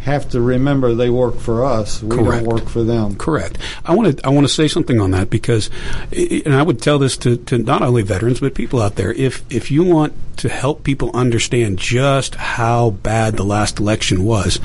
have 0.00 0.30
to 0.30 0.40
remember 0.40 0.94
they 0.94 1.10
work 1.10 1.36
for 1.36 1.64
us. 1.64 2.02
We 2.02 2.16
Correct. 2.16 2.44
don't 2.44 2.54
work 2.54 2.68
for 2.68 2.82
them. 2.82 3.16
Correct. 3.16 3.58
I 3.84 3.94
want 3.94 4.18
to 4.18 4.26
I 4.26 4.30
want 4.30 4.46
to 4.46 4.52
say 4.52 4.66
something 4.66 5.00
on 5.00 5.10
that 5.12 5.30
because, 5.30 5.70
and 6.12 6.54
I 6.54 6.62
would 6.62 6.80
tell 6.80 6.98
this 6.98 7.16
to, 7.18 7.36
to 7.36 7.58
not 7.58 7.82
only 7.82 8.02
veterans 8.02 8.40
but 8.40 8.54
people 8.54 8.80
out 8.80 8.96
there. 8.96 9.12
If 9.12 9.44
if 9.50 9.70
you 9.70 9.84
want 9.84 10.14
to 10.38 10.48
help 10.48 10.84
people 10.84 11.10
understand 11.12 11.78
just 11.78 12.34
how 12.34 12.90
bad 12.90 13.36
the 13.36 13.44
last 13.44 13.78
election 13.78 14.24
was, 14.24 14.58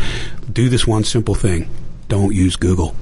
do 0.51 0.69
this 0.69 0.87
one 0.87 1.03
simple 1.03 1.35
thing: 1.35 1.69
don't 2.07 2.33
use 2.33 2.55
Google. 2.55 2.95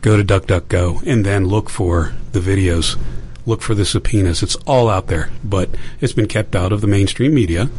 Go 0.00 0.16
to 0.16 0.24
DuckDuckGo 0.24 1.06
and 1.06 1.24
then 1.24 1.46
look 1.46 1.70
for 1.70 2.14
the 2.32 2.40
videos 2.40 2.98
look 3.44 3.62
for 3.62 3.74
the 3.74 3.84
subpoenas. 3.84 4.42
It's 4.42 4.54
all 4.66 4.88
out 4.88 5.08
there, 5.08 5.30
but 5.42 5.70
it's 6.00 6.12
been 6.12 6.28
kept 6.28 6.54
out 6.54 6.72
of 6.72 6.80
the 6.80 6.86
mainstream 6.86 7.34
media. 7.34 7.70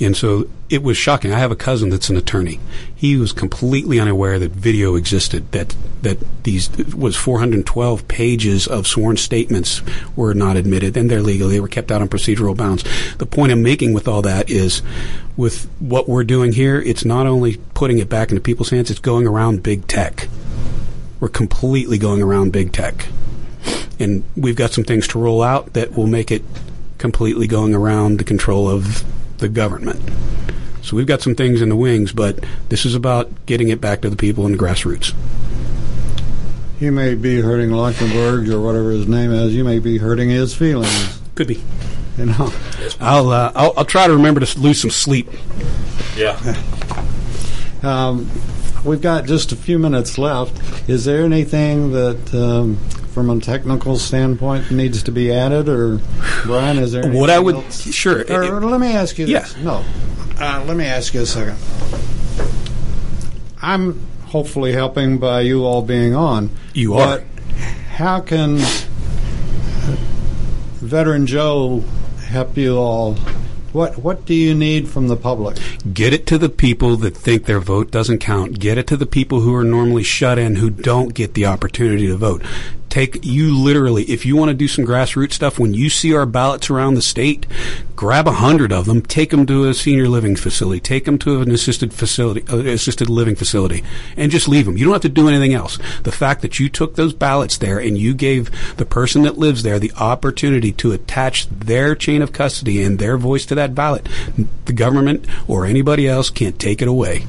And 0.00 0.16
so 0.16 0.48
it 0.68 0.82
was 0.82 0.96
shocking. 0.96 1.32
I 1.32 1.38
have 1.38 1.52
a 1.52 1.56
cousin 1.56 1.90
that's 1.90 2.10
an 2.10 2.16
attorney. 2.16 2.58
He 2.94 3.16
was 3.16 3.32
completely 3.32 4.00
unaware 4.00 4.38
that 4.38 4.50
video 4.50 4.96
existed, 4.96 5.52
that, 5.52 5.76
that 6.02 6.18
these 6.42 6.70
was 6.94 7.16
412 7.16 8.08
pages 8.08 8.66
of 8.66 8.86
sworn 8.86 9.16
statements 9.16 9.82
were 10.16 10.34
not 10.34 10.56
admitted 10.56 10.96
and 10.96 11.08
they're 11.08 11.22
legal. 11.22 11.48
They 11.48 11.60
were 11.60 11.68
kept 11.68 11.92
out 11.92 12.02
on 12.02 12.08
procedural 12.08 12.56
bounds. 12.56 12.84
The 13.18 13.26
point 13.26 13.52
I'm 13.52 13.62
making 13.62 13.92
with 13.94 14.08
all 14.08 14.22
that 14.22 14.50
is 14.50 14.82
with 15.36 15.68
what 15.78 16.08
we're 16.08 16.24
doing 16.24 16.52
here, 16.52 16.80
it's 16.80 17.04
not 17.04 17.26
only 17.26 17.58
putting 17.74 17.98
it 17.98 18.08
back 18.08 18.30
into 18.30 18.40
people's 18.40 18.70
hands, 18.70 18.90
it's 18.90 19.00
going 19.00 19.26
around 19.26 19.62
big 19.62 19.86
tech. 19.86 20.28
We're 21.20 21.28
completely 21.28 21.98
going 21.98 22.22
around 22.22 22.52
big 22.52 22.72
tech. 22.72 23.06
And 23.98 24.24
we've 24.36 24.56
got 24.56 24.72
some 24.72 24.84
things 24.84 25.08
to 25.08 25.18
roll 25.18 25.42
out 25.42 25.72
that 25.72 25.92
will 25.96 26.06
make 26.06 26.30
it 26.30 26.42
completely 26.98 27.46
going 27.46 27.74
around 27.74 28.18
the 28.18 28.24
control 28.24 28.68
of 28.68 29.04
the 29.38 29.48
government. 29.48 30.00
So 30.82 30.96
we've 30.96 31.06
got 31.06 31.20
some 31.20 31.34
things 31.34 31.62
in 31.62 31.68
the 31.68 31.76
wings, 31.76 32.12
but 32.12 32.44
this 32.68 32.86
is 32.86 32.94
about 32.94 33.46
getting 33.46 33.68
it 33.70 33.80
back 33.80 34.02
to 34.02 34.10
the 34.10 34.16
people 34.16 34.46
in 34.46 34.52
the 34.52 34.58
grassroots. 34.58 35.14
You 36.78 36.92
may 36.92 37.14
be 37.14 37.40
hurting 37.40 37.70
Leuchtenberg 37.70 38.48
or 38.52 38.60
whatever 38.60 38.90
his 38.90 39.08
name 39.08 39.32
is. 39.32 39.54
You 39.54 39.64
may 39.64 39.78
be 39.78 39.98
hurting 39.98 40.28
his 40.28 40.54
feelings. 40.54 41.20
Could 41.34 41.48
be. 41.48 41.62
You 42.18 42.26
know. 42.26 42.52
I'll, 43.00 43.30
uh, 43.30 43.52
I'll 43.54 43.72
I'll 43.78 43.84
try 43.84 44.06
to 44.06 44.12
remember 44.12 44.40
to 44.40 44.58
lose 44.60 44.80
some 44.80 44.90
sleep. 44.90 45.28
Yeah. 46.16 46.38
Um, 47.82 48.28
we've 48.84 49.02
got 49.02 49.26
just 49.26 49.52
a 49.52 49.56
few 49.56 49.78
minutes 49.78 50.18
left. 50.18 50.88
Is 50.88 51.04
there 51.04 51.24
anything 51.24 51.92
that, 51.92 52.34
um, 52.34 52.78
from 53.16 53.30
a 53.30 53.40
technical 53.40 53.96
standpoint, 53.96 54.70
needs 54.70 55.02
to 55.04 55.10
be 55.10 55.32
added, 55.32 55.70
or 55.70 56.02
Brian? 56.44 56.76
Is 56.76 56.92
there 56.92 57.10
What 57.10 57.30
I 57.30 57.38
would 57.38 57.54
else? 57.54 57.90
sure. 57.90 58.30
Or 58.30 58.60
let 58.60 58.78
me 58.78 58.88
ask 58.88 59.16
you 59.18 59.24
Yeah. 59.24 59.46
No. 59.62 59.82
Uh, 60.38 60.62
let 60.66 60.76
me 60.76 60.84
ask 60.84 61.14
you 61.14 61.22
a 61.22 61.26
second. 61.26 61.56
I'm 63.62 63.98
hopefully 64.26 64.72
helping 64.74 65.16
by 65.16 65.40
you 65.40 65.64
all 65.64 65.80
being 65.80 66.14
on. 66.14 66.50
You 66.74 66.92
are. 66.96 67.06
But 67.20 67.24
how 67.94 68.20
can 68.20 68.58
Veteran 70.82 71.26
Joe 71.26 71.82
help 72.26 72.54
you 72.58 72.76
all? 72.76 73.14
What 73.72 73.98
What 73.98 74.26
do 74.26 74.34
you 74.34 74.54
need 74.54 74.88
from 74.88 75.08
the 75.08 75.16
public? 75.16 75.56
Get 75.92 76.12
it 76.12 76.26
to 76.26 76.36
the 76.38 76.48
people 76.50 76.96
that 76.98 77.16
think 77.16 77.46
their 77.46 77.60
vote 77.60 77.90
doesn't 77.90 78.18
count. 78.18 78.58
Get 78.58 78.76
it 78.78 78.86
to 78.88 78.96
the 78.96 79.06
people 79.06 79.40
who 79.40 79.54
are 79.54 79.64
normally 79.64 80.02
shut 80.02 80.38
in 80.38 80.56
who 80.56 80.68
don't 80.70 81.14
get 81.14 81.34
the 81.34 81.46
opportunity 81.46 82.06
to 82.06 82.16
vote. 82.16 82.42
Take 82.96 83.26
you 83.26 83.54
literally, 83.54 84.04
if 84.04 84.24
you 84.24 84.36
want 84.36 84.48
to 84.48 84.54
do 84.54 84.66
some 84.66 84.86
grassroots 84.86 85.34
stuff, 85.34 85.58
when 85.58 85.74
you 85.74 85.90
see 85.90 86.14
our 86.14 86.24
ballots 86.24 86.70
around 86.70 86.94
the 86.94 87.02
state, 87.02 87.44
grab 87.94 88.26
a 88.26 88.32
hundred 88.32 88.72
of 88.72 88.86
them, 88.86 89.02
take 89.02 89.28
them 89.28 89.44
to 89.44 89.68
a 89.68 89.74
senior 89.74 90.08
living 90.08 90.34
facility, 90.34 90.80
take 90.80 91.04
them 91.04 91.18
to 91.18 91.42
an 91.42 91.50
assisted 91.50 91.92
facility, 91.92 92.42
uh, 92.48 92.56
assisted 92.56 93.10
living 93.10 93.36
facility, 93.36 93.84
and 94.16 94.32
just 94.32 94.48
leave 94.48 94.64
them. 94.64 94.78
You 94.78 94.86
don't 94.86 94.94
have 94.94 95.02
to 95.02 95.10
do 95.10 95.28
anything 95.28 95.52
else. 95.52 95.78
The 96.04 96.10
fact 96.10 96.40
that 96.40 96.58
you 96.58 96.70
took 96.70 96.94
those 96.94 97.12
ballots 97.12 97.58
there 97.58 97.78
and 97.78 97.98
you 97.98 98.14
gave 98.14 98.50
the 98.78 98.86
person 98.86 99.24
that 99.24 99.36
lives 99.36 99.62
there 99.62 99.78
the 99.78 99.92
opportunity 99.98 100.72
to 100.72 100.92
attach 100.92 101.50
their 101.50 101.94
chain 101.94 102.22
of 102.22 102.32
custody 102.32 102.82
and 102.82 102.98
their 102.98 103.18
voice 103.18 103.44
to 103.44 103.54
that 103.56 103.74
ballot, 103.74 104.08
the 104.64 104.72
government 104.72 105.26
or 105.46 105.66
anybody 105.66 106.08
else 106.08 106.30
can't 106.30 106.58
take 106.58 106.80
it 106.80 106.88
away. 106.88 107.26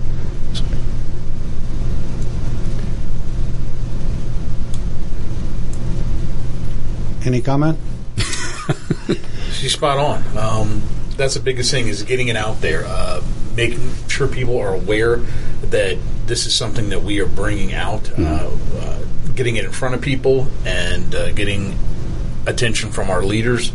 Any 7.27 7.41
comment? 7.41 7.77
She's 9.51 9.73
spot 9.73 9.97
on. 9.97 10.37
Um, 10.37 10.81
that's 11.17 11.33
the 11.33 11.41
biggest 11.41 11.69
thing 11.71 11.89
is 11.89 12.03
getting 12.03 12.29
it 12.29 12.37
out 12.37 12.61
there, 12.61 12.85
uh, 12.85 13.21
making 13.53 13.81
sure 14.07 14.29
people 14.29 14.57
are 14.57 14.73
aware 14.73 15.17
that 15.17 15.97
this 16.25 16.45
is 16.45 16.55
something 16.55 16.87
that 16.87 17.03
we 17.03 17.19
are 17.19 17.25
bringing 17.25 17.73
out, 17.73 18.09
uh, 18.17 18.49
uh, 18.77 18.99
getting 19.35 19.57
it 19.57 19.65
in 19.65 19.73
front 19.73 19.93
of 19.93 19.99
people, 19.99 20.47
and 20.63 21.13
uh, 21.13 21.33
getting 21.33 21.77
attention 22.45 22.91
from 22.93 23.09
our 23.09 23.21
leaders, 23.25 23.73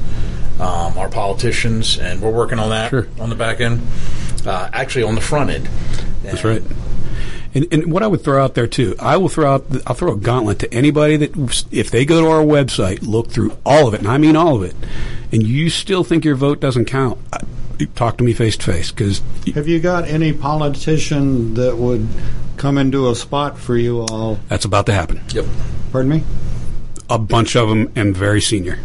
um, 0.59 0.97
our 0.97 1.11
politicians, 1.11 1.99
and 1.99 2.23
we're 2.23 2.31
working 2.31 2.59
on 2.59 2.71
that 2.71 2.89
Sure. 2.89 3.07
on 3.21 3.29
the 3.29 3.37
back 3.37 3.61
end. 3.61 3.87
Uh, 4.47 4.71
actually, 4.73 5.03
on 5.05 5.15
the 5.15 5.21
front 5.21 5.51
end. 5.51 5.69
That's 6.23 6.43
right. 6.43 6.63
And, 7.55 7.67
and 7.71 7.93
what 7.93 8.03
I 8.03 8.07
would 8.07 8.23
throw 8.25 8.43
out 8.43 8.55
there 8.55 8.67
too, 8.67 8.95
I 8.99 9.17
will 9.19 9.29
throw 9.29 9.53
out, 9.55 9.67
I'll 9.87 9.95
throw 9.95 10.13
a 10.13 10.17
gauntlet 10.17 10.59
to 10.61 10.73
anybody 10.73 11.17
that, 11.19 11.65
if 11.71 11.91
they 11.91 12.05
go 12.07 12.21
to 12.23 12.29
our 12.29 12.43
website, 12.43 13.03
look 13.03 13.31
through 13.31 13.57
all 13.67 13.87
of 13.89 13.95
it, 13.95 14.01
and 14.01 14.09
I 14.09 14.17
mean 14.19 14.37
all 14.37 14.57
of 14.57 14.63
it, 14.63 14.75
and 15.33 15.43
you 15.47 15.69
still 15.69 16.03
think 16.03 16.25
your 16.25 16.35
vote 16.35 16.61
doesn't 16.61 16.87
count, 16.87 17.19
I- 17.33 17.41
talk 17.95 18.17
to 18.19 18.25
me 18.25 18.33
face 18.33 18.57
to 18.57 18.65
face 18.73 18.91
because 18.93 19.21
Have 19.55 19.67
you 19.69 19.81
got 19.81 20.07
any 20.07 20.33
politician 20.33 21.55
that 21.55 21.77
would 21.77 22.07
come 22.57 22.79
and 22.79 22.93
do 22.93 23.11
a 23.11 23.15
spot 23.15 23.59
for 23.59 23.77
you 23.77 24.01
all? 24.03 24.39
that's 24.49 24.65
about 24.65 24.87
to 24.87 24.93
happen. 24.95 25.21
Yep. 25.35 25.45
Pardon 25.91 26.11
me? 26.11 26.23
A 27.11 27.19
bunch 27.19 27.57
of 27.57 27.69
them 27.69 27.91
and 27.97 28.17
very 28.17 28.41
senior. 28.41 28.79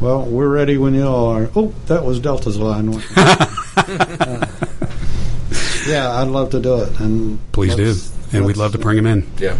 Well, 0.00 0.22
we're 0.22 0.48
ready 0.48 0.78
when 0.78 0.94
you 0.94 1.04
all 1.04 1.26
are. 1.26 1.50
Oh, 1.56 1.74
that 1.86 2.04
was 2.04 2.20
Delta's 2.20 2.58
line. 2.58 3.02
Uh, 3.16 4.46
yeah, 5.86 6.20
I'd 6.20 6.28
love 6.28 6.50
to 6.50 6.60
do 6.60 6.82
it. 6.82 7.00
And 7.00 7.38
Please 7.52 7.74
do, 7.74 7.94
and 8.32 8.44
we'd 8.44 8.56
love 8.56 8.72
to 8.72 8.78
bring 8.78 8.98
him 8.98 9.06
in. 9.06 9.30
Yeah. 9.38 9.56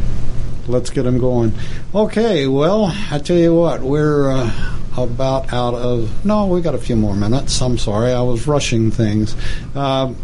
Let's 0.67 0.91
get 0.91 1.07
him 1.07 1.19
going. 1.19 1.53
Okay, 1.95 2.47
well, 2.49 2.87
I 3.11 3.19
tell 3.19 3.37
you 3.37 3.55
what, 3.55 3.83
we're 3.83 4.31
uh, 4.31 4.77
about 4.97 5.53
out 5.53 5.75
of. 5.75 6.25
No, 6.25 6.47
we 6.47 6.61
got 6.61 6.75
a 6.75 6.79
few 6.79 6.97
more 6.97 7.15
minutes. 7.15 7.61
I'm 7.63 7.79
sorry, 7.79 8.13
I 8.13 8.23
was 8.23 8.47
rushing 8.47 8.91
things. 8.91 9.37
Um, 9.77 10.17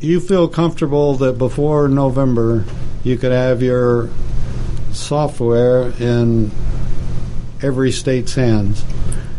you 0.00 0.20
feel 0.20 0.48
comfortable 0.48 1.14
that 1.16 1.36
before 1.36 1.88
November 1.88 2.64
you 3.04 3.18
could 3.18 3.32
have 3.32 3.62
your 3.62 4.08
software 4.92 5.92
in 6.00 6.50
every 7.62 7.92
state's 7.92 8.34
hands 8.34 8.84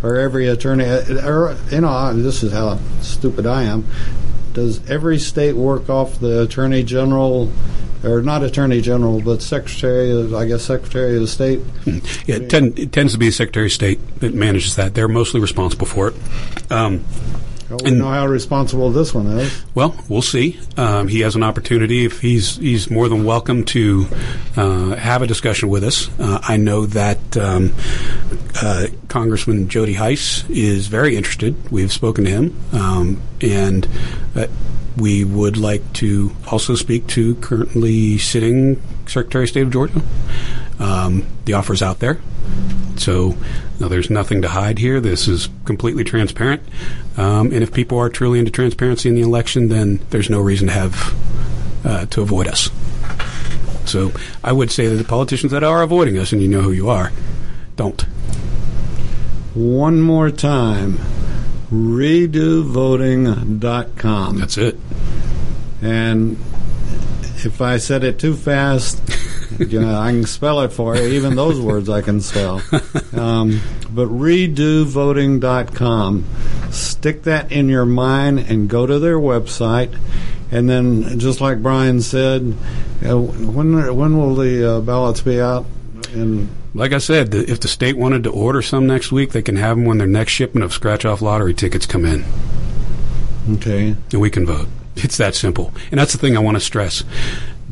or 0.03 0.17
every 0.17 0.47
attorney 0.47 0.85
or 0.85 1.57
you 1.71 1.81
know 1.81 2.13
this 2.13 2.43
is 2.43 2.51
how 2.51 2.77
stupid 3.01 3.45
I 3.45 3.63
am 3.63 3.87
does 4.53 4.87
every 4.89 5.17
state 5.17 5.53
work 5.53 5.89
off 5.89 6.19
the 6.19 6.41
attorney 6.43 6.83
general 6.83 7.51
or 8.03 8.21
not 8.21 8.43
attorney 8.43 8.81
general 8.81 9.21
but 9.21 9.41
secretary 9.41 10.11
of 10.11 10.33
I 10.33 10.45
guess 10.45 10.63
secretary 10.63 11.21
of 11.21 11.29
state 11.29 11.61
Yeah, 12.25 12.35
it, 12.35 12.49
tend, 12.49 12.77
it 12.77 12.91
tends 12.91 13.13
to 13.13 13.19
be 13.19 13.31
Secretary 13.31 13.65
of 13.65 13.71
State 13.71 14.19
that 14.19 14.33
manages 14.33 14.75
that. 14.75 14.93
They're 14.93 15.07
mostly 15.07 15.39
responsible 15.39 15.87
for 15.87 16.09
it. 16.09 16.15
Um, 16.71 17.03
Well, 17.71 17.79
we 17.85 17.91
know 17.91 18.09
how 18.09 18.27
responsible 18.27 18.91
this 18.91 19.13
one 19.13 19.27
is 19.27 19.63
Well, 19.73 19.95
we'll 20.09 20.21
see. 20.21 20.59
Um, 20.75 21.07
he 21.07 21.21
has 21.21 21.37
an 21.37 21.43
opportunity. 21.43 22.03
If 22.03 22.19
he's 22.19 22.57
he's 22.57 22.91
more 22.91 23.07
than 23.07 23.23
welcome 23.23 23.63
to 23.65 24.07
uh, 24.57 24.95
have 24.95 25.21
a 25.21 25.27
discussion 25.27 25.69
with 25.69 25.85
us. 25.85 26.09
Uh, 26.19 26.39
I 26.41 26.57
know 26.57 26.85
that 26.87 27.37
um, 27.37 27.73
uh, 28.61 28.87
Congressman 29.07 29.69
Jody 29.69 29.93
Hice 29.93 30.43
is 30.49 30.87
very 30.87 31.15
interested. 31.15 31.71
We've 31.71 31.93
spoken 31.93 32.25
to 32.25 32.29
him, 32.29 32.59
um, 32.73 33.21
and 33.39 33.87
uh, 34.35 34.47
we 34.97 35.23
would 35.23 35.55
like 35.55 35.93
to 35.93 36.35
also 36.51 36.75
speak 36.75 37.07
to 37.07 37.35
currently 37.35 38.17
sitting 38.17 38.81
Secretary 39.07 39.45
of 39.45 39.49
State 39.49 39.63
of 39.63 39.71
Georgia. 39.71 40.01
Um, 40.79 41.25
the 41.45 41.53
offer's 41.53 41.81
out 41.81 41.99
there. 41.99 42.19
So 43.01 43.35
no, 43.79 43.87
there's 43.87 44.09
nothing 44.09 44.41
to 44.43 44.47
hide 44.47 44.79
here. 44.79 45.01
This 45.01 45.27
is 45.27 45.49
completely 45.65 46.03
transparent. 46.03 46.61
Um, 47.17 47.51
and 47.51 47.63
if 47.63 47.73
people 47.73 47.97
are 47.97 48.09
truly 48.09 48.39
into 48.39 48.51
transparency 48.51 49.09
in 49.09 49.15
the 49.15 49.21
election, 49.21 49.69
then 49.69 49.99
there's 50.11 50.29
no 50.29 50.39
reason 50.39 50.67
to 50.67 50.73
have 50.73 51.15
uh, 51.83 52.05
to 52.07 52.21
avoid 52.21 52.47
us. 52.47 52.69
So 53.85 54.11
I 54.43 54.51
would 54.51 54.71
say 54.71 54.87
that 54.87 54.95
the 54.95 55.03
politicians 55.03 55.51
that 55.51 55.63
are 55.63 55.81
avoiding 55.81 56.19
us, 56.19 56.31
and 56.31 56.41
you 56.41 56.47
know 56.47 56.61
who 56.61 56.71
you 56.71 56.89
are, 56.89 57.11
don't. 57.75 58.01
one 59.53 59.99
more 59.99 60.29
time 60.29 60.99
redovoting.com 61.71 64.37
That's 64.37 64.57
it. 64.57 64.77
And 65.81 66.37
if 67.43 67.61
I 67.61 67.77
said 67.77 68.03
it 68.03 68.19
too 68.19 68.35
fast, 68.35 69.01
you 69.59 69.79
know, 69.81 69.97
I 69.99 70.11
can 70.11 70.25
spell 70.25 70.61
it 70.61 70.71
for 70.73 70.95
you. 70.95 71.03
Even 71.03 71.35
those 71.35 71.59
words 71.59 71.89
I 71.89 72.01
can 72.01 72.21
spell. 72.21 72.61
Um, 73.13 73.61
but 73.89 74.07
redovoting.com. 74.09 76.25
Stick 76.71 77.23
that 77.23 77.51
in 77.51 77.67
your 77.69 77.85
mind 77.85 78.39
and 78.39 78.69
go 78.69 78.85
to 78.85 78.99
their 78.99 79.17
website. 79.17 79.97
And 80.51 80.69
then, 80.69 81.19
just 81.19 81.39
like 81.41 81.61
Brian 81.61 82.01
said, 82.01 82.53
uh, 83.05 83.17
when 83.17 83.95
when 83.95 84.17
will 84.17 84.35
the 84.35 84.69
uh, 84.77 84.81
ballots 84.81 85.21
be 85.21 85.39
out? 85.39 85.65
And 86.13 86.49
Like 86.73 86.91
I 86.93 86.97
said, 86.97 87.31
the, 87.31 87.49
if 87.49 87.59
the 87.61 87.67
state 87.69 87.95
wanted 87.97 88.23
to 88.25 88.31
order 88.31 88.61
some 88.61 88.85
next 88.85 89.11
week, 89.13 89.31
they 89.31 89.41
can 89.41 89.55
have 89.55 89.77
them 89.77 89.85
when 89.85 89.97
their 89.97 90.07
next 90.07 90.33
shipment 90.33 90.65
of 90.65 90.73
scratch-off 90.73 91.21
lottery 91.21 91.53
tickets 91.53 91.85
come 91.85 92.03
in. 92.05 92.25
okay, 93.53 93.95
and 94.11 94.19
we 94.21 94.29
can 94.29 94.45
vote. 94.45 94.67
It's 94.97 95.15
that 95.17 95.35
simple. 95.35 95.73
And 95.89 95.97
that's 95.99 96.11
the 96.11 96.17
thing 96.17 96.35
I 96.35 96.39
want 96.41 96.57
to 96.57 96.61
stress. 96.61 97.03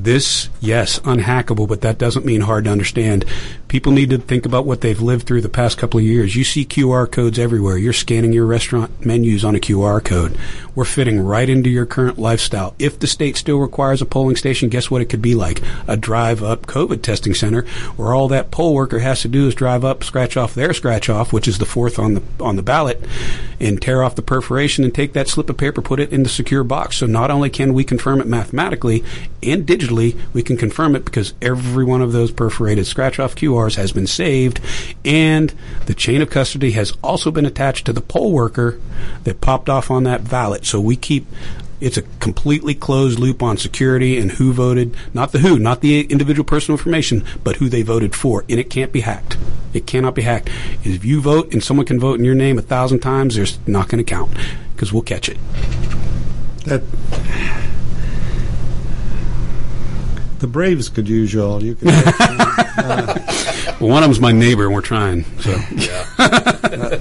This, 0.01 0.47
yes, 0.61 0.99
unhackable, 0.99 1.67
but 1.67 1.81
that 1.81 1.97
doesn't 1.97 2.25
mean 2.25 2.39
hard 2.39 2.63
to 2.63 2.71
understand. 2.71 3.25
People 3.67 3.91
need 3.91 4.11
to 4.11 4.17
think 4.17 4.45
about 4.45 4.65
what 4.65 4.79
they've 4.79 5.01
lived 5.01 5.27
through 5.27 5.41
the 5.41 5.49
past 5.49 5.77
couple 5.77 5.99
of 5.99 6.05
years. 6.05 6.37
You 6.37 6.45
see 6.45 6.63
QR 6.63 7.11
codes 7.11 7.37
everywhere. 7.37 7.77
You're 7.77 7.91
scanning 7.91 8.31
your 8.31 8.45
restaurant 8.45 9.05
menus 9.05 9.43
on 9.43 9.57
a 9.57 9.59
QR 9.59 10.01
code. 10.01 10.37
We're 10.73 10.85
fitting 10.85 11.19
right 11.19 11.49
into 11.49 11.69
your 11.69 11.85
current 11.85 12.17
lifestyle. 12.17 12.75
If 12.79 12.97
the 12.97 13.07
state 13.07 13.35
still 13.35 13.59
requires 13.59 14.01
a 14.01 14.05
polling 14.05 14.37
station, 14.37 14.69
guess 14.69 14.89
what 14.89 15.01
it 15.01 15.09
could 15.09 15.21
be 15.21 15.35
like? 15.35 15.61
A 15.85 15.97
drive 15.97 16.41
up 16.41 16.65
COVID 16.65 17.01
testing 17.01 17.33
center 17.33 17.63
where 17.97 18.13
all 18.13 18.29
that 18.29 18.51
poll 18.51 18.73
worker 18.73 18.99
has 18.99 19.19
to 19.23 19.27
do 19.27 19.47
is 19.47 19.53
drive 19.53 19.83
up, 19.83 20.05
scratch 20.05 20.37
off 20.37 20.53
their 20.53 20.73
scratch 20.73 21.09
off, 21.09 21.33
which 21.33 21.47
is 21.47 21.57
the 21.57 21.65
fourth 21.65 21.99
on 21.99 22.13
the 22.13 22.23
on 22.39 22.55
the 22.55 22.63
ballot, 22.63 23.03
and 23.59 23.81
tear 23.81 24.01
off 24.01 24.15
the 24.15 24.21
perforation 24.21 24.85
and 24.85 24.95
take 24.95 25.11
that 25.11 25.27
slip 25.27 25.49
of 25.49 25.57
paper, 25.57 25.81
put 25.81 25.99
it 25.99 26.13
in 26.13 26.23
the 26.23 26.29
secure 26.29 26.63
box. 26.63 26.99
So 26.99 27.05
not 27.05 27.29
only 27.29 27.49
can 27.49 27.73
we 27.73 27.83
confirm 27.83 28.21
it 28.21 28.27
mathematically 28.27 29.03
and 29.43 29.67
digitally, 29.67 29.88
we 29.91 30.43
can 30.43 30.57
confirm 30.57 30.95
it 30.95 31.05
because 31.05 31.33
every 31.41 31.83
one 31.83 32.01
of 32.01 32.11
those 32.11 32.31
perforated 32.31 32.85
scratch 32.85 33.19
off 33.19 33.35
QRs 33.35 33.75
has 33.75 33.91
been 33.91 34.07
saved, 34.07 34.59
and 35.03 35.53
the 35.85 35.93
chain 35.93 36.21
of 36.21 36.29
custody 36.29 36.71
has 36.71 36.93
also 37.03 37.31
been 37.31 37.45
attached 37.45 37.85
to 37.85 37.93
the 37.93 38.01
poll 38.01 38.31
worker 38.31 38.79
that 39.23 39.41
popped 39.41 39.69
off 39.69 39.91
on 39.91 40.03
that 40.03 40.29
ballot. 40.29 40.65
So 40.65 40.79
we 40.79 40.95
keep 40.95 41.25
it's 41.81 41.97
a 41.97 42.01
completely 42.19 42.75
closed 42.75 43.19
loop 43.19 43.41
on 43.41 43.57
security 43.57 44.17
and 44.17 44.31
who 44.31 44.51
voted, 44.51 44.95
not 45.13 45.31
the 45.31 45.39
who, 45.39 45.57
not 45.57 45.81
the 45.81 46.01
individual 46.01 46.43
personal 46.43 46.77
information, 46.77 47.23
but 47.43 47.57
who 47.57 47.69
they 47.69 47.83
voted 47.83 48.15
for. 48.15 48.43
And 48.49 48.59
it 48.59 48.69
can't 48.69 48.91
be 48.91 49.01
hacked. 49.01 49.37
It 49.73 49.87
cannot 49.87 50.15
be 50.15 50.23
hacked. 50.23 50.49
If 50.83 51.05
you 51.05 51.21
vote 51.21 51.53
and 51.53 51.63
someone 51.63 51.85
can 51.85 51.99
vote 51.99 52.19
in 52.19 52.25
your 52.25 52.35
name 52.35 52.57
a 52.57 52.61
thousand 52.61 52.99
times, 52.99 53.35
there's 53.35 53.59
not 53.65 53.87
going 53.87 54.03
to 54.03 54.09
count 54.09 54.31
because 54.75 54.91
we'll 54.91 55.03
catch 55.03 55.29
it. 55.29 55.37
That 56.65 56.83
the 60.39 60.47
Braves 60.47 60.89
could 60.89 61.07
use 61.07 61.33
y'all. 61.33 61.63
You 61.63 61.75
could. 61.75 61.89
Well, 63.79 63.91
one 63.91 64.03
of 64.03 64.09
them's 64.09 64.19
my 64.19 64.33
neighbor, 64.33 64.65
and 64.65 64.73
we're 64.73 64.81
trying. 64.81 65.23
So 65.39 65.51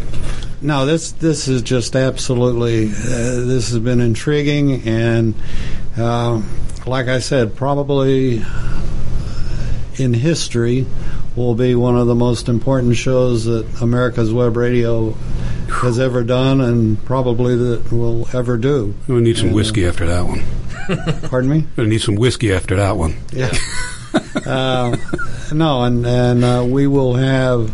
no, 0.63 0.87
this 0.87 1.11
this 1.11 1.49
is 1.49 1.63
just 1.63 1.97
absolutely. 1.97 2.87
Uh, 2.89 3.47
this 3.47 3.71
has 3.71 3.81
been 3.81 4.01
intriguing, 4.01 4.87
and 4.87 5.35
uh, 5.97 6.41
like 6.87 7.09
I 7.09 7.19
said, 7.19 7.57
probably 7.57 8.45
in 9.97 10.15
history 10.15 10.87
will 11.35 11.57
be 11.57 11.75
one 11.75 11.97
of 11.97 12.07
the 12.07 12.15
most 12.15 12.49
important 12.49 12.95
shows 12.97 13.45
that 13.47 13.67
America's 13.83 14.33
Web 14.33 14.57
Radio 14.57 15.11
has 15.83 15.99
ever 15.99 16.23
done, 16.23 16.61
and 16.61 17.05
probably 17.05 17.57
that 17.57 17.91
will 17.91 18.29
ever 18.33 18.57
do. 18.57 18.95
we 19.09 19.21
need 19.21 19.37
some 19.37 19.53
whiskey 19.53 19.85
after 19.85 20.07
that 20.07 20.25
one. 20.25 20.43
Pardon 21.29 21.51
me. 21.51 21.67
We 21.77 21.87
need 21.87 22.01
some 22.01 22.15
whiskey 22.17 22.53
after 22.53 22.77
that 22.77 22.97
one. 22.97 23.15
Yeah. 23.33 23.53
uh, 24.47 24.97
no, 25.53 25.83
and 25.85 26.07
and 26.07 26.45
uh, 26.45 26.65
we 26.69 26.87
will 26.87 27.15
have 27.15 27.71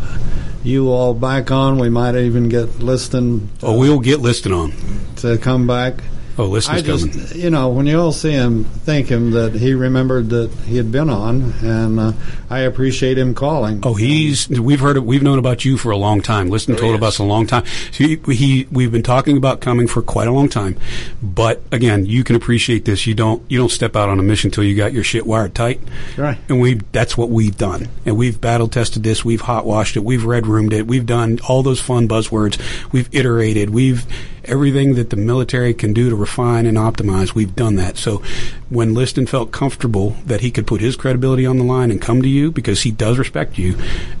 you 0.63 0.89
all 0.91 1.13
back 1.13 1.51
on. 1.51 1.79
We 1.79 1.89
might 1.89 2.15
even 2.15 2.49
get 2.49 2.79
Liston 2.79 3.49
Oh, 3.63 3.77
we'll 3.77 3.99
get 3.99 4.19
listed 4.19 4.51
on. 4.51 4.73
to 5.17 5.37
come 5.37 5.67
back. 5.67 5.95
Oh, 6.37 6.45
listeners 6.45 6.83
I 6.83 6.85
just, 6.85 7.35
you 7.35 7.49
know, 7.49 7.69
when 7.69 7.85
you 7.85 7.99
all 7.99 8.11
see 8.11 8.31
him, 8.31 8.65
thank 8.65 9.07
him 9.07 9.31
that 9.31 9.53
he 9.53 9.73
remembered 9.73 10.29
that 10.29 10.51
he 10.65 10.75
had 10.75 10.91
been 10.91 11.09
on, 11.09 11.53
and 11.63 11.97
uh, 11.97 12.11
I 12.49 12.59
appreciate 12.59 13.17
him 13.17 13.33
calling. 13.33 13.79
Oh, 13.83 13.93
he's. 13.93 14.49
We've 14.49 14.81
heard. 14.81 14.97
We've 14.97 15.23
known 15.23 15.39
about 15.39 15.63
you 15.63 15.77
for 15.77 15.91
a 15.91 15.97
long 15.97 16.21
time. 16.21 16.49
Liston 16.49 16.75
told 16.75 16.91
yes. 16.91 16.97
about 16.97 17.07
us 17.07 17.19
a 17.19 17.23
long 17.23 17.47
time. 17.47 17.63
He, 17.91 18.17
he. 18.33 18.67
We've 18.69 18.91
been 18.91 19.03
talking 19.03 19.37
about 19.37 19.61
coming 19.61 19.87
for 19.87 20.01
quite 20.01 20.27
a 20.27 20.31
long 20.31 20.49
time. 20.49 20.77
But 21.23 21.61
again, 21.71 22.05
you 22.05 22.25
can 22.25 22.35
appreciate 22.35 22.83
this. 22.83 23.07
You 23.07 23.13
don't. 23.13 23.41
You 23.49 23.57
don't 23.57 23.71
step 23.71 23.95
out 23.95 24.09
on 24.09 24.19
a 24.19 24.23
mission 24.23 24.49
until 24.49 24.65
you 24.65 24.75
got 24.75 24.91
your 24.91 25.05
shit 25.05 25.25
wired 25.25 25.55
tight. 25.55 25.79
Right. 26.17 26.37
And 26.49 26.59
we. 26.59 26.75
That's 26.91 27.17
what 27.17 27.29
we've 27.29 27.57
done. 27.57 27.87
And 28.05 28.17
we've 28.17 28.39
battle 28.41 28.67
tested 28.67 29.03
this. 29.03 29.23
We've 29.23 29.41
hot 29.41 29.65
washed 29.65 29.95
it. 29.95 30.03
We've 30.03 30.25
red 30.25 30.47
roomed 30.47 30.73
it. 30.73 30.85
We've 30.85 31.05
done 31.05 31.39
all 31.47 31.63
those 31.63 31.79
fun 31.79 32.09
buzzwords. 32.09 32.59
We've 32.91 33.07
iterated. 33.13 33.69
We've 33.69 34.05
everything 34.47 34.95
that 34.95 35.09
the 35.09 35.15
military 35.15 35.73
can 35.73 35.93
do 35.93 36.09
to 36.09 36.15
refine 36.15 36.65
and 36.65 36.77
optimize. 36.77 37.33
We've 37.33 37.55
done 37.55 37.75
that. 37.75 37.97
So 37.97 38.21
when 38.69 38.93
Liston 38.93 39.27
felt 39.27 39.51
comfortable 39.51 40.11
that 40.25 40.41
he 40.41 40.51
could 40.51 40.67
put 40.67 40.81
his 40.81 40.95
credibility 40.95 41.45
on 41.45 41.57
the 41.57 41.63
line 41.63 41.91
and 41.91 42.01
come 42.01 42.21
to 42.21 42.29
you 42.29 42.51
because 42.51 42.81
he 42.81 42.91
does 42.91 43.17
respect 43.17 43.57
you 43.57 43.77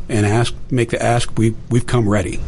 and 0.09 0.25
ask, 0.25 0.53
make 0.69 0.89
the 0.89 1.01
ask, 1.01 1.37
we 1.37 1.55
we've 1.69 1.87
come 1.87 2.07
ready. 2.07 2.39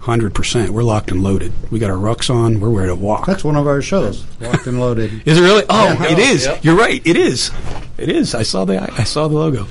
Hundred 0.00 0.34
percent. 0.34 0.70
We're 0.70 0.82
locked 0.82 1.12
and 1.12 1.22
loaded. 1.22 1.52
We 1.70 1.78
got 1.78 1.90
our 1.90 1.96
rucks 1.96 2.28
on. 2.28 2.58
We're 2.58 2.70
ready 2.70 2.88
to 2.88 2.96
walk. 2.96 3.24
That's 3.24 3.44
one 3.44 3.54
of 3.54 3.68
our 3.68 3.80
shows, 3.80 4.26
Locked 4.40 4.66
and 4.66 4.80
Loaded. 4.80 5.22
Is 5.28 5.38
it 5.38 5.42
really? 5.42 5.62
Oh, 5.70 5.96
it 6.10 6.18
is. 6.18 6.44
Yep. 6.44 6.64
You're 6.64 6.74
right. 6.74 7.00
It 7.06 7.16
is. 7.16 7.52
It 7.98 8.08
is. 8.08 8.34
I 8.34 8.42
saw 8.42 8.64
the. 8.64 8.82
I 8.82 9.04
saw 9.04 9.28
the 9.28 9.36
logo. 9.36 9.68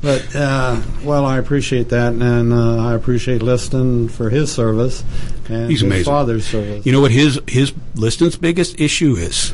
But 0.00 0.34
uh, 0.36 0.80
well, 1.02 1.24
I 1.26 1.38
appreciate 1.38 1.88
that, 1.88 2.12
and 2.12 2.52
uh, 2.52 2.76
I 2.86 2.94
appreciate 2.94 3.42
Liston 3.42 4.08
for 4.08 4.30
his 4.30 4.52
service 4.52 5.02
and 5.48 5.68
He's 5.70 5.80
his 5.80 5.82
amazing. 5.88 6.04
father's 6.04 6.46
service. 6.46 6.86
You 6.86 6.92
know 6.92 7.00
what 7.00 7.10
his 7.10 7.40
his 7.48 7.72
Liston's 7.94 8.36
biggest 8.36 8.80
issue 8.80 9.14
is, 9.16 9.52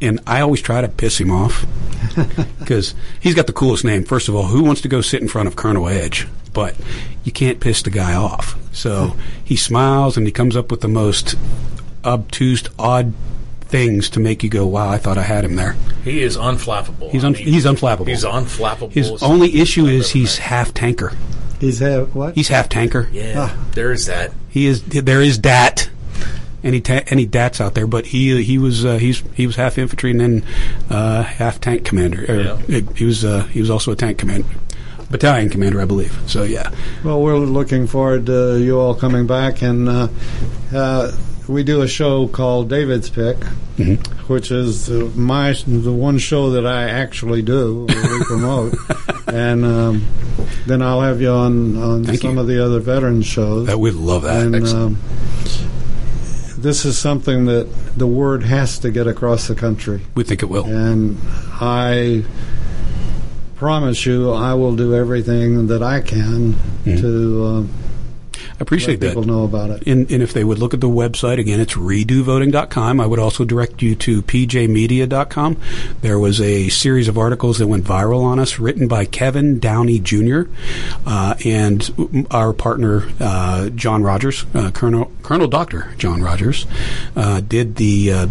and 0.00 0.20
I 0.26 0.40
always 0.40 0.60
try 0.62 0.80
to 0.80 0.88
piss 0.88 1.18
him 1.20 1.30
off 1.30 1.66
because 2.60 2.94
he's 3.20 3.34
got 3.34 3.46
the 3.46 3.52
coolest 3.52 3.84
name. 3.84 4.04
First 4.04 4.28
of 4.28 4.34
all, 4.36 4.44
who 4.44 4.62
wants 4.62 4.82
to 4.82 4.88
go 4.88 5.00
sit 5.00 5.20
in 5.20 5.28
front 5.28 5.48
of 5.48 5.56
Colonel 5.56 5.88
Edge? 5.88 6.26
But 6.52 6.74
you 7.24 7.32
can't 7.32 7.60
piss 7.60 7.82
the 7.82 7.90
guy 7.90 8.14
off. 8.14 8.56
So 8.72 9.14
he 9.44 9.56
smiles 9.56 10.16
and 10.16 10.26
he 10.26 10.32
comes 10.32 10.56
up 10.56 10.70
with 10.70 10.80
the 10.80 10.88
most 10.88 11.34
obtuse, 12.04 12.62
odd 12.78 13.12
things 13.68 14.08
to 14.10 14.20
make 14.20 14.42
you 14.42 14.48
go, 14.50 14.66
"Wow, 14.66 14.88
I 14.88 14.98
thought 14.98 15.18
I 15.18 15.22
had 15.22 15.44
him 15.44 15.56
there." 15.56 15.76
He 16.04 16.22
is 16.22 16.36
unflappable. 16.36 17.10
He's 17.10 17.24
I 17.24 17.30
mean, 17.30 17.42
he's 17.44 17.64
unflappable. 17.64 18.08
He's 18.08 18.24
unflappable. 18.24 18.92
His 18.92 19.22
only 19.22 19.60
issue 19.60 19.86
is 19.86 20.10
he's 20.10 20.38
met. 20.38 20.46
half 20.46 20.74
tanker. 20.74 21.12
He's 21.60 21.78
have 21.80 22.14
what? 22.14 22.34
He's 22.34 22.48
half 22.48 22.68
tanker. 22.68 23.08
Yeah, 23.12 23.56
there 23.72 23.90
is 23.92 24.06
that. 24.06 24.32
He 24.48 24.66
is. 24.66 24.82
There 24.82 25.22
is 25.22 25.40
that. 25.42 25.90
Any 26.64 26.80
ta- 26.80 27.02
any 27.08 27.26
dats 27.26 27.60
out 27.60 27.74
there, 27.74 27.86
but 27.86 28.06
he 28.06 28.42
he 28.42 28.58
was 28.58 28.84
uh, 28.84 28.96
he's 28.98 29.22
he 29.34 29.46
was 29.46 29.54
half 29.56 29.78
infantry 29.78 30.10
and 30.10 30.20
then 30.20 30.44
uh, 30.90 31.22
half 31.22 31.60
tank 31.60 31.84
commander. 31.84 32.24
Or, 32.28 32.40
Yeah. 32.68 32.80
He 32.96 33.04
was 33.04 33.24
uh, 33.24 33.44
he 33.44 33.60
was 33.60 33.70
also 33.70 33.92
a 33.92 33.96
tank 33.96 34.18
commander, 34.18 34.48
battalion 35.08 35.48
commander, 35.48 35.80
I 35.80 35.84
believe. 35.84 36.18
So 36.26 36.42
yeah, 36.42 36.70
Well, 37.04 37.22
we're 37.22 37.36
looking 37.38 37.86
forward 37.86 38.26
to 38.26 38.58
you 38.58 38.80
all 38.80 38.94
coming 38.96 39.26
back, 39.28 39.62
and 39.62 39.88
uh, 39.88 40.08
uh, 40.74 41.12
we 41.48 41.62
do 41.62 41.82
a 41.82 41.88
show 41.88 42.26
called 42.28 42.68
David's 42.68 43.08
Pick, 43.10 43.42
which 44.26 44.50
is 44.50 44.88
my 44.90 45.52
the 45.66 45.92
one 45.92 46.18
show 46.18 46.50
that 46.50 46.66
I 46.66 46.88
actually 46.88 47.42
do. 47.42 47.86
We 47.88 48.24
promote, 48.24 48.74
and 49.28 49.64
um, 49.64 50.06
then 50.66 50.82
I'll 50.82 51.00
have 51.02 51.20
you 51.20 51.30
on 51.30 51.76
on 51.82 52.04
Thank 52.04 52.20
some 52.20 52.34
you. 52.34 52.40
of 52.40 52.46
the 52.46 52.64
other 52.64 52.80
veteran 52.80 53.22
shows. 53.22 53.66
that 53.66 53.78
we'd 53.78 53.94
love 53.94 54.22
that. 54.22 54.46
and 54.46 54.66
um, 54.66 54.98
this 56.58 56.84
is 56.84 56.98
something 56.98 57.44
that 57.46 57.68
the 57.96 58.06
word 58.06 58.42
has 58.42 58.78
to 58.80 58.90
get 58.90 59.06
across 59.06 59.46
the 59.46 59.54
country. 59.54 60.02
we 60.14 60.24
think 60.24 60.42
it 60.42 60.46
will. 60.46 60.64
And 60.64 61.18
I 61.60 62.24
promise 63.56 64.04
you, 64.04 64.32
I 64.32 64.54
will 64.54 64.74
do 64.74 64.94
everything 64.94 65.68
that 65.68 65.82
I 65.82 66.00
can 66.00 66.56
to 66.84 67.44
uh, 67.44 67.62
appreciate 68.60 69.00
let 69.00 69.08
people 69.08 69.22
that. 69.22 69.28
know 69.28 69.44
about 69.44 69.70
it. 69.70 69.86
And, 69.86 70.10
and 70.10 70.22
if 70.22 70.32
they 70.32 70.44
would 70.44 70.58
look 70.58 70.74
at 70.74 70.80
the 70.80 70.88
website 70.88 71.38
again, 71.38 71.60
it's 71.60 71.74
redovoting.com. 71.74 73.00
I 73.00 73.06
would 73.06 73.18
also 73.18 73.44
direct 73.44 73.82
you 73.82 73.94
to 73.96 74.22
pjmedia.com. 74.22 75.56
There 76.00 76.18
was 76.18 76.40
a 76.40 76.68
series 76.68 77.08
of 77.08 77.18
articles 77.18 77.58
that 77.58 77.66
went 77.66 77.84
viral 77.84 78.22
on 78.22 78.38
us, 78.38 78.58
written 78.58 78.88
by 78.88 79.04
Kevin 79.04 79.58
Downey 79.58 79.98
Jr. 79.98 80.42
Uh, 81.06 81.34
and 81.44 82.26
our 82.30 82.52
partner 82.52 83.08
uh, 83.20 83.70
John 83.70 84.02
Rogers, 84.02 84.44
uh, 84.54 84.70
Colonel 84.70 85.10
Colonel 85.22 85.48
Doctor 85.48 85.94
John 85.98 86.22
Rogers, 86.22 86.66
uh, 87.16 87.40
did 87.40 87.76
the 87.76 88.12
uh, 88.12 88.26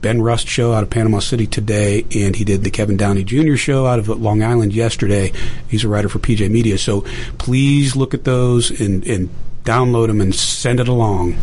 Ben 0.00 0.22
Rust 0.22 0.48
show 0.48 0.72
out 0.72 0.82
of 0.82 0.90
Panama 0.90 1.18
City 1.18 1.46
today, 1.46 2.06
and 2.14 2.36
he 2.36 2.44
did 2.44 2.64
the 2.64 2.70
Kevin 2.70 2.96
Downey 2.96 3.24
Jr. 3.24 3.56
show 3.56 3.86
out 3.86 3.98
of 3.98 4.08
Long 4.08 4.42
Island 4.42 4.72
yesterday. 4.72 5.32
He's 5.68 5.84
a 5.84 5.88
writer 5.88 6.08
for 6.08 6.18
PJ 6.18 6.50
Media, 6.50 6.78
so 6.78 7.02
please 7.38 7.96
look 7.96 8.14
at 8.14 8.24
those 8.24 8.70
and, 8.80 9.06
and 9.06 9.28
download 9.70 10.08
them 10.08 10.20
and 10.20 10.34
send 10.34 10.80
it 10.80 10.88
along. 10.88 11.36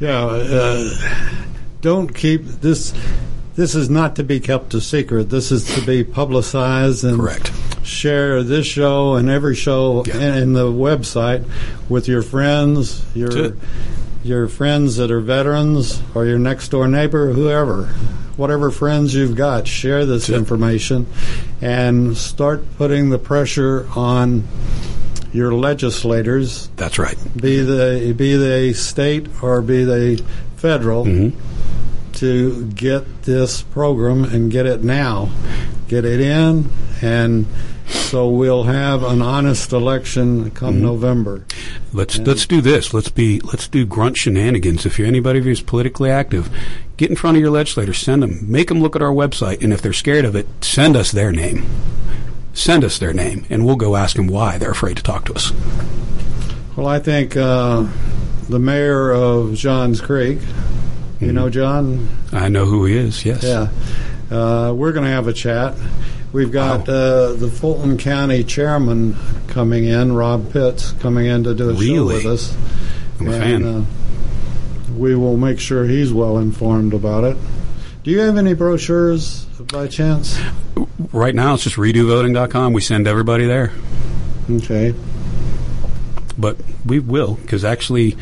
Yeah, 0.00 0.24
uh, 0.26 0.88
don't 1.80 2.14
keep 2.14 2.44
this. 2.44 2.92
This 3.56 3.74
is 3.74 3.90
not 3.90 4.16
to 4.16 4.22
be 4.24 4.40
kept 4.40 4.72
a 4.74 4.80
secret. 4.80 5.28
This 5.30 5.50
is 5.52 5.64
to 5.74 5.84
be 5.84 6.04
publicized 6.04 7.04
and 7.04 7.18
Correct. 7.18 7.50
share 7.82 8.42
this 8.42 8.66
show 8.66 9.14
and 9.14 9.28
every 9.28 9.54
show 9.54 10.02
Yeah. 10.06 10.40
the 10.40 10.66
website 10.70 11.44
with 11.88 12.08
your 12.08 12.22
friends, 12.22 13.02
your 13.14 13.54
your 14.22 14.48
friends 14.48 14.96
that 14.96 15.10
are 15.10 15.20
veterans, 15.20 16.02
or 16.14 16.26
your 16.26 16.38
next 16.38 16.68
door 16.70 16.86
neighbor, 16.86 17.32
whoever, 17.32 17.84
whatever 18.36 18.70
friends 18.70 19.14
you've 19.14 19.34
got. 19.34 19.66
Share 19.66 20.04
this 20.04 20.26
That's 20.26 20.36
it. 20.36 20.36
information 20.36 21.06
and 21.62 22.16
start 22.16 22.62
putting 22.78 23.08
the 23.10 23.18
pressure 23.18 23.86
on 23.96 24.44
your 25.32 25.52
legislators 25.52 26.68
That's 26.76 26.98
right. 26.98 27.16
be 27.36 27.60
they 27.62 28.12
be 28.12 28.36
they 28.36 28.72
state 28.72 29.28
or 29.42 29.62
be 29.62 29.84
they 29.84 30.16
federal 30.56 31.04
Mm-hmm. 31.04 32.12
to 32.14 32.66
get 32.72 33.22
this 33.22 33.62
program 33.62 34.24
and 34.24 34.50
get 34.50 34.66
it 34.66 34.82
now 34.82 35.30
get 35.88 36.04
it 36.04 36.20
in, 36.20 36.68
and 37.02 37.46
so 37.88 38.28
we'll 38.28 38.62
have 38.62 39.02
an 39.02 39.20
honest 39.22 39.72
election 39.72 40.48
come 40.52 40.74
Mm-hmm. 40.76 40.84
November. 40.84 41.44
Let's 41.92 42.16
let's 42.18 42.46
do 42.46 42.60
this. 42.60 42.94
Let's 42.94 43.08
be 43.08 43.40
let's 43.40 43.66
do 43.66 43.84
grunt 43.86 44.16
shenanigans. 44.16 44.86
If 44.86 44.98
you're 45.00 45.08
anybody 45.08 45.40
who's 45.40 45.60
politically 45.60 46.08
active, 46.08 46.48
get 46.96 47.10
in 47.10 47.16
front 47.16 47.36
of 47.38 47.40
your 47.40 47.50
legislators, 47.50 47.98
send 47.98 48.22
them, 48.22 48.48
make 48.48 48.68
them 48.68 48.80
look 48.80 48.94
at 48.94 49.02
our 49.02 49.12
website, 49.12 49.62
and 49.64 49.72
if 49.72 49.82
they're 49.82 49.92
scared 49.92 50.24
of 50.24 50.36
it, 50.36 50.46
send 50.60 50.94
us 50.96 51.10
their 51.10 51.32
name. 51.32 51.66
Send 52.52 52.84
us 52.84 52.98
their 52.98 53.12
name, 53.12 53.46
and 53.48 53.64
we'll 53.64 53.76
go 53.76 53.96
ask 53.96 54.16
them 54.16 54.26
why 54.26 54.58
they're 54.58 54.72
afraid 54.72 54.96
to 54.96 55.02
talk 55.02 55.24
to 55.26 55.34
us. 55.34 55.52
Well, 56.76 56.86
I 56.86 56.98
think 56.98 57.36
uh, 57.36 57.86
the 58.48 58.58
mayor 58.58 59.12
of 59.12 59.54
Johns 59.54 60.00
Creek, 60.00 60.38
you 61.20 61.32
know 61.32 61.50
John, 61.50 62.08
I 62.32 62.48
know 62.48 62.66
who 62.66 62.84
he 62.84 62.96
is. 62.96 63.24
Yes. 63.24 63.44
yeah, 63.44 63.68
uh, 64.36 64.72
we're 64.72 64.92
going 64.92 65.04
to 65.04 65.10
have 65.10 65.28
a 65.28 65.32
chat. 65.32 65.76
We've 66.32 66.52
got 66.52 66.88
uh, 66.88 67.32
the 67.32 67.48
Fulton 67.48 67.98
County 67.98 68.44
chairman 68.44 69.16
coming 69.48 69.84
in, 69.84 70.12
Robb 70.12 70.52
Pitts, 70.52 70.92
coming 70.92 71.26
in 71.26 71.42
to 71.44 71.54
do 71.54 71.70
a 71.70 71.76
show 71.76 72.04
with 72.06 72.24
us. 72.24 72.56
I'm 73.18 73.28
a 73.28 73.32
and, 73.32 73.42
fan. 73.42 73.64
Uh, 73.64 73.84
we 74.96 75.14
will 75.16 75.36
make 75.36 75.58
sure 75.58 75.84
he's 75.84 76.12
well 76.12 76.38
informed 76.38 76.94
about 76.94 77.24
it. 77.24 77.36
Do 78.04 78.10
you 78.10 78.20
have 78.20 78.36
any 78.36 78.54
brochures 78.54 79.44
by 79.72 79.88
chance? 79.88 80.38
Right 81.12 81.34
now, 81.34 81.54
it's 81.54 81.64
just 81.64 81.76
redovoting.com. 81.76 82.72
We 82.72 82.80
send 82.80 83.06
everybody 83.06 83.46
there, 83.46 83.72
Okay. 84.50 84.94
but 86.38 86.56
we 86.84 86.98
will 86.98 87.34
because 87.34 87.64
actually, 87.64 88.16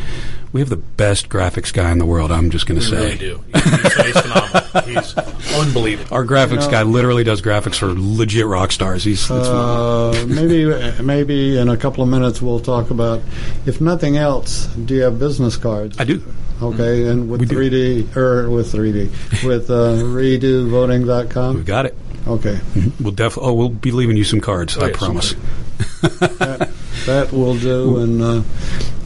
we 0.52 0.61
have 0.61 0.70
the 0.70 0.76
best 0.76 1.28
graphics 1.28 1.72
guy 1.72 1.90
in 1.92 1.98
the 1.98 2.06
world. 2.06 2.30
I'm 2.32 2.50
just 2.50 2.66
going 2.66 2.80
to 2.80 2.86
say. 2.86 2.96
really 2.96 3.18
do. 3.18 3.44
He's, 3.52 3.64
he's, 3.64 3.94
he's 4.06 4.20
phenomenal. 4.20 4.80
He's 4.86 5.16
unbelievable. 5.54 6.14
Our 6.16 6.24
graphics 6.24 6.64
know- 6.64 6.70
guy 6.70 6.82
literally 6.84 7.22
does 7.24 7.42
graphics 7.42 7.76
for 7.78 7.92
legit 7.94 8.46
rock 8.46 8.72
stars. 8.72 9.04
He's 9.04 9.22
it's. 9.24 9.30
Uh, 9.30 10.24
maybe 10.28 11.02
maybe 11.02 11.59
in 11.59 11.68
a 11.68 11.76
couple 11.76 12.02
of 12.02 12.09
minutes 12.09 12.40
we'll 12.40 12.61
talk 12.61 12.90
about. 12.90 13.20
If 13.66 13.80
nothing 13.80 14.16
else, 14.16 14.66
do 14.68 14.94
you 14.94 15.02
have 15.02 15.18
business 15.18 15.56
cards? 15.56 15.98
I 16.00 16.04
do. 16.04 16.22
Okay, 16.61 17.06
and 17.06 17.30
with 17.30 17.40
We 17.40 17.46
3D 17.46 18.16
or 18.16 18.50
with 18.50 18.72
3D 18.72 19.44
with 19.46 19.70
uh, 19.70 19.94
redovoting.com. 20.02 21.54
We've 21.54 21.64
got 21.64 21.86
it. 21.86 21.96
Okay, 22.29 22.61
We'll 23.01 23.12
def. 23.14 23.39
Oh, 23.41 23.55
we'll 23.55 23.70
be 23.70 23.91
leaving 23.91 24.16
you 24.16 24.24
some 24.24 24.41
cards. 24.41 24.76
Oh, 24.76 24.83
I 24.85 24.89
yeah, 24.89 24.97
promise. 24.97 25.33
that, 26.03 26.70
that 27.07 27.33
will 27.33 27.57
do. 27.59 27.99
And 27.99 28.22
uh, 28.22 28.43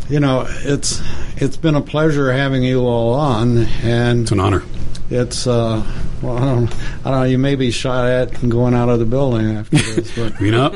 you 0.08 0.18
know, 0.20 0.44
it's 0.48 1.00
it's 1.36 1.56
been 1.56 1.74
a 1.76 1.80
pleasure 1.80 2.32
having 2.32 2.62
you 2.64 2.80
all 2.80 3.14
on, 3.14 3.58
and 3.84 4.22
It's 4.22 4.32
an 4.32 4.40
honor. 4.40 4.64
it's 5.10 5.46
uh, 5.46 5.82
well, 6.22 6.36
I 6.38 6.44
don't, 6.44 6.72
I 7.04 7.10
don't 7.10 7.20
know. 7.20 7.22
You 7.24 7.38
may 7.38 7.56
be 7.56 7.70
shot 7.70 8.06
at 8.06 8.42
and 8.42 8.50
going 8.50 8.74
out 8.74 8.88
of 8.88 8.98
the 9.00 9.04
building 9.04 9.56
after 9.56 9.76
this, 9.76 10.14
but 10.16 10.40
You 10.40 10.52
know. 10.52 10.70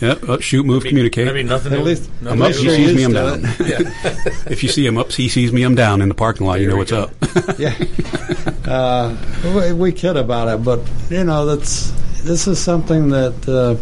yeah. 0.00 0.14
Oh, 0.28 0.38
shoot. 0.38 0.64
Move. 0.66 0.84
communicate. 0.84 1.28
I 1.28 1.32
mean, 1.32 1.46
nothing. 1.46 1.72
At 1.72 1.76
to- 1.76 1.82
least- 1.82 2.10
nothing 2.20 2.42
I'm 2.42 2.42
up. 2.42 2.52
to 2.52 2.58
He 2.58 2.64
you're 2.66 2.74
sees 2.76 2.96
me. 2.96 3.02
I'm 3.04 3.12
down. 3.12 3.40
Yeah. 3.42 3.78
if 4.50 4.62
you 4.62 4.68
see 4.68 4.86
him 4.86 4.98
up, 4.98 5.10
he 5.12 5.28
sees 5.28 5.52
me. 5.52 5.62
I'm 5.62 5.74
down 5.74 6.02
in 6.02 6.08
the 6.08 6.14
parking 6.14 6.46
lot. 6.46 6.60
You 6.60 6.68
know 6.68 6.76
what's 6.76 6.90
go. 6.90 7.04
up. 7.04 7.10
yeah. 7.58 7.74
Uh, 8.66 9.16
we, 9.54 9.72
we 9.72 9.92
kid 9.92 10.16
about 10.16 10.48
it, 10.48 10.62
but 10.64 10.80
you 11.10 11.24
know 11.24 11.46
that's 11.46 11.90
this 12.22 12.46
is 12.46 12.58
something 12.58 13.08
that 13.10 13.48
uh, 13.48 13.74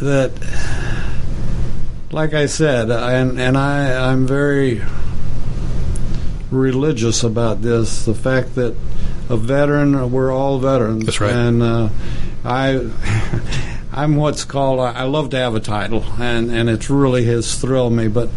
that, 0.00 0.32
like 2.12 2.34
I 2.34 2.46
said, 2.46 2.90
and 2.90 3.40
and 3.40 3.56
I 3.56 4.10
I'm 4.10 4.26
very 4.26 4.82
religious 6.54 7.22
about 7.22 7.62
this. 7.62 8.04
The 8.04 8.14
fact 8.14 8.54
that 8.54 8.74
a 9.28 9.36
veteran, 9.36 10.10
we're 10.10 10.32
all 10.32 10.58
veterans. 10.58 11.06
That's 11.06 11.20
right. 11.20 11.32
And 11.34 11.62
uh, 11.62 11.88
I. 12.44 12.90
I'm 13.96 14.16
what's 14.16 14.44
called. 14.44 14.80
I 14.80 15.04
love 15.04 15.30
to 15.30 15.36
have 15.36 15.54
a 15.54 15.60
title, 15.60 16.02
and, 16.18 16.50
and 16.50 16.68
it's 16.68 16.90
really 16.90 17.26
has 17.26 17.56
thrilled 17.60 17.92
me. 17.92 18.08
But 18.08 18.28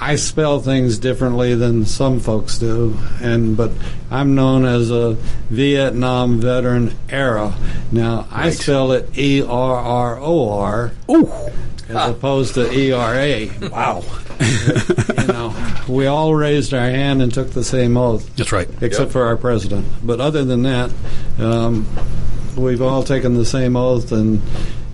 I 0.00 0.16
spell 0.16 0.60
things 0.60 0.98
differently 0.98 1.54
than 1.54 1.84
some 1.84 2.20
folks 2.20 2.56
do, 2.58 2.96
and 3.20 3.56
but 3.56 3.72
I'm 4.10 4.34
known 4.34 4.64
as 4.64 4.90
a 4.90 5.14
Vietnam 5.50 6.40
veteran 6.40 6.96
era. 7.10 7.54
Now 7.90 8.26
I 8.30 8.50
spell 8.50 8.92
it 8.92 9.18
E 9.18 9.42
R 9.42 9.76
R 9.76 10.18
O 10.20 10.50
R 10.50 10.92
Oh, 11.08 11.52
as 11.88 12.10
opposed 12.10 12.54
to 12.54 12.70
E 12.72 12.92
R 12.92 13.14
A. 13.14 13.50
wow. 13.70 14.02
You 15.18 15.26
know, 15.34 15.82
we 15.88 16.06
all 16.06 16.34
raised 16.34 16.72
our 16.72 16.88
hand 16.88 17.20
and 17.20 17.32
took 17.34 17.50
the 17.50 17.64
same 17.64 17.96
oath, 17.96 18.34
That's 18.36 18.50
right. 18.52 18.68
except 18.80 19.10
for 19.12 19.24
our 19.26 19.36
president. 19.36 19.86
But 20.02 20.20
other 20.20 20.44
than 20.44 20.62
that, 20.62 20.90
um, 21.38 21.86
we've 22.56 22.80
all 22.80 23.02
taken 23.02 23.34
the 23.34 23.44
same 23.44 23.76
oath, 23.76 24.10
and 24.12 24.40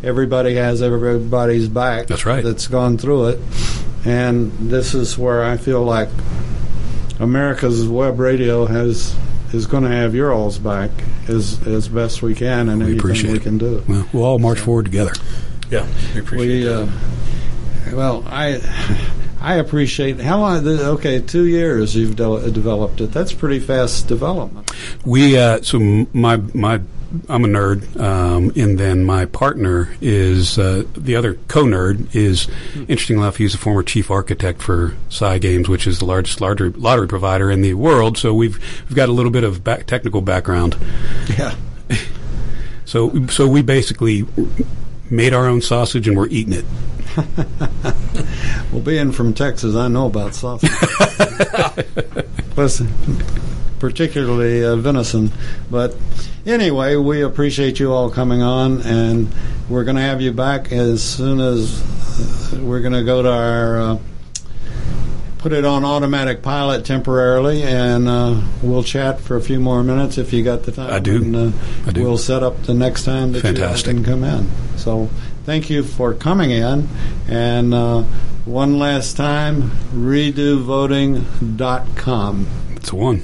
everybody 0.02 0.54
has 0.56 0.82
everybody's 0.82 1.68
back. 1.68 2.06
That's 2.08 2.26
right. 2.26 2.42
That's 2.42 2.66
gone 2.66 2.98
through 2.98 3.28
it, 3.28 3.40
and 4.04 4.50
this 4.70 4.94
is 4.94 5.16
where 5.16 5.44
I 5.44 5.56
feel 5.56 5.84
like 5.84 6.08
America's 7.20 7.86
web 7.86 8.18
radio 8.18 8.66
has 8.66 9.14
is 9.52 9.66
going 9.66 9.84
to 9.84 9.90
have 9.90 10.14
your 10.14 10.32
all's 10.32 10.58
back 10.58 10.90
as 11.28 11.64
as 11.66 11.86
best 11.88 12.22
we 12.22 12.34
can, 12.34 12.68
and 12.68 12.78
We 12.80 12.84
anything 12.86 12.98
appreciate 12.98 13.30
we 13.32 13.36
it. 13.38 13.42
can 13.42 13.58
do. 13.58 13.84
Well, 13.86 14.08
we'll 14.12 14.24
all 14.24 14.38
march 14.38 14.58
forward 14.60 14.86
together. 14.86 15.12
Yeah, 15.70 15.86
we 16.14 16.20
appreciate 16.20 16.64
We, 16.64 16.68
uh, 16.68 16.86
well, 17.92 18.24
I, 18.26 18.60
I 19.40 19.56
appreciate 19.56 20.20
how 20.20 20.40
long. 20.40 20.64
the- 20.64 20.86
Okay, 20.90 21.20
two 21.20 21.44
years 21.46 21.94
you've 21.94 22.16
de- 22.16 22.50
developed 22.50 23.00
it. 23.00 23.12
That's 23.12 23.32
pretty 23.32 23.60
fast 23.60 24.08
development. 24.08 24.70
We 25.04 25.36
uh, 25.38 25.62
so 25.62 25.78
my 26.12 26.36
my 26.54 26.80
I'm 27.28 27.44
a 27.44 27.48
nerd, 27.48 28.00
um, 28.00 28.50
and 28.56 28.76
then 28.78 29.04
my 29.04 29.24
partner 29.26 29.94
is 30.00 30.58
uh, 30.58 30.82
the 30.96 31.14
other 31.14 31.34
co-nerd 31.46 32.12
is 32.12 32.48
interesting 32.88 33.18
enough. 33.18 33.36
He's 33.36 33.54
a 33.54 33.58
former 33.58 33.84
chief 33.84 34.10
architect 34.10 34.60
for 34.60 34.96
Sci 35.10 35.38
Games, 35.38 35.68
which 35.68 35.86
is 35.86 36.00
the 36.00 36.06
largest 36.06 36.40
lottery, 36.40 36.70
lottery 36.70 37.06
provider 37.06 37.52
in 37.52 37.60
the 37.62 37.74
world. 37.74 38.18
So 38.18 38.34
we've 38.34 38.58
we've 38.88 38.96
got 38.96 39.08
a 39.08 39.12
little 39.12 39.30
bit 39.30 39.44
of 39.44 39.62
back, 39.62 39.86
technical 39.86 40.20
background. 40.22 40.76
Yeah. 41.38 41.54
So 42.86 43.26
so 43.28 43.48
we 43.48 43.62
basically 43.62 44.26
made 45.10 45.32
our 45.34 45.46
own 45.46 45.60
sausage 45.60 46.08
and 46.08 46.16
we're 46.16 46.28
eating 46.28 46.52
it. 46.54 46.64
Well, 48.74 48.82
being 48.82 49.12
from 49.12 49.34
Texas, 49.34 49.76
I 49.76 49.86
know 49.86 50.06
about 50.06 50.34
sausage. 50.34 50.68
Listen, 52.56 52.88
particularly 53.78 54.64
uh, 54.64 54.74
venison. 54.74 55.30
But 55.70 55.96
anyway, 56.44 56.96
we 56.96 57.22
appreciate 57.22 57.78
you 57.78 57.92
all 57.92 58.10
coming 58.10 58.42
on, 58.42 58.82
and 58.82 59.32
we're 59.68 59.84
going 59.84 59.94
to 59.94 60.02
have 60.02 60.20
you 60.20 60.32
back 60.32 60.72
as 60.72 61.04
soon 61.04 61.38
as 61.38 61.82
uh, 62.52 62.60
we're 62.62 62.80
going 62.80 62.94
to 62.94 63.04
go 63.04 63.22
to 63.22 63.30
our. 63.30 63.78
Uh, 63.78 63.98
Put 65.44 65.52
it 65.52 65.64
on 65.66 65.84
automatic 65.84 66.40
pilot 66.40 66.86
temporarily, 66.86 67.64
and 67.64 68.08
uh, 68.08 68.40
we'll 68.62 68.82
chat 68.82 69.20
for 69.20 69.36
a 69.36 69.42
few 69.42 69.60
more 69.60 69.84
minutes 69.84 70.16
if 70.16 70.32
you 70.32 70.42
got 70.42 70.62
the 70.62 70.72
time. 70.72 70.90
I 70.90 71.00
do. 71.00 71.16
And, 71.16 71.36
uh, 71.36 71.50
I 71.86 71.90
do. 71.90 72.02
We'll 72.02 72.16
set 72.16 72.42
up 72.42 72.62
the 72.62 72.72
next 72.72 73.04
time 73.04 73.32
that 73.32 73.42
Fantastic. 73.42 73.88
you 73.88 73.94
can 74.02 74.04
come 74.04 74.24
in. 74.24 74.48
So, 74.78 75.10
thank 75.44 75.68
you 75.68 75.82
for 75.82 76.14
coming 76.14 76.50
in, 76.50 76.88
and 77.28 77.74
uh, 77.74 78.04
one 78.46 78.78
last 78.78 79.18
time, 79.18 79.64
redovoting.com. 79.92 82.46
It's 82.76 82.90
a 82.90 82.96
one. 82.96 83.22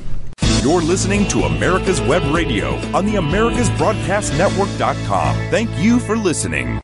You're 0.62 0.82
listening 0.82 1.26
to 1.28 1.44
America's 1.44 2.02
Web 2.02 2.22
Radio 2.34 2.74
on 2.94 3.06
the 3.06 3.14
AmericasBroadcastNetwork.com. 3.14 5.36
Thank 5.50 5.70
you 5.78 5.98
for 6.00 6.18
listening. 6.18 6.78